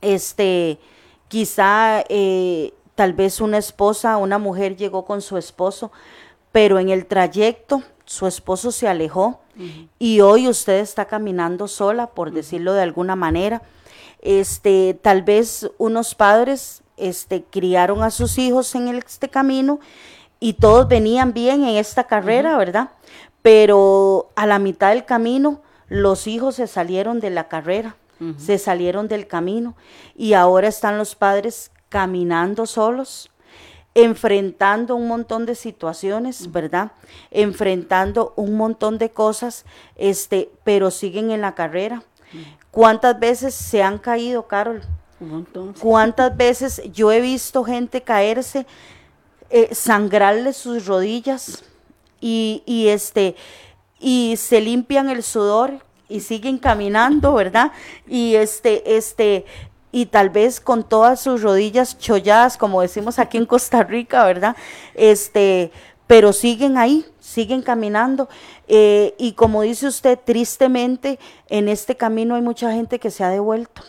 este, 0.00 0.80
quizá 1.30 2.04
eh, 2.08 2.74
tal 2.96 3.12
vez 3.12 3.40
una 3.40 3.56
esposa, 3.56 4.16
una 4.16 4.38
mujer 4.38 4.76
llegó 4.76 5.04
con 5.04 5.22
su 5.22 5.38
esposo, 5.38 5.92
pero 6.50 6.80
en 6.80 6.90
el 6.90 7.06
trayecto 7.06 7.84
su 8.04 8.26
esposo 8.26 8.72
se 8.72 8.88
alejó 8.88 9.40
y 9.98 10.20
hoy 10.20 10.48
usted 10.48 10.80
está 10.80 11.04
caminando 11.04 11.68
sola, 11.68 12.08
por 12.08 12.32
decirlo 12.32 12.72
de 12.72 12.82
alguna 12.82 13.14
manera. 13.14 13.62
Este, 14.20 14.98
tal 15.00 15.22
vez 15.22 15.70
unos 15.78 16.16
padres 16.16 16.82
este, 16.96 17.44
criaron 17.44 18.02
a 18.02 18.10
sus 18.10 18.36
hijos 18.38 18.74
en 18.74 18.88
este 18.88 19.28
camino 19.28 19.78
y 20.40 20.54
todos 20.54 20.88
venían 20.88 21.32
bien 21.32 21.62
en 21.62 21.76
esta 21.76 22.04
carrera, 22.04 22.56
¿verdad? 22.56 22.90
Pero 23.42 24.30
a 24.34 24.46
la 24.46 24.58
mitad 24.58 24.88
del 24.88 25.04
camino 25.04 25.60
los 25.88 26.26
hijos 26.26 26.56
se 26.56 26.66
salieron 26.66 27.20
de 27.20 27.30
la 27.30 27.46
carrera, 27.46 27.94
se 28.36 28.58
salieron 28.58 29.08
del 29.08 29.26
camino 29.26 29.74
y 30.14 30.34
ahora 30.34 30.68
están 30.68 30.98
los 30.98 31.14
padres 31.14 31.70
caminando 31.88 32.66
solos, 32.66 33.30
enfrentando 33.94 34.94
un 34.94 35.08
montón 35.08 35.46
de 35.46 35.54
situaciones, 35.54 36.52
¿verdad? 36.52 36.92
Enfrentando 37.30 38.32
un 38.36 38.56
montón 38.56 38.98
de 38.98 39.10
cosas, 39.10 39.64
este, 39.96 40.50
pero 40.64 40.90
siguen 40.90 41.30
en 41.30 41.40
la 41.40 41.54
carrera. 41.54 42.02
¿Cuántas 42.70 43.18
veces 43.18 43.54
se 43.54 43.82
han 43.82 43.98
caído, 43.98 44.46
Carol? 44.46 44.82
Un 45.18 45.28
montón. 45.28 45.74
¿Cuántas 45.78 46.36
veces 46.36 46.82
yo 46.92 47.10
he 47.10 47.20
visto 47.20 47.64
gente 47.64 48.02
caerse, 48.02 48.66
eh, 49.50 49.74
sangrarle 49.74 50.52
sus 50.52 50.86
rodillas 50.86 51.64
y, 52.20 52.62
y, 52.66 52.88
este 52.88 53.34
y 53.98 54.36
se 54.38 54.60
limpian 54.60 55.10
el 55.10 55.22
sudor 55.22 55.84
y 56.10 56.20
siguen 56.20 56.58
caminando, 56.58 57.32
¿verdad? 57.32 57.72
Y 58.06 58.34
este, 58.34 58.96
este, 58.96 59.46
y 59.92 60.06
tal 60.06 60.30
vez 60.30 60.60
con 60.60 60.86
todas 60.86 61.20
sus 61.20 61.42
rodillas 61.42 61.98
cholladas, 61.98 62.56
como 62.56 62.82
decimos 62.82 63.18
aquí 63.18 63.38
en 63.38 63.46
Costa 63.46 63.82
Rica, 63.82 64.24
¿verdad? 64.24 64.56
Este, 64.94 65.70
pero 66.06 66.32
siguen 66.32 66.76
ahí, 66.76 67.06
siguen 67.20 67.62
caminando. 67.62 68.28
Eh, 68.66 69.14
y 69.18 69.32
como 69.32 69.62
dice 69.62 69.86
usted, 69.86 70.18
tristemente, 70.22 71.18
en 71.48 71.68
este 71.68 71.96
camino 71.96 72.34
hay 72.34 72.42
mucha 72.42 72.72
gente 72.72 72.98
que 72.98 73.10
se 73.10 73.24
ha 73.24 73.28
devuelto, 73.28 73.82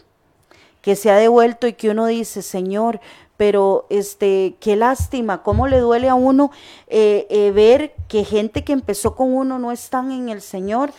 que 0.81 0.95
se 0.95 1.09
ha 1.11 1.15
devuelto 1.15 1.67
y 1.67 1.73
que 1.73 1.89
uno 1.89 2.05
dice, 2.05 2.41
Señor, 2.41 2.99
pero 3.37 3.87
este, 3.89 4.55
qué 4.59 4.75
lástima, 4.75 5.41
cómo 5.41 5.67
le 5.67 5.79
duele 5.79 6.09
a 6.09 6.13
uno 6.13 6.51
eh, 6.87 7.25
eh, 7.31 7.49
ver 7.49 7.95
que 8.07 8.23
gente 8.23 8.63
que 8.63 8.73
empezó 8.73 9.15
con 9.15 9.33
uno 9.33 9.57
no 9.57 9.71
están 9.71 10.11
en 10.11 10.29
el 10.29 10.41
Señor. 10.41 10.93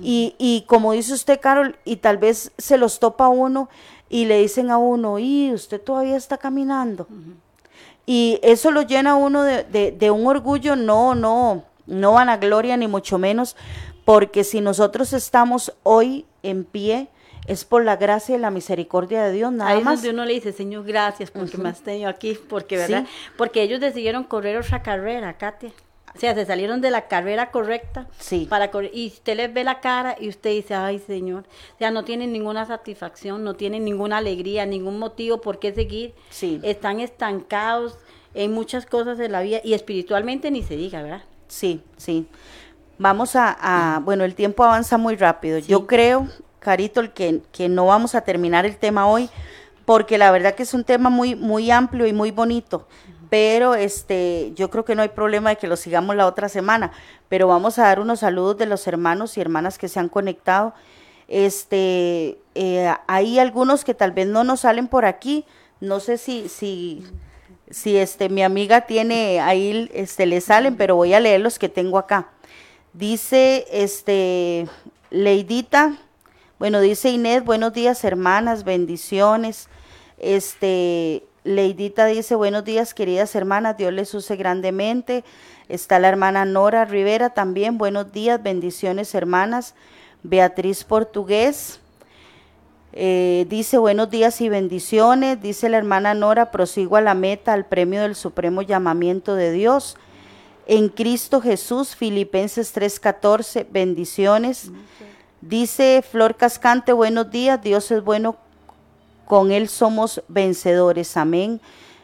Y, 0.00 0.34
y 0.38 0.64
como 0.66 0.92
dice 0.92 1.14
usted, 1.14 1.40
Carol, 1.40 1.76
y 1.84 1.96
tal 1.96 2.18
vez 2.18 2.52
se 2.58 2.76
los 2.76 2.98
topa 2.98 3.28
uno 3.28 3.68
y 4.08 4.26
le 4.26 4.38
dicen 4.38 4.70
a 4.70 4.78
uno, 4.78 5.18
y 5.18 5.52
usted 5.52 5.80
todavía 5.80 6.16
está 6.16 6.38
caminando. 6.38 7.06
Y 8.04 8.38
eso 8.42 8.70
lo 8.70 8.82
llena 8.82 9.12
a 9.12 9.14
uno 9.16 9.42
de, 9.42 9.64
de, 9.64 9.92
de, 9.92 10.10
un 10.10 10.26
orgullo, 10.26 10.76
no, 10.76 11.14
no, 11.14 11.64
no 11.86 12.12
vanagloria 12.12 12.76
ni 12.76 12.86
mucho 12.88 13.18
menos, 13.18 13.56
porque 14.04 14.44
si 14.44 14.60
nosotros 14.60 15.12
estamos 15.12 15.72
hoy 15.82 16.24
en 16.42 16.64
pie, 16.64 17.08
es 17.46 17.64
por 17.64 17.84
la 17.84 17.96
gracia 17.96 18.36
y 18.36 18.38
la 18.38 18.50
misericordia 18.50 19.24
de 19.24 19.32
Dios, 19.32 19.52
nada 19.52 19.70
Ahí 19.70 19.82
más. 19.82 19.96
donde 19.96 20.10
uno 20.10 20.24
le 20.24 20.34
dice, 20.34 20.52
Señor, 20.52 20.84
gracias 20.84 21.30
porque 21.30 21.58
me 21.58 21.68
has 21.68 21.80
tenido 21.80 22.08
aquí, 22.08 22.38
porque, 22.48 22.76
¿verdad? 22.76 23.04
Sí. 23.06 23.32
Porque 23.36 23.62
ellos 23.62 23.80
decidieron 23.80 24.24
correr 24.24 24.56
otra 24.58 24.82
carrera, 24.82 25.36
Katia. 25.36 25.72
O 26.16 26.18
sea, 26.20 26.34
se 26.34 26.46
salieron 26.46 26.80
de 26.80 26.90
la 26.90 27.08
carrera 27.08 27.50
correcta 27.50 28.06
Sí. 28.18 28.46
para. 28.48 28.70
Y 28.92 29.08
usted 29.08 29.36
les 29.36 29.52
ve 29.52 29.64
la 29.64 29.80
cara 29.80 30.16
y 30.18 30.28
usted 30.28 30.50
dice, 30.50 30.74
ay, 30.74 30.98
Señor. 30.98 31.44
O 31.74 31.78
sea, 31.78 31.90
no 31.90 32.04
tienen 32.04 32.32
ninguna 32.32 32.66
satisfacción, 32.66 33.44
no 33.44 33.54
tienen 33.54 33.84
ninguna 33.84 34.16
alegría, 34.18 34.66
ningún 34.66 34.98
motivo 34.98 35.40
por 35.40 35.58
qué 35.58 35.72
seguir. 35.74 36.14
Sí. 36.30 36.60
Están 36.62 37.00
estancados 37.00 37.98
en 38.34 38.52
muchas 38.52 38.86
cosas 38.86 39.18
de 39.18 39.28
la 39.28 39.40
vida 39.42 39.60
y 39.62 39.74
espiritualmente 39.74 40.50
ni 40.50 40.62
se 40.62 40.76
diga, 40.76 41.02
¿verdad? 41.02 41.22
Sí, 41.48 41.82
sí. 41.96 42.26
Vamos 42.98 43.36
a, 43.36 43.56
a- 43.60 44.00
bueno, 44.00 44.24
el 44.24 44.34
tiempo 44.34 44.64
avanza 44.64 44.96
muy 44.98 45.16
rápido. 45.16 45.58
Yo 45.58 45.86
creo, 45.86 46.28
Carito, 46.60 47.00
el 47.00 47.12
que, 47.12 47.40
que 47.52 47.68
no 47.68 47.86
vamos 47.86 48.14
a 48.14 48.22
terminar 48.22 48.64
el 48.66 48.76
tema 48.76 49.06
hoy, 49.06 49.28
porque 49.84 50.18
la 50.18 50.30
verdad 50.32 50.54
que 50.54 50.64
es 50.64 50.74
un 50.74 50.82
tema 50.82 51.10
muy, 51.10 51.34
muy 51.36 51.70
amplio 51.70 52.06
y 52.06 52.12
muy 52.12 52.30
bonito. 52.30 52.88
Pero 53.30 53.74
este, 53.74 54.52
yo 54.54 54.70
creo 54.70 54.84
que 54.84 54.94
no 54.94 55.02
hay 55.02 55.08
problema 55.08 55.50
de 55.50 55.56
que 55.56 55.66
lo 55.66 55.76
sigamos 55.76 56.16
la 56.16 56.26
otra 56.26 56.48
semana. 56.48 56.92
Pero 57.28 57.48
vamos 57.48 57.78
a 57.78 57.84
dar 57.84 58.00
unos 58.00 58.20
saludos 58.20 58.58
de 58.58 58.66
los 58.66 58.86
hermanos 58.86 59.36
y 59.36 59.40
hermanas 59.40 59.78
que 59.78 59.88
se 59.88 60.00
han 60.00 60.08
conectado. 60.08 60.74
Este, 61.28 62.38
eh, 62.54 62.94
hay 63.06 63.38
algunos 63.38 63.84
que 63.84 63.94
tal 63.94 64.12
vez 64.12 64.26
no 64.26 64.44
nos 64.44 64.60
salen 64.60 64.88
por 64.88 65.04
aquí. 65.04 65.44
No 65.80 66.00
sé 66.00 66.18
si, 66.18 66.48
si, 66.48 67.04
si 67.70 67.96
este, 67.96 68.28
mi 68.28 68.42
amiga 68.42 68.82
tiene 68.82 69.40
ahí, 69.40 69.90
este, 69.92 70.26
le 70.26 70.40
salen, 70.40 70.76
pero 70.76 70.96
voy 70.96 71.14
a 71.14 71.20
leer 71.20 71.40
los 71.40 71.58
que 71.58 71.68
tengo 71.68 71.98
acá. 71.98 72.28
Dice, 72.92 73.66
este, 73.70 74.66
Leidita, 75.10 75.98
bueno, 76.58 76.80
dice 76.80 77.10
Inés, 77.10 77.44
buenos 77.44 77.74
días 77.74 78.02
hermanas, 78.04 78.64
bendiciones. 78.64 79.68
Este, 80.18 81.22
Leidita 81.46 82.06
dice, 82.06 82.34
buenos 82.34 82.64
días 82.64 82.92
queridas 82.92 83.36
hermanas, 83.36 83.76
Dios 83.76 83.92
les 83.92 84.12
use 84.12 84.34
grandemente. 84.34 85.22
Está 85.68 86.00
la 86.00 86.08
hermana 86.08 86.44
Nora 86.44 86.84
Rivera 86.84 87.30
también, 87.30 87.78
buenos 87.78 88.12
días, 88.12 88.42
bendiciones 88.42 89.14
hermanas. 89.14 89.76
Beatriz 90.24 90.82
Portugués, 90.82 91.78
eh, 92.92 93.46
dice 93.48 93.78
buenos 93.78 94.10
días 94.10 94.40
y 94.40 94.48
bendiciones. 94.48 95.40
Dice 95.40 95.68
la 95.68 95.76
hermana 95.78 96.14
Nora, 96.14 96.50
prosigo 96.50 96.96
a 96.96 97.00
la 97.00 97.14
meta, 97.14 97.52
al 97.52 97.64
premio 97.64 98.02
del 98.02 98.16
supremo 98.16 98.62
llamamiento 98.62 99.36
de 99.36 99.52
Dios. 99.52 99.96
En 100.66 100.88
Cristo 100.88 101.40
Jesús, 101.40 101.94
Filipenses 101.94 102.72
3:14, 102.72 103.68
bendiciones. 103.70 104.72
Dice 105.42 106.02
Flor 106.02 106.34
Cascante, 106.34 106.92
buenos 106.92 107.30
días, 107.30 107.62
Dios 107.62 107.88
es 107.92 108.02
bueno, 108.02 108.36
con 109.26 109.52
Él 109.52 109.68
somos 109.68 110.22
vencedores, 110.28 111.16
amén. 111.16 111.60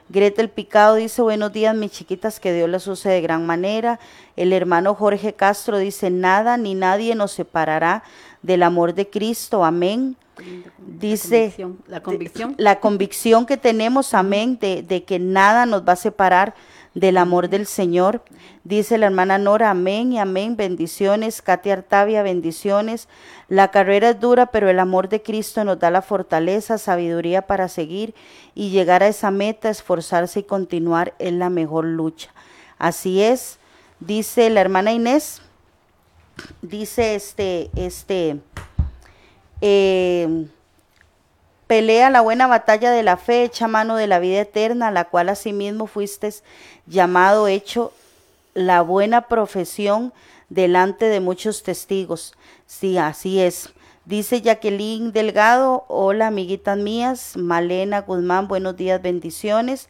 Gretel 0.09 0.51
Picado 0.51 0.97
dice, 0.97 1.23
buenos 1.23 1.53
días, 1.53 1.75
mis 1.75 1.93
chiquitas, 1.93 2.39
que 2.39 2.53
Dios 2.53 2.69
las 2.69 2.87
use 2.87 3.09
de 3.09 3.23
gran 3.23 3.47
manera. 3.47 3.99
El 4.37 4.53
hermano 4.53 4.95
Jorge 4.95 5.33
Castro 5.33 5.79
dice, 5.79 6.11
nada 6.11 6.59
ni 6.59 6.75
nadie 6.75 7.15
nos 7.15 7.33
separará 7.33 8.03
del 8.43 8.63
amor 8.63 8.93
de 8.95 9.09
Cristo, 9.09 9.65
amén. 9.65 10.17
Dice, 10.79 11.55
convicción, 11.57 11.79
la 11.87 12.03
convicción. 12.03 12.55
la 12.59 12.81
convicción 12.81 13.47
que 13.47 13.57
tenemos, 13.57 14.13
amén, 14.13 14.59
de, 14.61 14.83
de 14.83 15.05
que 15.05 15.19
nada 15.19 15.65
nos 15.65 15.87
va 15.87 15.93
a 15.93 15.97
separar 15.97 16.55
del 16.95 17.17
amor 17.17 17.49
del 17.49 17.67
Señor. 17.67 18.23
Dice 18.65 18.99
la 18.99 19.07
hermana 19.07 19.39
Nora, 19.39 19.71
amén 19.71 20.13
y 20.13 20.19
amén, 20.19 20.57
bendiciones. 20.57 21.43
Katia 21.43 21.75
Artavia, 21.75 22.23
bendiciones. 22.23 23.09
La 23.49 23.71
carrera 23.71 24.11
es 24.11 24.21
dura, 24.21 24.47
pero 24.47 24.69
el 24.69 24.79
amor 24.79 25.09
de 25.09 25.23
Cristo 25.23 25.65
nos 25.65 25.79
da 25.79 25.91
la 25.91 26.03
fortaleza, 26.03 26.79
sabiduría 26.79 27.43
para 27.43 27.69
seguir 27.69 28.15
y 28.55 28.71
llegar 28.71 29.03
a 29.03 29.09
esa 29.09 29.31
meta, 29.31 29.71
esforzarse 29.71 30.41
y 30.41 30.45
continuar 30.45 31.15
en 31.19 31.39
la 31.39 31.51
mejor 31.51 31.85
lucha. 31.85 32.31
Así 32.79 33.23
es, 33.23 33.59
dice 34.01 34.51
la 34.51 34.61
hermana 34.61 34.93
Inés, 34.93 35.43
dice 36.63 37.15
este, 37.15 37.71
este, 37.77 38.41
eh, 39.61 40.47
Pelea 41.73 42.11
la 42.11 42.21
buena 42.21 42.47
batalla 42.49 42.91
de 42.91 43.03
la 43.03 43.17
fe, 43.17 43.45
echa 43.45 43.67
mano 43.67 43.97
de 43.97 44.07
la 44.07 44.19
vida 44.19 44.43
eterna, 44.43 44.91
la 44.91 45.05
cual 45.05 45.31
asimismo 45.31 45.87
fuiste 45.87 46.29
llamado, 46.87 47.49
hecho 47.49 47.93
la 48.55 48.83
buena 48.83 49.29
profesión 49.29 50.13
delante 50.49 51.07
de 51.07 51.21
muchos 51.21 51.63
testigos. 51.63 52.35
Sí, 52.67 52.99
así 52.99 53.41
es. 53.41 53.71
Dice 54.05 54.41
Jacqueline 54.41 55.13
Delgado, 55.13 55.85
hola 55.89 56.27
amiguitas 56.27 56.77
mías, 56.77 57.37
Malena 57.37 58.01
Guzmán, 58.01 58.49
buenos 58.49 58.77
días, 58.77 59.01
bendiciones. 59.01 59.89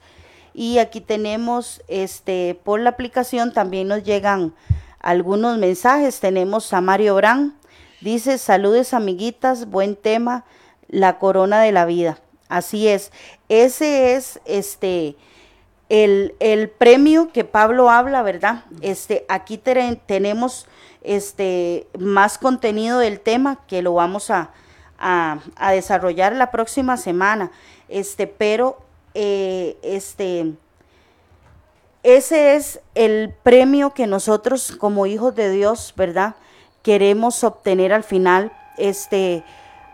Y 0.55 0.79
aquí 0.79 1.01
tenemos, 1.01 1.83
este, 1.89 2.61
por 2.63 2.79
la 2.81 2.91
aplicación 2.91 3.55
también 3.55 3.89
nos 3.89 4.05
llegan 4.05 4.55
algunos 5.01 5.57
mensajes. 5.57 6.21
Tenemos 6.21 6.73
a 6.75 6.83
Mario 6.83 7.15
Brand, 7.17 7.55
dice, 8.03 8.37
saludes 8.37 8.93
amiguitas, 8.93 9.71
buen 9.71 9.97
tema 9.97 10.45
la 10.89 11.19
corona 11.19 11.63
de 11.63 11.73
la 11.73 11.87
vida. 11.87 12.19
Así 12.49 12.87
es. 12.87 13.11
Ese 13.49 14.15
es 14.15 14.41
este 14.45 15.17
el, 15.93 16.35
el 16.41 16.71
premio 16.71 17.31
que 17.33 17.45
Pablo 17.45 17.91
habla, 17.91 18.23
¿verdad? 18.23 18.65
Este, 18.81 19.27
aquí 19.29 19.59
te- 19.59 20.01
tenemos 20.07 20.67
este 21.03 21.87
más 21.99 22.39
contenido 22.39 22.99
del 22.99 23.21
tema 23.21 23.59
que 23.67 23.83
lo 23.83 23.93
vamos 23.93 24.31
a, 24.31 24.53
a, 24.99 25.41
a 25.57 25.73
desarrollar 25.73 26.35
la 26.35 26.51
próxima 26.51 26.97
semana. 26.97 27.51
Este, 27.91 28.27
pero 28.27 28.79
eh, 29.13 29.77
este 29.83 30.55
ese 32.03 32.57
es 32.57 32.81
el 32.95 33.35
premio 33.43 33.91
que 33.93 34.07
nosotros 34.07 34.73
como 34.79 35.05
hijos 35.07 35.35
de 35.35 35.51
Dios, 35.51 35.93
¿verdad? 35.97 36.35
Queremos 36.83 37.45
obtener 37.45 37.93
al 37.93 38.03
final, 38.03 38.51
este, 38.79 39.45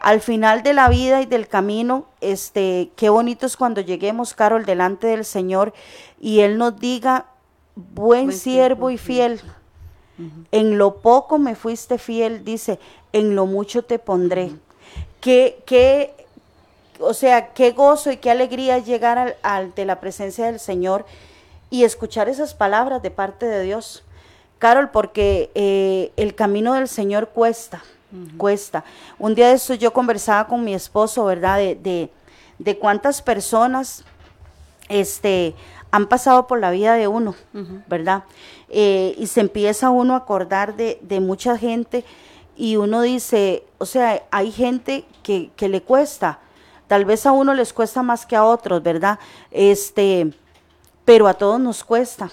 al 0.00 0.20
final 0.20 0.62
de 0.62 0.72
la 0.74 0.88
vida 0.88 1.20
y 1.22 1.26
del 1.26 1.48
camino, 1.48 2.06
este, 2.20 2.90
qué 2.96 3.08
bonito 3.08 3.46
es 3.46 3.56
cuando 3.56 3.80
lleguemos, 3.80 4.34
Carol, 4.34 4.64
delante 4.64 5.06
del 5.08 5.24
Señor 5.24 5.72
y 6.20 6.40
Él 6.40 6.58
nos 6.58 6.78
diga, 6.78 7.26
buen, 7.74 8.26
Buen 8.26 8.32
siervo 8.36 8.90
y 8.90 8.98
fiel, 8.98 9.40
en 10.50 10.78
lo 10.78 10.96
poco 10.96 11.38
me 11.38 11.54
fuiste 11.54 11.98
fiel, 11.98 12.44
dice, 12.44 12.78
en 13.12 13.36
lo 13.36 13.46
mucho 13.46 13.82
te 13.82 13.98
pondré. 13.98 14.50
Qué, 15.20 15.62
qué, 15.64 16.12
o 16.98 17.14
sea, 17.14 17.52
qué 17.54 17.70
gozo 17.70 18.10
y 18.10 18.16
qué 18.16 18.30
alegría 18.30 18.76
es 18.78 18.86
llegar 18.86 19.18
al, 19.18 19.36
al- 19.42 19.74
de 19.74 19.84
la 19.84 20.00
presencia 20.00 20.46
del 20.46 20.58
Señor 20.58 21.06
y 21.70 21.84
escuchar 21.84 22.28
esas 22.28 22.54
palabras 22.54 23.02
de 23.02 23.10
parte 23.10 23.46
de 23.46 23.62
Dios. 23.62 24.04
Carol, 24.58 24.90
porque 24.90 25.50
eh, 25.54 26.10
el 26.16 26.34
camino 26.34 26.74
del 26.74 26.88
Señor 26.88 27.28
cuesta, 27.28 27.84
cuesta. 28.36 28.84
Un 29.18 29.34
día 29.34 29.48
de 29.48 29.54
esto 29.54 29.74
yo 29.74 29.92
conversaba 29.92 30.46
con 30.46 30.64
mi 30.64 30.74
esposo, 30.74 31.24
¿verdad? 31.24 31.58
De, 31.58 31.74
de, 31.74 32.10
de 32.58 32.78
cuántas 32.78 33.22
personas 33.22 34.04
este, 34.88 35.54
han 35.90 36.06
pasado 36.06 36.46
por 36.46 36.60
la 36.60 36.70
vida 36.70 36.94
de 36.94 37.08
uno, 37.08 37.34
¿verdad? 37.86 38.24
Eh, 38.68 39.14
y 39.18 39.26
se 39.26 39.40
empieza 39.40 39.90
uno 39.90 40.14
a 40.14 40.18
acordar 40.18 40.76
de, 40.76 40.98
de 41.02 41.20
mucha 41.20 41.56
gente 41.56 42.04
y 42.56 42.76
uno 42.76 43.02
dice, 43.02 43.64
o 43.78 43.86
sea, 43.86 44.22
hay 44.30 44.50
gente 44.50 45.04
que, 45.22 45.50
que 45.56 45.68
le 45.68 45.82
cuesta, 45.82 46.40
tal 46.88 47.04
vez 47.04 47.24
a 47.26 47.32
uno 47.32 47.54
les 47.54 47.72
cuesta 47.72 48.02
más 48.02 48.26
que 48.26 48.36
a 48.36 48.44
otros, 48.44 48.82
¿verdad? 48.82 49.18
Este, 49.50 50.32
pero 51.04 51.28
a 51.28 51.34
todos 51.34 51.60
nos 51.60 51.84
cuesta. 51.84 52.30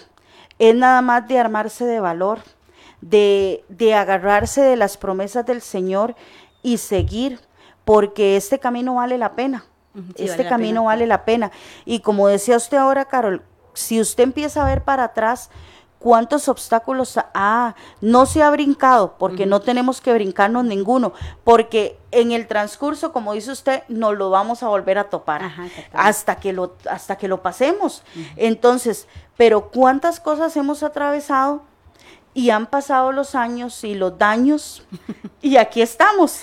Es 0.58 0.74
nada 0.74 1.02
más 1.02 1.28
de 1.28 1.38
armarse 1.38 1.86
de 1.86 2.00
valor, 2.00 2.40
de, 3.10 3.64
de 3.70 3.94
agarrarse 3.94 4.62
de 4.62 4.76
las 4.76 4.98
promesas 4.98 5.46
del 5.46 5.62
Señor 5.62 6.16
y 6.64 6.78
seguir, 6.78 7.40
porque 7.84 8.36
este 8.36 8.60
camino 8.60 8.96
vale 8.96 9.18
la 9.18 9.34
pena. 9.34 9.66
este 10.16 10.48
camino 10.48 10.86
vale 10.86 11.06
la 11.06 11.24
pena. 11.24 11.52
Y 11.86 12.00
como 12.00 12.28
decía 12.28 12.58
usted 12.58 12.78
ahora, 12.78 13.06
Carol, 13.06 13.44
si 13.74 14.02
usted 14.02 14.24
empieza 14.24 14.64
a 14.64 14.68
ver 14.68 14.84
para 14.84 15.04
atrás, 15.04 15.52
cuántos 16.00 16.50
obstáculos 16.50 17.20
ah, 17.36 17.76
no 18.02 18.26
se 18.26 18.42
ha 18.42 18.50
brincado, 18.50 19.16
porque 19.20 19.46
no 19.46 19.62
tenemos 19.62 20.02
que 20.02 20.14
brincarnos 20.14 20.66
ninguno, 20.66 21.14
porque 21.44 22.00
en 22.12 22.32
el 22.32 22.48
transcurso, 22.48 23.14
como 23.14 23.34
dice 23.34 23.52
usted, 23.52 23.84
nos 23.88 24.18
lo 24.18 24.32
vamos 24.32 24.64
a 24.64 24.68
volver 24.68 24.98
a 24.98 25.10
topar. 25.12 25.52
Hasta 25.94 26.38
que 26.38 26.54
lo 26.54 26.76
hasta 26.90 27.18
que 27.18 27.28
lo 27.28 27.44
pasemos. 27.44 28.04
Entonces, 28.36 29.08
pero 29.38 29.70
cuántas 29.70 30.20
cosas 30.20 30.58
hemos 30.58 30.82
atravesado 30.82 31.62
y 32.36 32.50
han 32.50 32.68
pasado 32.68 33.14
los 33.14 33.34
años 33.34 33.84
y 33.84 33.96
los 33.96 34.20
daños 34.20 34.84
y 35.42 35.56
aquí 35.56 35.82
estamos, 35.82 36.42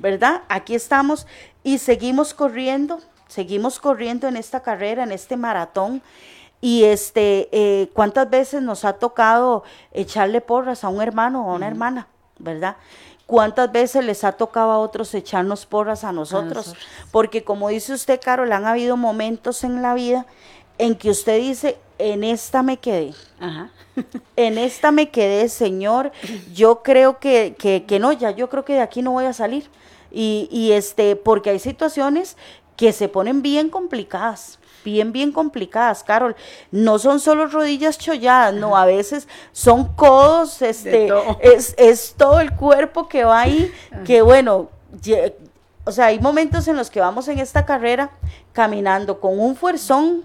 ¿verdad? 0.00 0.42
Aquí 0.48 0.74
estamos 0.74 1.26
y 1.64 1.78
seguimos 1.78 2.32
corriendo, 2.32 3.00
seguimos 3.26 3.78
corriendo 3.80 4.28
en 4.28 4.36
esta 4.36 4.60
carrera, 4.60 5.02
en 5.02 5.12
este 5.12 5.36
maratón 5.36 6.00
y 6.60 6.84
este, 6.84 7.48
eh, 7.50 7.90
¿cuántas 7.92 8.30
veces 8.30 8.62
nos 8.62 8.84
ha 8.84 8.94
tocado 8.94 9.64
echarle 9.90 10.40
porras 10.40 10.84
a 10.84 10.88
un 10.88 11.02
hermano 11.02 11.44
o 11.44 11.50
a 11.50 11.54
una 11.56 11.66
hermana, 11.66 12.06
verdad? 12.38 12.76
¿Cuántas 13.26 13.72
veces 13.72 14.04
les 14.04 14.22
ha 14.22 14.32
tocado 14.32 14.70
a 14.70 14.78
otros 14.78 15.12
echarnos 15.12 15.66
porras 15.66 16.04
a 16.04 16.12
nosotros? 16.12 16.76
Porque 17.10 17.42
como 17.42 17.68
dice 17.68 17.94
usted, 17.94 18.20
Carol, 18.22 18.52
han 18.52 18.66
habido 18.66 18.96
momentos 18.96 19.64
en 19.64 19.82
la 19.82 19.94
vida 19.94 20.26
en 20.82 20.96
que 20.96 21.10
usted 21.10 21.38
dice, 21.38 21.78
en 21.98 22.24
esta 22.24 22.64
me 22.64 22.76
quedé. 22.76 23.14
en 24.36 24.58
esta 24.58 24.90
me 24.90 25.10
quedé, 25.10 25.48
Señor. 25.48 26.10
Yo 26.52 26.82
creo 26.82 27.20
que, 27.20 27.54
que, 27.56 27.84
que, 27.86 28.00
no, 28.00 28.10
ya 28.10 28.32
yo 28.32 28.48
creo 28.48 28.64
que 28.64 28.74
de 28.74 28.80
aquí 28.80 29.00
no 29.00 29.12
voy 29.12 29.26
a 29.26 29.32
salir. 29.32 29.70
Y, 30.10 30.48
y 30.50 30.72
este, 30.72 31.14
porque 31.14 31.50
hay 31.50 31.60
situaciones 31.60 32.36
que 32.76 32.92
se 32.92 33.08
ponen 33.08 33.42
bien 33.42 33.70
complicadas 33.70 34.58
bien, 34.84 35.12
bien 35.12 35.30
complicadas, 35.30 36.02
Carol. 36.02 36.34
No 36.72 36.98
son 36.98 37.20
solo 37.20 37.46
rodillas 37.46 37.98
cholladas, 37.98 38.52
no, 38.52 38.76
a 38.76 38.84
veces 38.84 39.28
son 39.52 39.94
codos, 39.94 40.60
este, 40.60 41.08
es, 41.40 41.76
es, 41.78 42.14
todo 42.16 42.40
el 42.40 42.52
cuerpo 42.56 43.06
que 43.06 43.22
va 43.22 43.42
ahí, 43.42 43.72
que 44.04 44.22
bueno, 44.22 44.70
o 45.84 45.92
sea, 45.92 46.06
hay 46.06 46.18
momentos 46.18 46.66
en 46.66 46.76
los 46.76 46.90
que 46.90 46.98
vamos 46.98 47.28
en 47.28 47.38
esta 47.38 47.64
carrera 47.64 48.10
caminando 48.52 49.20
con 49.20 49.38
un 49.38 49.54
fuerzón 49.54 50.24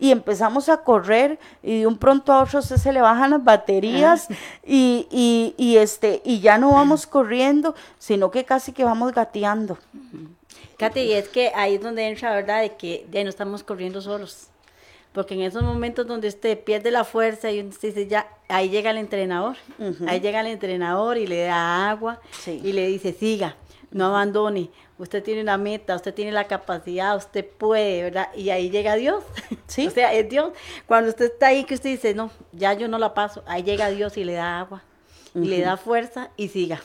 y 0.00 0.10
empezamos 0.10 0.68
a 0.68 0.78
correr 0.78 1.38
y 1.62 1.80
de 1.80 1.86
un 1.86 1.98
pronto 1.98 2.32
a 2.32 2.42
otro 2.42 2.62
se, 2.62 2.78
se 2.78 2.92
le 2.92 3.00
bajan 3.00 3.30
las 3.30 3.44
baterías 3.44 4.28
y, 4.64 5.06
y, 5.10 5.54
y, 5.56 5.76
este, 5.76 6.22
y 6.24 6.40
ya 6.40 6.58
no 6.58 6.72
vamos 6.72 7.06
corriendo, 7.06 7.74
sino 7.98 8.30
que 8.30 8.44
casi 8.44 8.72
que 8.72 8.84
vamos 8.84 9.12
gateando. 9.12 9.78
Katy, 10.78 11.00
y 11.00 11.12
es 11.12 11.28
que 11.28 11.52
ahí 11.54 11.74
es 11.74 11.82
donde 11.82 12.06
entra, 12.06 12.34
¿verdad? 12.34 12.62
De 12.62 12.76
que 12.76 13.06
ya 13.10 13.22
no 13.24 13.30
estamos 13.30 13.62
corriendo 13.64 14.00
solos. 14.00 14.46
Porque 15.12 15.34
en 15.34 15.40
esos 15.42 15.62
momentos 15.62 16.06
donde 16.06 16.28
usted 16.28 16.62
pierde 16.62 16.90
la 16.90 17.02
fuerza 17.02 17.50
y 17.50 17.62
usted 17.62 17.88
dice, 17.88 18.06
ya, 18.06 18.28
ahí 18.48 18.68
llega 18.68 18.90
el 18.90 18.98
entrenador. 18.98 19.56
Ahí 20.06 20.20
llega 20.20 20.40
el 20.40 20.46
entrenador 20.46 21.16
y 21.16 21.26
le 21.26 21.44
da 21.44 21.90
agua 21.90 22.20
y 22.46 22.72
le 22.72 22.86
dice, 22.86 23.12
siga, 23.12 23.56
no 23.90 24.06
abandone. 24.06 24.70
Usted 24.98 25.22
tiene 25.22 25.42
una 25.42 25.56
meta, 25.56 25.94
usted 25.94 26.12
tiene 26.12 26.32
la 26.32 26.44
capacidad, 26.48 27.16
usted 27.16 27.46
puede, 27.46 28.02
¿verdad? 28.02 28.28
Y 28.34 28.50
ahí 28.50 28.70
llega 28.70 28.96
Dios. 28.96 29.24
Sí. 29.68 29.86
o 29.86 29.90
sea, 29.90 30.14
es 30.14 30.28
Dios. 30.30 30.52
Cuando 30.86 31.10
usted 31.10 31.26
está 31.26 31.48
ahí, 31.48 31.64
que 31.64 31.74
usted 31.74 31.90
dice, 31.90 32.14
no, 32.14 32.30
ya 32.52 32.72
yo 32.72 32.88
no 32.88 32.98
la 32.98 33.12
paso, 33.12 33.42
ahí 33.46 33.62
llega 33.62 33.90
Dios 33.90 34.16
y 34.16 34.24
le 34.24 34.32
da 34.32 34.60
agua 34.60 34.82
y 35.34 35.46
le 35.46 35.60
da 35.60 35.76
fuerza 35.76 36.30
y 36.36 36.48
siga. 36.48 36.80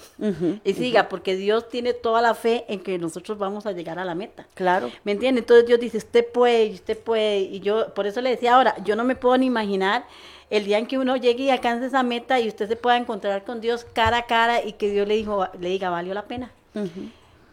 y 0.64 0.74
siga, 0.74 1.10
porque 1.10 1.36
Dios 1.36 1.70
tiene 1.70 1.94
toda 1.94 2.22
la 2.22 2.36
fe 2.36 2.66
en 2.68 2.80
que 2.80 2.98
nosotros 2.98 3.38
vamos 3.38 3.66
a 3.66 3.72
llegar 3.72 4.00
a 4.00 4.06
la 4.06 4.16
meta. 4.16 4.48
Claro. 4.54 4.92
¿Me 5.04 5.14
entiende? 5.14 5.40
Entonces 5.40 5.66
Dios 5.66 5.80
dice, 5.80 5.98
usted 5.98 6.26
puede, 6.32 6.72
usted 6.72 6.98
puede. 6.98 7.40
Y 7.40 7.60
yo, 7.60 7.94
por 7.94 8.08
eso 8.08 8.22
le 8.22 8.32
decía 8.32 8.56
ahora, 8.56 8.76
yo 8.84 8.96
no 8.96 9.04
me 9.04 9.16
puedo 9.16 9.38
ni 9.38 9.46
imaginar 9.46 10.06
el 10.50 10.66
día 10.66 10.78
en 10.78 10.88
que 10.88 10.98
uno 10.98 11.16
llegue 11.16 11.44
y 11.46 11.50
alcance 11.50 11.88
esa 11.88 12.04
meta 12.04 12.40
y 12.40 12.48
usted 12.48 12.68
se 12.68 12.76
pueda 12.76 12.98
encontrar 12.98 13.44
con 13.44 13.62
Dios 13.62 13.86
cara 13.94 14.18
a 14.18 14.26
cara 14.26 14.64
y 14.64 14.74
que 14.74 14.90
Dios 14.90 15.08
le, 15.08 15.16
dijo, 15.16 15.48
le 15.60 15.70
diga, 15.70 15.90
valió 15.90 16.14
la 16.14 16.26
pena. 16.26 16.52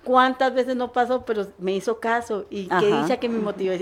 Cuántas 0.05 0.55
veces 0.55 0.77
no 0.77 0.93
pasó, 0.93 1.25
pero 1.25 1.47
me 1.59 1.73
hizo 1.73 2.01
caso 2.01 2.47
y 2.51 2.67
qué 2.67 2.87
dicha 2.87 3.19
que 3.19 3.29
me 3.29 3.39
motivó. 3.39 3.75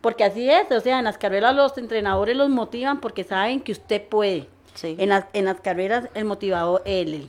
Porque 0.00 0.24
así 0.24 0.48
es, 0.48 0.70
o 0.70 0.80
sea, 0.80 0.98
en 0.98 1.04
las 1.04 1.18
carreras 1.18 1.54
los 1.54 1.76
entrenadores 1.78 2.36
los 2.36 2.48
motivan 2.48 3.00
porque 3.00 3.24
saben 3.24 3.60
que 3.60 3.72
usted 3.72 4.02
puede. 4.06 4.48
En, 4.82 5.08
las, 5.10 5.26
en 5.32 5.44
las 5.44 5.60
carreras 5.60 6.08
el 6.14 6.24
motivador, 6.24 6.82
el, 6.84 7.28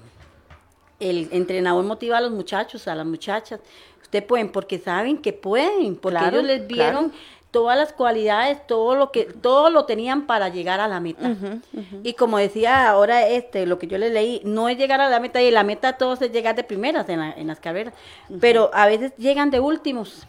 el 0.99 1.29
entrenador 1.31 1.83
motiva 1.85 2.17
a 2.17 2.21
los 2.21 2.31
muchachos, 2.31 2.87
a 2.87 2.95
las 2.95 3.05
muchachas. 3.05 3.59
Ustedes 4.01 4.25
pueden, 4.25 4.51
porque 4.51 4.79
saben 4.79 5.17
que 5.17 5.33
pueden, 5.33 5.95
porque 5.95 6.19
ellos 6.27 6.43
les 6.43 6.67
vieron 6.67 7.11
todas 7.55 7.77
las 7.77 7.93
cualidades, 7.93 8.67
todo 8.67 8.95
lo 8.95 9.13
que, 9.13 9.23
todo 9.23 9.69
lo 9.69 9.85
tenían 9.85 10.27
para 10.27 10.49
llegar 10.49 10.81
a 10.81 10.89
la 10.89 10.99
meta. 10.99 11.37
Y 12.03 12.11
como 12.11 12.37
decía 12.37 12.89
ahora 12.89 13.29
este, 13.29 13.65
lo 13.65 13.79
que 13.79 13.87
yo 13.87 13.97
les 13.97 14.11
leí, 14.11 14.41
no 14.43 14.67
es 14.67 14.77
llegar 14.77 14.99
a 14.99 15.07
la 15.07 15.21
meta, 15.21 15.41
y 15.41 15.51
la 15.51 15.63
meta 15.63 15.93
todos 15.93 16.21
es 16.21 16.33
llegar 16.33 16.57
de 16.57 16.65
primeras 16.65 17.07
en, 17.07 17.21
en 17.21 17.47
las 17.47 17.61
carreras, 17.61 17.93
pero 18.41 18.71
a 18.73 18.87
veces 18.87 19.13
llegan 19.15 19.51
de 19.51 19.61
últimos 19.61 20.27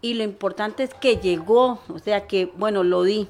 y 0.00 0.14
lo 0.14 0.22
importante 0.22 0.84
es 0.84 0.94
que 0.94 1.16
llegó, 1.16 1.80
o 1.88 1.98
sea 1.98 2.28
que, 2.28 2.52
bueno, 2.56 2.84
lo 2.84 3.02
di. 3.02 3.26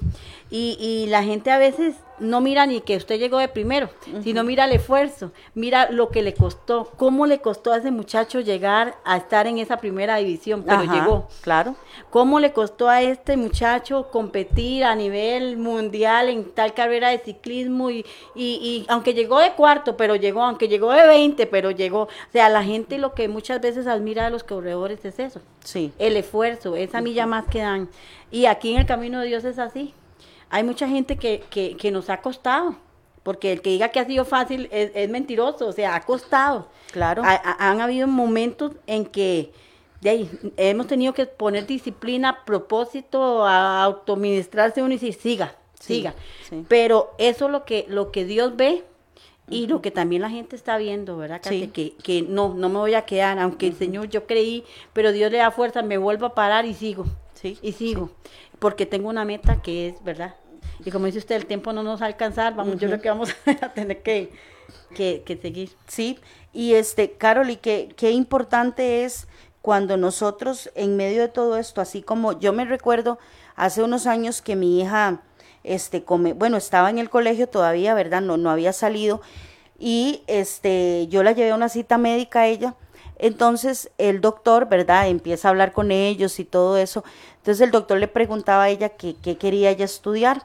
Y, 0.50 0.76
y 0.80 1.06
la 1.06 1.22
gente 1.22 1.50
a 1.50 1.58
veces 1.58 1.94
no 2.20 2.40
mira 2.40 2.66
ni 2.66 2.80
que 2.80 2.96
usted 2.96 3.18
llegó 3.18 3.38
de 3.38 3.48
primero, 3.48 3.88
sino 4.22 4.44
mira 4.44 4.66
el 4.66 4.72
esfuerzo, 4.72 5.32
mira 5.54 5.90
lo 5.90 6.10
que 6.10 6.22
le 6.22 6.34
costó, 6.34 6.90
cómo 6.96 7.26
le 7.26 7.40
costó 7.40 7.72
a 7.72 7.78
ese 7.78 7.90
muchacho 7.90 8.40
llegar 8.40 8.94
a 9.04 9.16
estar 9.16 9.46
en 9.46 9.58
esa 9.58 9.78
primera 9.78 10.16
división, 10.16 10.62
pero 10.66 10.84
llegó. 10.84 11.28
Claro. 11.40 11.74
Cómo 12.10 12.38
le 12.38 12.52
costó 12.52 12.88
a 12.88 13.02
este 13.02 13.36
muchacho 13.36 14.08
competir 14.10 14.84
a 14.84 14.94
nivel 14.94 15.56
mundial 15.56 16.28
en 16.28 16.44
tal 16.50 16.74
carrera 16.74 17.08
de 17.08 17.18
ciclismo 17.18 17.90
y, 17.90 18.04
y, 18.34 18.44
y 18.44 18.86
aunque 18.88 19.14
llegó 19.14 19.38
de 19.40 19.52
cuarto, 19.52 19.96
pero 19.96 20.14
llegó, 20.14 20.42
aunque 20.42 20.68
llegó 20.68 20.92
de 20.92 21.06
20, 21.06 21.46
pero 21.46 21.70
llegó. 21.70 22.02
O 22.02 22.32
sea, 22.32 22.48
la 22.48 22.62
gente 22.62 22.98
lo 22.98 23.14
que 23.14 23.28
muchas 23.28 23.60
veces 23.60 23.86
admira 23.86 24.24
de 24.24 24.30
los 24.30 24.44
corredores 24.44 25.04
es 25.04 25.18
eso. 25.18 25.40
Sí. 25.64 25.92
El 25.98 26.16
esfuerzo, 26.16 26.76
esa 26.76 27.00
milla 27.00 27.26
más 27.26 27.46
que 27.46 27.60
dan. 27.60 27.88
Y 28.30 28.46
aquí 28.46 28.72
en 28.72 28.80
el 28.80 28.86
camino 28.86 29.20
de 29.20 29.26
Dios 29.26 29.44
es 29.44 29.58
así 29.58 29.94
hay 30.50 30.64
mucha 30.64 30.88
gente 30.88 31.16
que, 31.16 31.42
que, 31.48 31.76
que, 31.76 31.90
nos 31.90 32.10
ha 32.10 32.20
costado, 32.20 32.76
porque 33.22 33.52
el 33.52 33.62
que 33.62 33.70
diga 33.70 33.88
que 33.88 34.00
ha 34.00 34.04
sido 34.04 34.24
fácil 34.24 34.68
es, 34.72 35.08
mentiroso, 35.08 35.68
o 35.68 35.72
sea, 35.72 35.94
ha 35.94 36.02
costado. 36.02 36.68
Claro. 36.92 37.22
han 37.24 37.80
habido 37.80 38.08
momentos 38.08 38.72
en 38.86 39.06
que 39.06 39.52
de 40.00 40.10
ahí, 40.10 40.30
hemos 40.56 40.86
tenido 40.86 41.12
que 41.12 41.26
poner 41.26 41.66
disciplina, 41.66 42.44
propósito, 42.44 43.44
a 43.44 43.82
autoministrarse 43.82 44.82
uno 44.82 44.94
y 44.94 44.96
decir, 44.96 45.14
siga, 45.14 45.54
siga. 45.78 46.14
Pero 46.68 47.12
eso 47.18 47.46
es 47.46 47.52
lo 47.52 47.64
que, 47.64 47.84
lo 47.88 48.10
que 48.10 48.24
Dios 48.24 48.56
ve 48.56 48.82
y 49.50 49.66
lo 49.66 49.82
que 49.82 49.90
también 49.90 50.22
la 50.22 50.30
gente 50.30 50.56
está 50.56 50.78
viendo, 50.78 51.18
¿verdad? 51.18 51.42
Que, 51.42 51.94
que 52.02 52.22
no, 52.22 52.54
no 52.54 52.68
me 52.70 52.78
voy 52.78 52.94
a 52.94 53.04
quedar, 53.04 53.38
aunque 53.38 53.66
el 53.66 53.76
Señor 53.76 54.08
yo 54.08 54.26
creí, 54.26 54.64
pero 54.94 55.12
Dios 55.12 55.30
le 55.30 55.38
da 55.38 55.50
fuerza, 55.50 55.82
me 55.82 55.98
vuelvo 55.98 56.26
a 56.26 56.34
parar 56.34 56.64
y 56.64 56.72
sigo. 56.72 57.04
Sí. 57.34 57.58
Y 57.60 57.72
sigo. 57.72 58.10
Porque 58.60 58.86
tengo 58.86 59.08
una 59.08 59.24
meta 59.24 59.60
que 59.60 59.88
es, 59.88 60.04
¿verdad? 60.04 60.36
Y 60.84 60.90
como 60.92 61.06
dice 61.06 61.18
usted, 61.18 61.34
el 61.34 61.46
tiempo 61.46 61.72
no 61.72 61.82
nos 61.82 62.00
va 62.00 62.04
a 62.04 62.08
alcanzar, 62.08 62.54
vamos, 62.54 62.78
yo 62.78 62.86
creo 62.88 63.00
que 63.00 63.08
vamos 63.08 63.34
a 63.62 63.68
tener 63.70 64.02
que, 64.02 64.30
que, 64.94 65.38
seguir. 65.42 65.70
Sí, 65.88 66.18
y 66.52 66.74
este, 66.74 67.12
Carol, 67.12 67.50
y 67.50 67.56
qué, 67.56 67.92
qué 67.96 68.12
importante 68.12 69.04
es 69.04 69.26
cuando 69.62 69.96
nosotros 69.96 70.70
en 70.74 70.96
medio 70.96 71.20
de 71.22 71.28
todo 71.28 71.56
esto, 71.56 71.80
así 71.80 72.02
como 72.02 72.38
yo 72.38 72.52
me 72.52 72.64
recuerdo 72.64 73.18
hace 73.56 73.82
unos 73.82 74.06
años 74.06 74.40
que 74.40 74.56
mi 74.56 74.80
hija, 74.80 75.22
este, 75.64 76.04
come, 76.04 76.32
bueno, 76.32 76.56
estaba 76.56 76.88
en 76.88 76.98
el 76.98 77.10
colegio 77.10 77.48
todavía, 77.48 77.94
¿verdad? 77.94 78.22
No, 78.22 78.36
no 78.36 78.50
había 78.50 78.72
salido 78.72 79.20
y 79.80 80.22
este, 80.26 81.06
yo 81.08 81.22
la 81.22 81.32
llevé 81.32 81.50
a 81.50 81.54
una 81.54 81.70
cita 81.70 81.98
médica 81.98 82.40
a 82.40 82.46
ella. 82.46 82.74
Entonces 83.20 83.90
el 83.98 84.20
doctor, 84.22 84.68
¿verdad? 84.68 85.08
Empieza 85.08 85.48
a 85.48 85.50
hablar 85.50 85.72
con 85.72 85.90
ellos 85.90 86.40
y 86.40 86.44
todo 86.44 86.78
eso. 86.78 87.04
Entonces 87.36 87.60
el 87.60 87.70
doctor 87.70 87.98
le 87.98 88.08
preguntaba 88.08 88.64
a 88.64 88.68
ella 88.70 88.88
qué, 88.88 89.14
quería 89.14 89.70
ella 89.70 89.84
estudiar. 89.84 90.42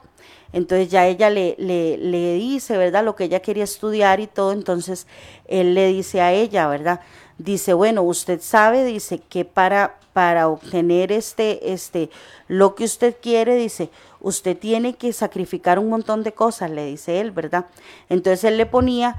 Entonces 0.52 0.90
ya 0.90 1.06
ella 1.06 1.30
le, 1.30 1.56
le, 1.58 1.96
le, 1.96 2.34
dice, 2.34 2.76
¿verdad? 2.76 3.02
Lo 3.02 3.16
que 3.16 3.24
ella 3.24 3.40
quería 3.40 3.64
estudiar 3.64 4.20
y 4.20 4.26
todo. 4.26 4.52
Entonces 4.52 5.06
él 5.48 5.74
le 5.74 5.88
dice 5.88 6.20
a 6.20 6.32
ella, 6.32 6.68
¿verdad? 6.68 7.00
Dice, 7.38 7.72
bueno, 7.72 8.02
usted 8.02 8.40
sabe, 8.42 8.84
dice, 8.84 9.18
que 9.18 9.44
para, 9.44 9.98
para 10.12 10.48
obtener 10.48 11.12
este, 11.12 11.72
este, 11.72 12.10
lo 12.46 12.74
que 12.74 12.84
usted 12.84 13.16
quiere, 13.20 13.56
dice, 13.56 13.90
usted 14.20 14.56
tiene 14.56 14.96
que 14.96 15.12
sacrificar 15.12 15.78
un 15.78 15.88
montón 15.88 16.22
de 16.22 16.32
cosas, 16.32 16.70
le 16.70 16.86
dice 16.86 17.20
él, 17.20 17.30
¿verdad? 17.30 17.66
Entonces 18.08 18.44
él 18.44 18.56
le 18.56 18.66
ponía 18.66 19.16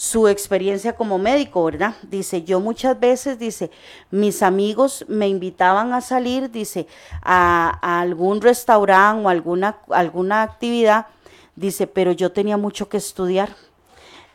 su 0.00 0.28
experiencia 0.28 0.96
como 0.96 1.18
médico, 1.18 1.62
¿verdad? 1.62 1.94
Dice, 2.00 2.42
yo 2.42 2.58
muchas 2.58 2.98
veces, 2.98 3.38
dice, 3.38 3.70
mis 4.10 4.42
amigos 4.42 5.04
me 5.08 5.28
invitaban 5.28 5.92
a 5.92 6.00
salir, 6.00 6.50
dice, 6.50 6.86
a, 7.20 8.00
algún 8.00 8.40
restaurante 8.40 9.26
o 9.26 9.28
alguna, 9.28 9.76
alguna 9.90 10.40
actividad, 10.40 11.08
dice, 11.54 11.86
pero 11.86 12.12
yo 12.12 12.32
tenía 12.32 12.56
mucho 12.56 12.88
que 12.88 12.96
estudiar. 12.96 13.54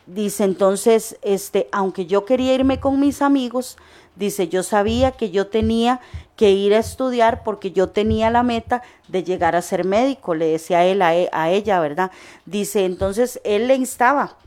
Dice, 0.05 0.43
entonces, 0.43 1.17
este, 1.23 1.67
aunque 1.71 2.05
yo 2.05 2.25
quería 2.25 2.53
irme 2.53 2.79
con 2.79 2.99
mis 2.99 3.23
amigos, 3.23 3.75
dice, 4.15 4.47
yo 4.47 4.61
sabía 4.61 5.13
que 5.13 5.31
yo 5.31 5.47
tenía 5.47 5.99
que 6.35 6.51
ir 6.51 6.75
a 6.75 6.79
estudiar 6.79 7.41
porque 7.43 7.71
yo 7.71 7.89
tenía 7.89 8.29
la 8.29 8.43
meta 8.43 8.83
de 9.07 9.23
llegar 9.23 9.55
a 9.55 9.63
ser 9.63 9.83
médico, 9.83 10.35
le 10.35 10.45
decía 10.45 10.85
él 10.85 11.01
a, 11.01 11.15
e, 11.15 11.27
a 11.31 11.49
ella, 11.49 11.79
¿verdad? 11.79 12.11
Dice, 12.45 12.85
entonces 12.85 13.41
él 13.43 13.67
le 13.67 13.73
instaba 13.73 14.37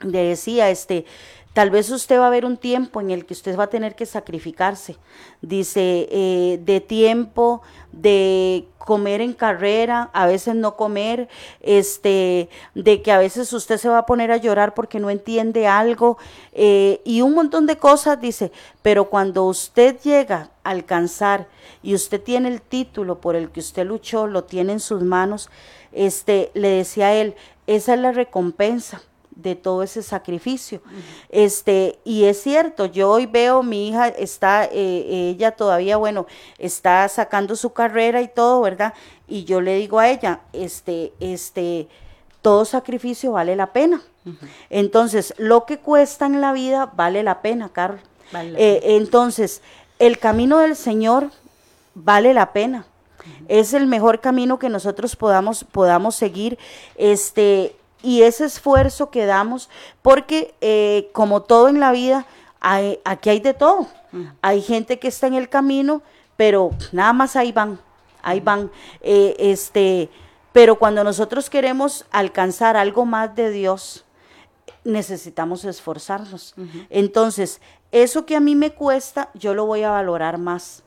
le 0.00 0.24
decía, 0.24 0.70
este, 0.70 1.04
tal 1.52 1.70
vez 1.70 1.90
usted 1.90 2.20
va 2.20 2.28
a 2.28 2.30
ver 2.30 2.44
un 2.44 2.56
tiempo 2.56 3.00
en 3.00 3.10
el 3.10 3.26
que 3.26 3.34
usted 3.34 3.58
va 3.58 3.64
a 3.64 3.70
tener 3.70 3.96
que 3.96 4.06
sacrificarse. 4.06 4.96
Dice, 5.42 6.08
eh, 6.10 6.60
de 6.62 6.80
tiempo, 6.80 7.62
de 7.90 8.68
comer 8.78 9.20
en 9.20 9.32
carrera, 9.32 10.08
a 10.12 10.26
veces 10.26 10.54
no 10.54 10.76
comer, 10.76 11.28
este, 11.60 12.48
de 12.74 13.02
que 13.02 13.10
a 13.10 13.18
veces 13.18 13.52
usted 13.52 13.76
se 13.76 13.88
va 13.88 13.98
a 13.98 14.06
poner 14.06 14.30
a 14.30 14.36
llorar 14.36 14.72
porque 14.72 15.00
no 15.00 15.10
entiende 15.10 15.66
algo 15.66 16.16
eh, 16.52 17.00
y 17.04 17.22
un 17.22 17.34
montón 17.34 17.66
de 17.66 17.76
cosas, 17.76 18.20
dice, 18.20 18.52
pero 18.82 19.10
cuando 19.10 19.44
usted 19.44 19.98
llega 20.00 20.50
a 20.62 20.70
alcanzar 20.70 21.48
y 21.82 21.94
usted 21.94 22.22
tiene 22.22 22.48
el 22.48 22.62
título 22.62 23.20
por 23.20 23.34
el 23.36 23.50
que 23.50 23.60
usted 23.60 23.84
luchó, 23.84 24.26
lo 24.26 24.44
tiene 24.44 24.74
en 24.74 24.80
sus 24.80 25.02
manos, 25.02 25.50
este, 25.92 26.50
le 26.54 26.68
decía 26.68 27.08
a 27.08 27.14
él, 27.14 27.34
esa 27.66 27.94
es 27.94 28.00
la 28.00 28.12
recompensa 28.12 29.02
de 29.38 29.54
todo 29.54 29.84
ese 29.84 30.02
sacrificio. 30.02 30.82
Este, 31.30 32.00
y 32.04 32.24
es 32.24 32.42
cierto, 32.42 32.86
yo 32.86 33.08
hoy 33.10 33.26
veo 33.26 33.62
mi 33.62 33.88
hija 33.88 34.08
está, 34.08 34.64
eh, 34.64 35.30
ella 35.30 35.52
todavía, 35.52 35.96
bueno, 35.96 36.26
está 36.58 37.08
sacando 37.08 37.54
su 37.54 37.72
carrera 37.72 38.20
y 38.20 38.28
todo, 38.28 38.60
¿verdad? 38.60 38.94
Y 39.28 39.44
yo 39.44 39.60
le 39.60 39.76
digo 39.76 40.00
a 40.00 40.08
ella, 40.08 40.40
este, 40.52 41.12
este, 41.20 41.88
todo 42.42 42.64
sacrificio 42.64 43.32
vale 43.32 43.54
la 43.56 43.72
pena. 43.72 44.02
Entonces, 44.68 45.32
lo 45.38 45.64
que 45.64 45.78
cuesta 45.78 46.26
en 46.26 46.42
la 46.42 46.52
vida 46.52 46.92
vale 46.94 47.22
la 47.22 47.40
pena, 47.40 47.70
Carlos. 47.72 48.02
Eh, 48.34 48.80
entonces, 48.82 49.62
el 49.98 50.18
camino 50.18 50.58
del 50.58 50.76
Señor 50.76 51.30
vale 51.94 52.34
la 52.34 52.52
pena. 52.52 52.84
Es 53.46 53.72
el 53.72 53.86
mejor 53.86 54.20
camino 54.20 54.58
que 54.58 54.68
nosotros 54.68 55.16
podamos, 55.16 55.64
podamos 55.64 56.14
seguir. 56.14 56.58
Este, 56.96 57.74
y 58.02 58.22
ese 58.22 58.44
esfuerzo 58.44 59.10
que 59.10 59.26
damos, 59.26 59.68
porque 60.02 60.54
eh, 60.60 61.10
como 61.12 61.42
todo 61.42 61.68
en 61.68 61.80
la 61.80 61.92
vida, 61.92 62.26
hay, 62.60 63.00
aquí 63.04 63.30
hay 63.30 63.40
de 63.40 63.54
todo. 63.54 63.86
Hay 64.40 64.62
gente 64.62 64.98
que 64.98 65.08
está 65.08 65.26
en 65.26 65.34
el 65.34 65.48
camino, 65.48 66.02
pero 66.36 66.70
nada 66.92 67.12
más 67.12 67.36
ahí 67.36 67.52
van, 67.52 67.78
ahí 68.22 68.40
van. 68.40 68.70
Eh, 69.02 69.36
este, 69.38 70.08
pero 70.52 70.78
cuando 70.78 71.04
nosotros 71.04 71.50
queremos 71.50 72.06
alcanzar 72.10 72.76
algo 72.76 73.04
más 73.04 73.34
de 73.34 73.50
Dios, 73.50 74.04
necesitamos 74.84 75.64
esforzarnos. 75.64 76.54
Entonces, 76.88 77.60
eso 77.92 78.24
que 78.24 78.36
a 78.36 78.40
mí 78.40 78.54
me 78.54 78.72
cuesta, 78.72 79.30
yo 79.34 79.54
lo 79.54 79.66
voy 79.66 79.82
a 79.82 79.90
valorar 79.90 80.38
más. 80.38 80.82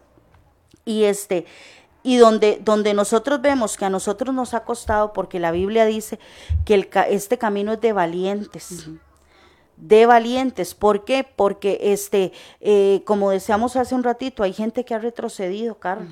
Y 0.83 1.03
este, 1.03 1.45
y 2.03 2.17
donde, 2.17 2.59
donde 2.63 2.93
nosotros 2.93 3.41
vemos 3.41 3.77
que 3.77 3.85
a 3.85 3.89
nosotros 3.89 4.33
nos 4.33 4.53
ha 4.53 4.63
costado, 4.63 5.13
porque 5.13 5.39
la 5.39 5.51
Biblia 5.51 5.85
dice 5.85 6.19
que 6.65 6.73
el, 6.73 6.89
este 7.09 7.37
camino 7.37 7.73
es 7.73 7.81
de 7.81 7.93
valientes. 7.93 8.87
De 9.77 10.05
valientes, 10.05 10.75
¿por 10.75 11.05
qué? 11.05 11.23
Porque 11.23 11.79
este, 11.81 12.33
eh, 12.59 13.01
como 13.03 13.31
decíamos 13.31 13.75
hace 13.75 13.95
un 13.95 14.03
ratito, 14.03 14.43
hay 14.43 14.53
gente 14.53 14.85
que 14.85 14.93
ha 14.93 14.99
retrocedido, 14.99 15.75
Carlos. 15.79 16.09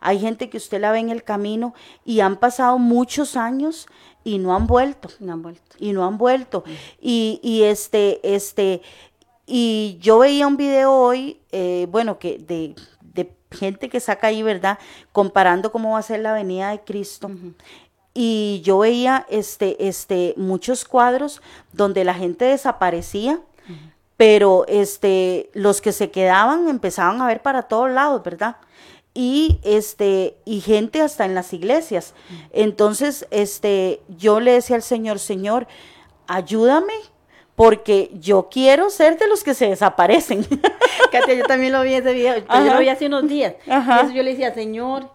Hay 0.00 0.18
gente 0.18 0.50
que 0.50 0.56
usted 0.56 0.80
la 0.80 0.90
ve 0.90 0.98
en 0.98 1.10
el 1.10 1.22
camino 1.22 1.72
y 2.04 2.18
han 2.18 2.36
pasado 2.36 2.78
muchos 2.78 3.36
años 3.36 3.86
y 4.24 4.38
no 4.38 4.56
han 4.56 4.66
vuelto. 4.66 5.08
No 5.20 5.34
han 5.34 5.42
vuelto. 5.42 5.76
Y 5.78 5.92
no 5.92 6.04
han 6.04 6.18
vuelto. 6.18 6.64
y, 7.00 7.38
y 7.44 7.62
este, 7.62 8.34
este, 8.34 8.82
y 9.46 9.98
yo 10.00 10.20
veía 10.20 10.46
un 10.46 10.56
video 10.56 10.92
hoy, 10.92 11.40
eh, 11.50 11.86
bueno, 11.90 12.18
que 12.18 12.38
de 12.38 12.74
gente 13.52 13.88
que 13.88 14.00
saca 14.00 14.28
ahí, 14.28 14.42
¿verdad? 14.42 14.78
Comparando 15.12 15.72
cómo 15.72 15.92
va 15.92 15.98
a 15.98 16.02
ser 16.02 16.20
la 16.20 16.32
venida 16.32 16.70
de 16.70 16.80
Cristo. 16.80 17.30
Y 18.14 18.60
yo 18.64 18.78
veía 18.78 19.26
este, 19.30 19.88
este, 19.88 20.34
muchos 20.36 20.84
cuadros 20.84 21.40
donde 21.72 22.04
la 22.04 22.14
gente 22.14 22.44
desaparecía, 22.44 23.40
pero 24.16 24.64
este, 24.68 25.50
los 25.54 25.80
que 25.80 25.92
se 25.92 26.10
quedaban 26.10 26.68
empezaban 26.68 27.20
a 27.22 27.26
ver 27.26 27.42
para 27.42 27.62
todos 27.62 27.90
lados, 27.90 28.22
¿verdad? 28.22 28.56
y 29.14 29.60
este 29.62 30.38
y 30.44 30.60
gente 30.60 31.02
hasta 31.02 31.24
en 31.24 31.34
las 31.34 31.52
iglesias. 31.52 32.14
Entonces, 32.52 33.26
este 33.30 34.00
yo 34.08 34.40
le 34.40 34.52
decía 34.52 34.76
al 34.76 34.82
Señor, 34.82 35.18
Señor, 35.18 35.66
ayúdame 36.26 36.94
porque 37.56 38.10
yo 38.14 38.48
quiero 38.50 38.90
ser 38.90 39.18
de 39.18 39.28
los 39.28 39.44
que 39.44 39.54
se 39.54 39.68
desaparecen. 39.68 40.46
Katia, 41.12 41.34
yo 41.34 41.44
también 41.44 41.72
lo 41.72 41.82
vi 41.82 41.94
ese 41.94 42.12
video, 42.12 42.36
yo 42.38 42.72
lo 42.72 42.78
vi 42.78 42.88
hace 42.88 43.06
unos 43.06 43.28
días. 43.28 43.54
Y 43.66 43.70
eso 43.70 44.10
yo 44.12 44.22
le 44.22 44.30
decía, 44.30 44.54
Señor, 44.54 45.10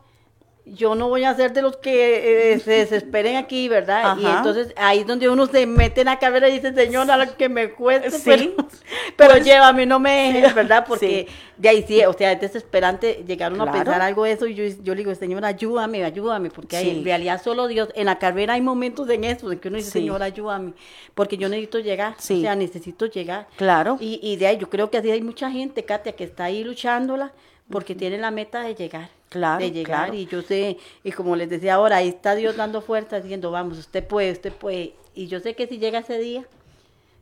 yo 0.74 0.96
no 0.96 1.08
voy 1.10 1.24
a 1.24 1.34
ser 1.36 1.54
de 1.54 1.62
los 1.62 1.78
que 1.78 2.54
eh, 2.54 2.60
se 2.60 2.72
desesperen 2.72 3.38
aquí, 3.38 3.68
¿verdad? 3.70 4.18
Y 4.18 4.26
entonces 4.26 4.74
ahí 4.76 5.00
es 5.00 5.08
donde 5.08 5.30
uno 5.30 5.46
se 5.46 5.66
mete 5.66 6.02
en 6.02 6.06
la 6.06 6.20
carrera 6.20 6.50
y 6.50 6.54
dice, 6.54 6.74
Señor, 6.74 7.10
a 7.10 7.18
lo 7.18 7.38
que 7.38 7.50
me 7.50 7.72
cueste, 7.72 8.10
pero, 8.24 8.52
pero 9.16 9.32
pues, 9.32 9.46
llévame, 9.46 9.86
no 9.86 10.00
me 10.00 10.34
dejes, 10.34 10.54
¿verdad? 10.54 10.86
Porque 10.88 11.28
de 11.58 11.70
ahí 11.70 11.86
sí, 11.88 12.04
o 12.06 12.14
sea, 12.14 12.34
es 12.34 12.42
desesperante 12.42 13.24
llegar 13.28 13.54
uno 13.54 13.64
a 13.64 13.72
pensar 13.72 14.02
algo 14.02 14.26
de 14.26 14.32
eso 14.32 14.48
y 14.48 14.56
yo, 14.56 14.64
yo 14.84 14.94
le 14.94 15.00
digo, 15.00 15.16
Señor, 15.16 15.46
ayúdame, 15.46 16.04
ayúdame, 16.04 16.50
porque 16.50 16.80
en 16.80 17.04
realidad 17.04 17.42
solo 17.42 17.68
Dios, 17.68 17.90
en 17.96 18.06
la 18.06 18.20
carrera 18.20 18.54
hay 18.54 18.62
momentos 18.62 19.10
en 19.10 19.24
eso, 19.24 19.52
en 19.52 19.60
que 19.60 19.70
uno 19.70 19.78
dice, 19.78 19.92
Señor, 19.92 20.22
ayúdame, 20.22 20.74
porque 21.16 21.38
yo 21.38 21.50
necesito 21.50 21.80
llegar, 21.80 22.16
o 22.18 22.22
sea, 22.22 22.56
necesito 22.56 23.06
llegar. 23.06 23.48
Claro. 23.56 23.98
Y, 24.00 24.20
y 24.22 24.36
de 24.36 24.48
ahí 24.48 24.58
yo 24.58 24.70
creo 24.70 24.90
que 24.90 24.98
así 24.98 25.12
hay 25.12 25.22
mucha 25.22 25.50
gente, 25.50 25.84
Katia, 25.84 26.14
que 26.14 26.24
está 26.24 26.46
ahí 26.46 26.64
luchándola 26.64 27.32
porque 27.70 27.96
tiene 27.96 28.18
la 28.18 28.32
meta 28.32 28.62
de 28.62 28.76
llegar. 28.76 29.10
Claro, 29.30 29.62
de 29.62 29.72
llegar 29.72 30.16
y 30.16 30.26
yo 30.26 30.42
sé, 30.42 30.78
y 31.04 31.12
como 31.12 31.36
les 31.36 31.50
decía 31.50 31.76
ahora, 31.76 31.98
ahí 31.98 32.08
está 32.08 32.34
Dios 32.34 32.56
dando 32.56 32.82
fuerza, 32.82 33.20
diciendo, 33.20 33.52
vamos, 33.52 33.78
usted 33.78 34.06
puede, 34.08 34.32
usted 34.32 34.54
puede. 34.54 34.94
Y 35.14 35.28
yo 35.28 35.42
sé 35.42 35.54
que 35.54 35.68
si 35.68 35.80
llega 35.80 36.00
ese 36.00 36.18
día, 36.18 36.46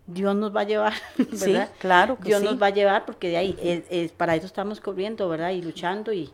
Dios 0.07 0.35
nos 0.35 0.55
va 0.55 0.61
a 0.61 0.65
llevar, 0.65 0.93
¿verdad? 1.17 1.69
Sí, 1.71 1.77
claro 1.79 2.17
que 2.17 2.25
Dios 2.25 2.43
nos 2.43 2.61
va 2.61 2.67
a 2.67 2.71
llevar 2.71 3.05
porque 3.05 3.29
de 3.29 3.37
ahí, 3.37 3.57
es, 3.61 3.83
es, 3.89 4.11
para 4.11 4.35
eso 4.35 4.45
estamos 4.45 4.79
corriendo, 4.79 5.27
¿verdad? 5.29 5.51
Y 5.51 5.61
luchando 5.61 6.13
y, 6.13 6.31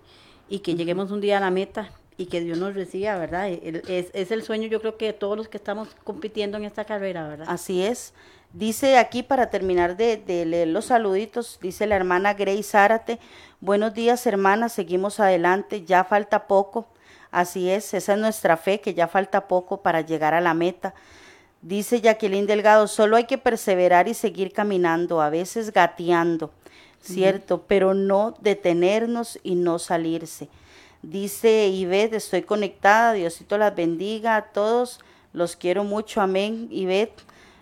y 0.49 0.59
que 0.59 0.75
lleguemos 0.75 1.11
un 1.11 1.21
día 1.21 1.37
a 1.37 1.39
la 1.39 1.51
meta 1.51 1.89
y 2.17 2.25
que 2.25 2.41
Dios 2.41 2.57
nos 2.57 2.75
reciba, 2.75 3.17
¿verdad? 3.17 3.49
Es, 3.49 4.11
es 4.13 4.31
el 4.31 4.43
sueño 4.43 4.67
yo 4.67 4.81
creo 4.81 4.97
que 4.97 5.05
de 5.07 5.13
todos 5.13 5.37
los 5.37 5.47
que 5.47 5.57
estamos 5.57 5.87
compitiendo 6.03 6.57
en 6.57 6.65
esta 6.65 6.85
carrera, 6.85 7.27
¿verdad? 7.27 7.47
Así 7.49 7.81
es. 7.81 8.13
Dice 8.53 8.97
aquí 8.97 9.23
para 9.23 9.49
terminar 9.49 9.95
de, 9.95 10.17
de, 10.17 10.45
leer 10.45 10.67
los 10.67 10.85
saluditos, 10.85 11.57
dice 11.61 11.87
la 11.87 11.95
hermana 11.95 12.33
Grace 12.33 12.63
Zárate, 12.63 13.17
buenos 13.61 13.93
días 13.93 14.25
hermana, 14.25 14.69
seguimos 14.69 15.19
adelante, 15.19 15.85
ya 15.85 16.03
falta 16.03 16.47
poco, 16.47 16.87
así 17.29 17.69
es, 17.69 17.93
esa 17.93 18.13
es 18.13 18.19
nuestra 18.19 18.57
fe, 18.57 18.81
que 18.81 18.93
ya 18.93 19.07
falta 19.07 19.47
poco 19.47 19.81
para 19.81 20.01
llegar 20.01 20.33
a 20.33 20.41
la 20.41 20.53
meta. 20.53 20.93
Dice 21.61 22.01
Jacqueline 22.01 22.47
Delgado, 22.47 22.87
solo 22.87 23.15
hay 23.15 23.25
que 23.25 23.37
perseverar 23.37 24.07
y 24.07 24.15
seguir 24.15 24.51
caminando, 24.51 25.21
a 25.21 25.29
veces 25.29 25.71
gateando, 25.71 26.51
¿cierto? 27.01 27.63
Pero 27.67 27.93
no 27.93 28.33
detenernos 28.41 29.39
y 29.43 29.53
no 29.53 29.77
salirse. 29.77 30.49
Dice 31.03 31.67
Ivette, 31.67 32.15
estoy 32.15 32.41
conectada, 32.41 33.13
Diosito 33.13 33.59
las 33.59 33.75
bendiga 33.75 34.35
a 34.37 34.45
todos, 34.45 34.99
los 35.33 35.55
quiero 35.55 35.83
mucho, 35.83 36.19
amén, 36.19 36.67
Ivette 36.71 37.21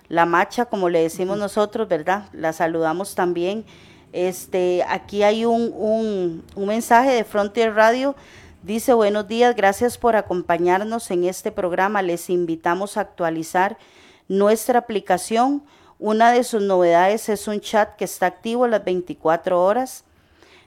la 0.09 0.25
macha, 0.25 0.65
como 0.65 0.89
le 0.89 1.03
decimos 1.03 1.37
nosotros, 1.37 1.87
¿verdad? 1.87 2.25
La 2.33 2.51
saludamos 2.51 3.13
también. 3.13 3.63
Este, 4.11 4.83
aquí 4.87 5.23
hay 5.23 5.45
un, 5.45 5.71
un, 5.75 6.43
un 6.55 6.67
mensaje 6.67 7.11
de 7.11 7.23
Frontier 7.23 7.73
Radio. 7.73 8.15
Dice, 8.63 8.93
buenos 8.93 9.27
días, 9.27 9.55
gracias 9.55 9.97
por 9.97 10.15
acompañarnos 10.15 11.11
en 11.11 11.23
este 11.23 11.51
programa. 11.51 12.01
Les 12.01 12.29
invitamos 12.29 12.97
a 12.97 13.01
actualizar 13.01 13.77
nuestra 14.27 14.79
aplicación. 14.79 15.63
Una 15.99 16.31
de 16.31 16.43
sus 16.43 16.61
novedades 16.61 17.29
es 17.29 17.47
un 17.47 17.59
chat 17.59 17.95
que 17.97 18.05
está 18.05 18.25
activo 18.25 18.67
las 18.67 18.83
24 18.85 19.61
horas, 19.61 20.05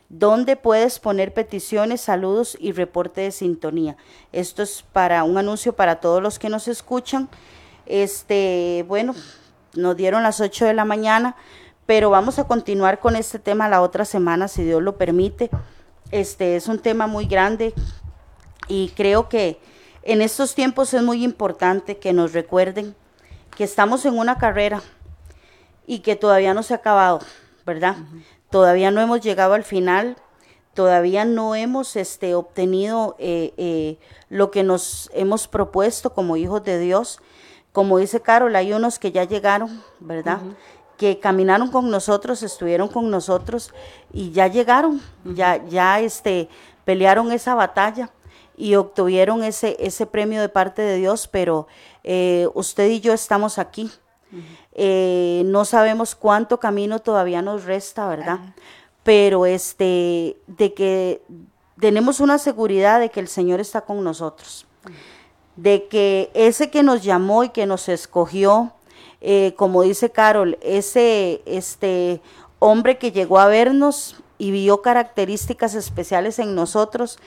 donde 0.08 0.56
puedes 0.56 0.98
poner 0.98 1.32
peticiones, 1.32 2.02
saludos 2.02 2.56
y 2.60 2.72
reporte 2.72 3.22
de 3.22 3.30
sintonía. 3.30 3.96
Esto 4.30 4.62
es 4.62 4.84
para 4.92 5.24
un 5.24 5.38
anuncio 5.38 5.74
para 5.74 6.00
todos 6.00 6.22
los 6.22 6.38
que 6.38 6.50
nos 6.50 6.68
escuchan. 6.68 7.30
Este, 7.86 8.84
bueno, 8.88 9.14
nos 9.74 9.96
dieron 9.96 10.22
las 10.22 10.40
8 10.40 10.66
de 10.66 10.74
la 10.74 10.84
mañana, 10.84 11.34
pero 11.92 12.08
vamos 12.08 12.38
a 12.38 12.44
continuar 12.44 13.00
con 13.00 13.16
este 13.16 13.38
tema 13.38 13.68
la 13.68 13.82
otra 13.82 14.06
semana, 14.06 14.48
si 14.48 14.64
Dios 14.64 14.82
lo 14.82 14.96
permite. 14.96 15.50
Este 16.10 16.56
es 16.56 16.66
un 16.66 16.78
tema 16.78 17.06
muy 17.06 17.26
grande 17.26 17.74
y 18.66 18.88
creo 18.96 19.28
que 19.28 19.60
en 20.02 20.22
estos 20.22 20.54
tiempos 20.54 20.94
es 20.94 21.02
muy 21.02 21.22
importante 21.22 21.98
que 21.98 22.14
nos 22.14 22.32
recuerden 22.32 22.96
que 23.54 23.64
estamos 23.64 24.06
en 24.06 24.16
una 24.16 24.38
carrera, 24.38 24.80
y 25.86 25.98
que 25.98 26.16
todavía 26.16 26.54
no 26.54 26.62
se 26.62 26.72
ha 26.72 26.78
acabado, 26.78 27.18
¿verdad? 27.66 27.96
Todavía 28.48 28.90
no 28.90 29.02
hemos 29.02 29.20
llegado 29.20 29.52
al 29.52 29.62
final, 29.62 30.16
todavía 30.72 31.26
no 31.26 31.54
hemos 31.54 31.96
este, 31.96 32.34
obtenido 32.34 33.16
eh, 33.18 33.52
eh, 33.58 33.98
lo 34.30 34.50
que 34.50 34.62
nos 34.62 35.10
hemos 35.12 35.46
propuesto 35.46 36.14
como 36.14 36.38
hijos 36.38 36.64
de 36.64 36.78
Dios. 36.78 37.20
Como 37.70 37.98
dice 37.98 38.22
Carol, 38.22 38.56
hay 38.56 38.72
unos 38.72 38.98
que 38.98 39.12
ya 39.12 39.24
llegaron, 39.24 39.82
¿verdad? 40.00 40.40
Que 40.96 41.18
caminaron 41.18 41.70
con 41.70 41.90
nosotros, 41.90 42.42
estuvieron 42.42 42.88
con 42.88 43.10
nosotros 43.10 43.72
y 44.12 44.30
ya 44.30 44.46
llegaron, 44.46 45.00
ya, 45.24 45.64
ya 45.66 46.00
este, 46.00 46.48
pelearon 46.84 47.32
esa 47.32 47.54
batalla 47.54 48.10
y 48.56 48.74
obtuvieron 48.74 49.42
ese, 49.42 49.76
ese 49.80 50.06
premio 50.06 50.40
de 50.40 50.48
parte 50.48 50.82
de 50.82 50.96
Dios, 50.96 51.26
pero 51.26 51.66
eh, 52.04 52.48
usted 52.54 52.88
y 52.90 53.00
yo 53.00 53.12
estamos 53.12 53.58
aquí. 53.58 53.90
Eh, 54.72 55.42
no 55.46 55.64
sabemos 55.66 56.14
cuánto 56.14 56.58
camino 56.58 57.00
todavía 57.00 57.42
nos 57.42 57.64
resta, 57.64 58.08
¿verdad? 58.08 58.38
Pero 59.02 59.44
este, 59.44 60.38
de 60.46 60.72
que 60.74 61.22
tenemos 61.78 62.20
una 62.20 62.38
seguridad 62.38 63.00
de 63.00 63.10
que 63.10 63.20
el 63.20 63.28
Señor 63.28 63.60
está 63.60 63.82
con 63.82 64.02
nosotros, 64.02 64.66
de 65.56 65.88
que 65.88 66.30
ese 66.32 66.70
que 66.70 66.82
nos 66.82 67.02
llamó 67.02 67.44
y 67.44 67.50
que 67.50 67.66
nos 67.66 67.88
escogió, 67.88 68.72
eh, 69.22 69.54
como 69.56 69.82
dice 69.82 70.10
Carol, 70.10 70.58
ese 70.60 71.42
este 71.46 72.20
hombre 72.58 72.98
que 72.98 73.12
llegó 73.12 73.38
a 73.38 73.46
vernos 73.46 74.16
y 74.36 74.50
vio 74.50 74.82
características 74.82 75.74
especiales 75.74 76.38
en 76.40 76.54
nosotros, 76.54 77.18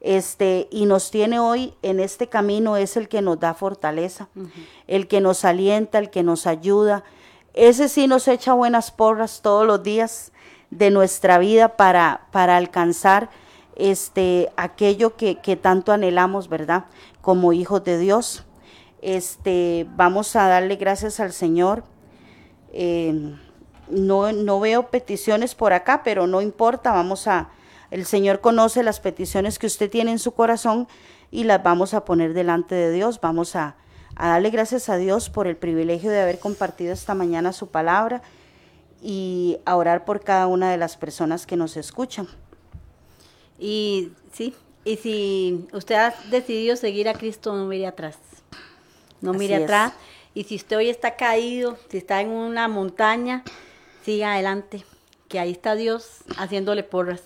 este, 0.00 0.66
y 0.70 0.86
nos 0.86 1.10
tiene 1.10 1.38
hoy 1.38 1.74
en 1.82 2.00
este 2.00 2.26
camino 2.26 2.76
es 2.76 2.96
el 2.96 3.08
que 3.08 3.22
nos 3.22 3.38
da 3.38 3.54
fortaleza, 3.54 4.28
el 4.88 5.06
que 5.06 5.20
nos 5.20 5.44
alienta, 5.44 5.98
el 5.98 6.10
que 6.10 6.24
nos 6.24 6.46
ayuda. 6.46 7.04
Ese 7.54 7.88
sí 7.88 8.08
nos 8.08 8.26
echa 8.26 8.54
buenas 8.54 8.90
porras 8.90 9.42
todos 9.42 9.64
los 9.64 9.82
días 9.82 10.32
de 10.70 10.90
nuestra 10.90 11.38
vida 11.38 11.76
para, 11.76 12.26
para 12.32 12.56
alcanzar 12.56 13.30
este, 13.76 14.50
aquello 14.56 15.16
que, 15.16 15.36
tanto 15.60 15.92
anhelamos, 15.92 16.48
¿verdad? 16.48 16.86
Como 17.20 17.52
hijos 17.52 17.84
de 17.84 17.98
Dios. 17.98 18.44
Este, 19.02 19.86
vamos 19.96 20.34
a 20.36 20.48
darle 20.48 20.76
gracias 20.76 21.20
al 21.20 21.32
Señor. 21.32 21.84
Eh, 22.72 23.34
no, 23.90 24.32
no 24.32 24.60
veo 24.60 24.88
peticiones 24.88 25.54
por 25.54 25.72
acá, 25.72 26.02
pero 26.02 26.26
no 26.26 26.40
importa, 26.40 26.92
vamos 26.92 27.26
a, 27.26 27.50
el 27.90 28.06
Señor 28.06 28.40
conoce 28.40 28.82
las 28.82 29.00
peticiones 29.00 29.58
que 29.58 29.66
usted 29.66 29.90
tiene 29.90 30.12
en 30.12 30.18
su 30.18 30.32
corazón 30.32 30.88
y 31.30 31.44
las 31.44 31.62
vamos 31.62 31.94
a 31.94 32.04
poner 32.04 32.32
delante 32.32 32.74
de 32.74 32.92
Dios. 32.92 33.20
Vamos 33.20 33.56
a, 33.56 33.76
darle 34.16 34.50
gracias 34.50 34.88
a 34.88 34.96
Dios 34.96 35.28
por 35.30 35.46
el 35.46 35.56
privilegio 35.56 36.10
de 36.10 36.20
haber 36.20 36.38
compartido 36.38 36.92
esta 36.92 37.14
mañana 37.14 37.52
su 37.52 37.68
palabra 37.68 38.22
y 39.02 39.58
a 39.64 39.76
orar 39.76 40.04
por 40.04 40.20
cada 40.22 40.46
una 40.46 40.70
de 40.70 40.76
las 40.76 40.96
personas 40.96 41.44
que 41.44 41.56
nos 41.56 41.76
escuchan. 41.76 42.28
Y 43.58 44.12
sí, 44.32 44.54
y 44.84 44.96
si 44.96 45.68
usted 45.72 45.96
ha 45.96 46.14
decidido 46.30 46.76
seguir 46.76 47.08
a 47.08 47.14
Cristo, 47.14 47.54
no 47.54 47.66
mire 47.66 47.86
atrás. 47.86 48.16
No 49.22 49.32
mire 49.32 49.54
atrás. 49.54 49.94
Y 50.34 50.44
si 50.44 50.56
usted 50.56 50.76
hoy 50.76 50.90
está 50.90 51.16
caído, 51.16 51.78
si 51.88 51.98
está 51.98 52.20
en 52.20 52.28
una 52.28 52.68
montaña, 52.68 53.44
siga 54.04 54.34
adelante, 54.34 54.84
que 55.28 55.38
ahí 55.38 55.52
está 55.52 55.74
Dios 55.74 56.18
haciéndole 56.36 56.82
porras. 56.82 57.22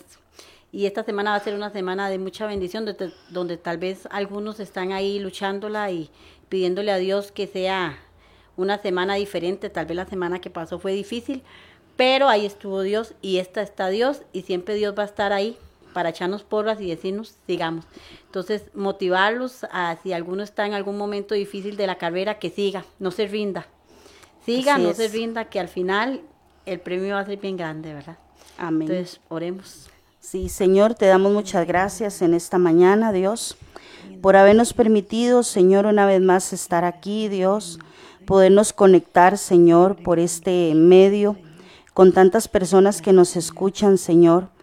Y 0.72 0.86
esta 0.86 1.04
semana 1.04 1.30
va 1.30 1.36
a 1.36 1.40
ser 1.40 1.54
una 1.54 1.70
semana 1.70 2.10
de 2.10 2.18
mucha 2.18 2.46
bendición, 2.46 2.84
donde, 3.30 3.56
tal 3.56 3.78
vez 3.78 4.06
algunos 4.10 4.60
están 4.60 4.92
ahí 4.92 5.18
luchándola 5.18 5.90
y 5.90 6.10
pidiéndole 6.48 6.92
a 6.92 6.98
Dios 6.98 7.32
que 7.32 7.46
sea 7.46 7.98
una 8.56 8.78
semana 8.78 9.14
diferente, 9.14 9.70
tal 9.70 9.86
vez 9.86 9.96
la 9.96 10.06
semana 10.06 10.40
que 10.40 10.50
pasó 10.50 10.78
fue 10.78 10.92
difícil, 10.92 11.42
pero 11.96 12.28
ahí 12.28 12.44
estuvo 12.44 12.82
Dios 12.82 13.14
y 13.22 13.38
esta 13.38 13.62
está 13.62 13.88
Dios 13.88 14.22
y 14.32 14.42
siempre 14.42 14.74
Dios 14.74 14.94
va 14.98 15.04
a 15.04 15.06
estar 15.06 15.32
ahí 15.32 15.56
para 15.96 16.10
echarnos 16.10 16.42
porras 16.42 16.78
y 16.82 16.90
decirnos, 16.90 17.36
sigamos. 17.46 17.86
Entonces, 18.26 18.64
motivarlos 18.74 19.64
a 19.72 19.96
si 20.02 20.12
alguno 20.12 20.42
está 20.42 20.66
en 20.66 20.74
algún 20.74 20.98
momento 20.98 21.34
difícil 21.34 21.78
de 21.78 21.86
la 21.86 21.94
carrera, 21.94 22.38
que 22.38 22.50
siga, 22.50 22.84
no 22.98 23.10
se 23.10 23.26
rinda. 23.26 23.66
Siga, 24.44 24.76
no 24.76 24.92
se 24.92 25.08
rinda, 25.08 25.46
que 25.46 25.58
al 25.58 25.68
final 25.68 26.20
el 26.66 26.80
premio 26.80 27.14
va 27.14 27.20
a 27.20 27.24
ser 27.24 27.38
bien 27.38 27.56
grande, 27.56 27.94
¿verdad? 27.94 28.18
Amén. 28.58 28.90
Entonces, 28.90 29.22
oremos. 29.30 29.88
Sí, 30.20 30.50
Señor, 30.50 30.92
te 30.92 31.06
damos 31.06 31.32
muchas 31.32 31.66
gracias 31.66 32.20
en 32.20 32.34
esta 32.34 32.58
mañana, 32.58 33.10
Dios, 33.10 33.56
por 34.20 34.36
habernos 34.36 34.74
permitido, 34.74 35.42
Señor, 35.44 35.86
una 35.86 36.04
vez 36.04 36.20
más 36.20 36.52
estar 36.52 36.84
aquí, 36.84 37.28
Dios, 37.28 37.78
podernos 38.26 38.74
conectar, 38.74 39.38
Señor, 39.38 39.96
por 40.02 40.18
este 40.18 40.74
medio 40.74 41.38
con 41.94 42.12
tantas 42.12 42.48
personas 42.48 43.00
que 43.00 43.14
nos 43.14 43.34
escuchan, 43.34 43.96
Señor. 43.96 44.54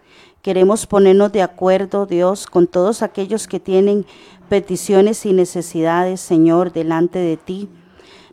Queremos 0.44 0.86
ponernos 0.86 1.32
de 1.32 1.40
acuerdo, 1.40 2.04
Dios, 2.04 2.46
con 2.46 2.66
todos 2.66 3.00
aquellos 3.00 3.48
que 3.48 3.60
tienen 3.60 4.04
peticiones 4.50 5.24
y 5.24 5.32
necesidades, 5.32 6.20
Señor, 6.20 6.70
delante 6.70 7.18
de 7.18 7.38
ti. 7.38 7.70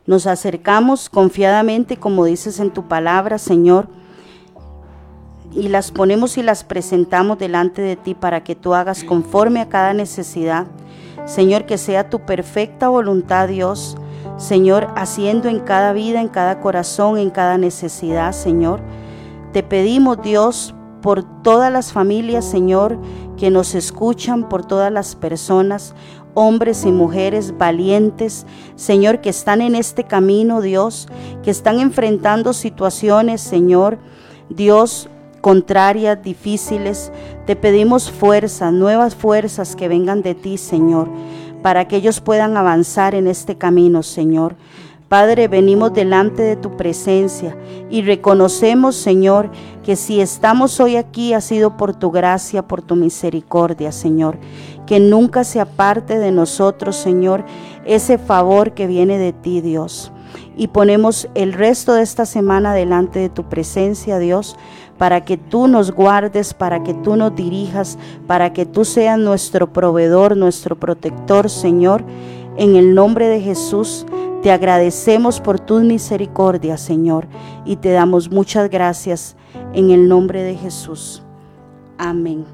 Nos 0.04 0.26
acercamos 0.26 1.08
confiadamente, 1.08 1.96
como 1.96 2.26
dices 2.26 2.60
en 2.60 2.70
tu 2.70 2.86
palabra, 2.86 3.38
Señor, 3.38 3.88
y 5.52 5.68
las 5.68 5.90
ponemos 5.90 6.36
y 6.36 6.42
las 6.42 6.64
presentamos 6.64 7.38
delante 7.38 7.80
de 7.80 7.96
ti 7.96 8.12
para 8.14 8.44
que 8.44 8.56
tú 8.56 8.74
hagas 8.74 9.04
conforme 9.04 9.62
a 9.62 9.70
cada 9.70 9.94
necesidad. 9.94 10.66
Señor, 11.24 11.64
que 11.64 11.78
sea 11.78 12.10
tu 12.10 12.26
perfecta 12.26 12.90
voluntad, 12.90 13.48
Dios. 13.48 13.96
Señor, 14.36 14.88
haciendo 14.96 15.48
en 15.48 15.60
cada 15.60 15.94
vida, 15.94 16.20
en 16.20 16.28
cada 16.28 16.60
corazón, 16.60 17.16
en 17.16 17.30
cada 17.30 17.56
necesidad, 17.56 18.32
Señor. 18.32 18.80
Te 19.54 19.62
pedimos, 19.62 20.20
Dios, 20.20 20.74
por 21.02 21.22
todas 21.42 21.72
las 21.72 21.92
familias, 21.92 22.44
Señor, 22.44 22.98
que 23.36 23.50
nos 23.50 23.74
escuchan, 23.74 24.48
por 24.48 24.64
todas 24.64 24.90
las 24.90 25.16
personas, 25.16 25.94
hombres 26.34 26.84
y 26.86 26.92
mujeres 26.92 27.58
valientes, 27.58 28.46
Señor, 28.76 29.20
que 29.20 29.28
están 29.28 29.60
en 29.60 29.74
este 29.74 30.04
camino, 30.04 30.60
Dios, 30.60 31.08
que 31.42 31.50
están 31.50 31.80
enfrentando 31.80 32.52
situaciones, 32.52 33.40
Señor. 33.40 33.98
Dios, 34.48 35.08
contrarias, 35.40 36.22
difíciles. 36.22 37.12
Te 37.46 37.56
pedimos 37.56 38.10
fuerzas, 38.10 38.72
nuevas 38.72 39.14
fuerzas 39.14 39.76
que 39.76 39.88
vengan 39.88 40.22
de 40.22 40.34
ti, 40.34 40.56
Señor, 40.56 41.08
para 41.62 41.86
que 41.88 41.96
ellos 41.96 42.20
puedan 42.20 42.56
avanzar 42.56 43.14
en 43.14 43.26
este 43.26 43.58
camino, 43.58 44.02
Señor. 44.02 44.56
Padre, 45.12 45.46
venimos 45.46 45.92
delante 45.92 46.40
de 46.40 46.56
tu 46.56 46.74
presencia 46.78 47.54
y 47.90 48.00
reconocemos, 48.00 48.96
Señor, 48.96 49.50
que 49.84 49.94
si 49.94 50.22
estamos 50.22 50.80
hoy 50.80 50.96
aquí 50.96 51.34
ha 51.34 51.42
sido 51.42 51.76
por 51.76 51.94
tu 51.94 52.10
gracia, 52.10 52.66
por 52.66 52.80
tu 52.80 52.96
misericordia, 52.96 53.92
Señor. 53.92 54.38
Que 54.86 55.00
nunca 55.00 55.44
se 55.44 55.60
aparte 55.60 56.18
de 56.18 56.32
nosotros, 56.32 56.96
Señor, 56.96 57.44
ese 57.84 58.16
favor 58.16 58.72
que 58.72 58.86
viene 58.86 59.18
de 59.18 59.34
ti, 59.34 59.60
Dios. 59.60 60.12
Y 60.56 60.68
ponemos 60.68 61.28
el 61.34 61.52
resto 61.52 61.92
de 61.92 62.00
esta 62.00 62.24
semana 62.24 62.72
delante 62.72 63.18
de 63.18 63.28
tu 63.28 63.50
presencia, 63.50 64.18
Dios, 64.18 64.56
para 64.96 65.26
que 65.26 65.36
tú 65.36 65.68
nos 65.68 65.92
guardes, 65.92 66.54
para 66.54 66.82
que 66.82 66.94
tú 66.94 67.16
nos 67.16 67.36
dirijas, 67.36 67.98
para 68.26 68.54
que 68.54 68.64
tú 68.64 68.86
seas 68.86 69.18
nuestro 69.18 69.74
proveedor, 69.74 70.38
nuestro 70.38 70.80
protector, 70.80 71.50
Señor. 71.50 72.02
En 72.56 72.76
el 72.76 72.94
nombre 72.94 73.28
de 73.28 73.40
Jesús, 73.40 74.06
te 74.42 74.50
agradecemos 74.50 75.40
por 75.40 75.60
tus 75.60 75.82
misericordias, 75.82 76.80
Señor, 76.80 77.28
y 77.64 77.76
te 77.76 77.92
damos 77.92 78.28
muchas 78.28 78.68
gracias 78.68 79.36
en 79.72 79.90
el 79.90 80.08
nombre 80.08 80.42
de 80.42 80.56
Jesús. 80.56 81.22
Amén 81.96 82.44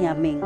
y 0.00 0.06
amén. 0.06 0.40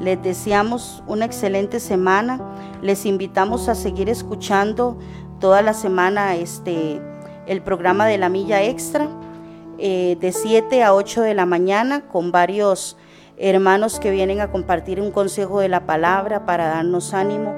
Les 0.00 0.22
deseamos 0.22 1.02
una 1.06 1.26
excelente 1.26 1.78
semana. 1.78 2.40
Les 2.80 3.04
invitamos 3.04 3.68
a 3.68 3.74
seguir 3.74 4.08
escuchando 4.08 4.96
toda 5.40 5.60
la 5.60 5.74
semana 5.74 6.34
este 6.36 7.00
el 7.46 7.60
programa 7.60 8.06
de 8.06 8.16
la 8.16 8.30
milla 8.30 8.62
extra 8.62 9.08
eh, 9.78 10.16
de 10.18 10.32
7 10.32 10.82
a 10.82 10.94
8 10.94 11.20
de 11.20 11.34
la 11.34 11.44
mañana 11.44 12.08
con 12.08 12.32
varios 12.32 12.96
hermanos 13.36 14.00
que 14.00 14.10
vienen 14.10 14.40
a 14.40 14.50
compartir 14.50 15.02
un 15.02 15.10
consejo 15.10 15.60
de 15.60 15.68
la 15.68 15.84
palabra 15.84 16.46
para 16.46 16.66
darnos 16.68 17.12
ánimo 17.12 17.54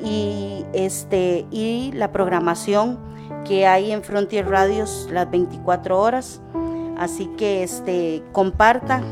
y 0.00 0.64
este 0.72 1.46
y 1.50 1.92
la 1.92 2.12
programación 2.12 2.98
que 3.44 3.66
hay 3.66 3.92
en 3.92 4.02
Frontier 4.02 4.48
Radios 4.48 5.08
las 5.10 5.30
24 5.30 6.00
horas. 6.00 6.40
Así 6.96 7.26
que 7.36 7.62
este 7.62 8.22
compartan, 8.32 9.02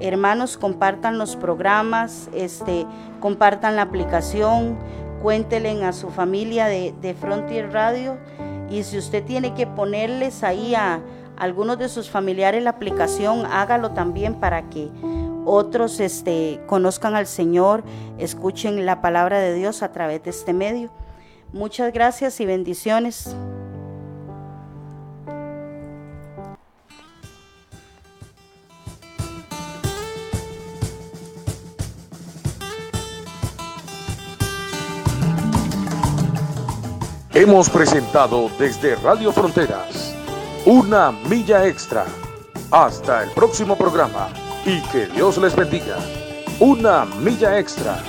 hermanos, 0.00 0.58
compartan 0.58 1.18
los 1.18 1.36
programas, 1.36 2.28
este 2.34 2.86
compartan 3.20 3.76
la 3.76 3.82
aplicación, 3.82 4.78
cuéntenle 5.22 5.84
a 5.84 5.92
su 5.92 6.10
familia 6.10 6.66
de, 6.66 6.94
de 7.00 7.14
Frontier 7.14 7.72
Radio 7.72 8.18
y 8.70 8.82
si 8.82 8.98
usted 8.98 9.24
tiene 9.24 9.54
que 9.54 9.66
ponerles 9.66 10.42
ahí 10.42 10.74
a 10.74 11.00
algunos 11.36 11.78
de 11.78 11.88
sus 11.88 12.10
familiares 12.10 12.62
la 12.62 12.70
aplicación, 12.70 13.46
hágalo 13.46 13.92
también 13.92 14.34
para 14.34 14.68
que 14.68 14.90
otros 15.46 16.00
este, 16.00 16.60
conozcan 16.66 17.14
al 17.14 17.26
Señor, 17.26 17.84
escuchen 18.18 18.84
la 18.84 19.00
palabra 19.00 19.40
de 19.40 19.54
Dios 19.54 19.82
a 19.82 19.92
través 19.92 20.22
de 20.24 20.30
este 20.30 20.52
medio. 20.52 20.90
Muchas 21.52 21.92
gracias 21.92 22.40
y 22.40 22.46
bendiciones. 22.46 23.34
Hemos 37.32 37.68
presentado 37.68 38.50
desde 38.58 38.96
Radio 38.96 39.30
Fronteras 39.30 40.16
una 40.66 41.12
milla 41.12 41.64
extra. 41.66 42.04
Hasta 42.72 43.22
el 43.22 43.30
próximo 43.30 43.76
programa 43.76 44.45
y 44.66 44.82
que 44.90 45.06
Dios 45.06 45.38
les 45.38 45.54
bendiga. 45.54 45.96
Una 46.58 47.04
milla 47.04 47.58
extra. 47.58 48.02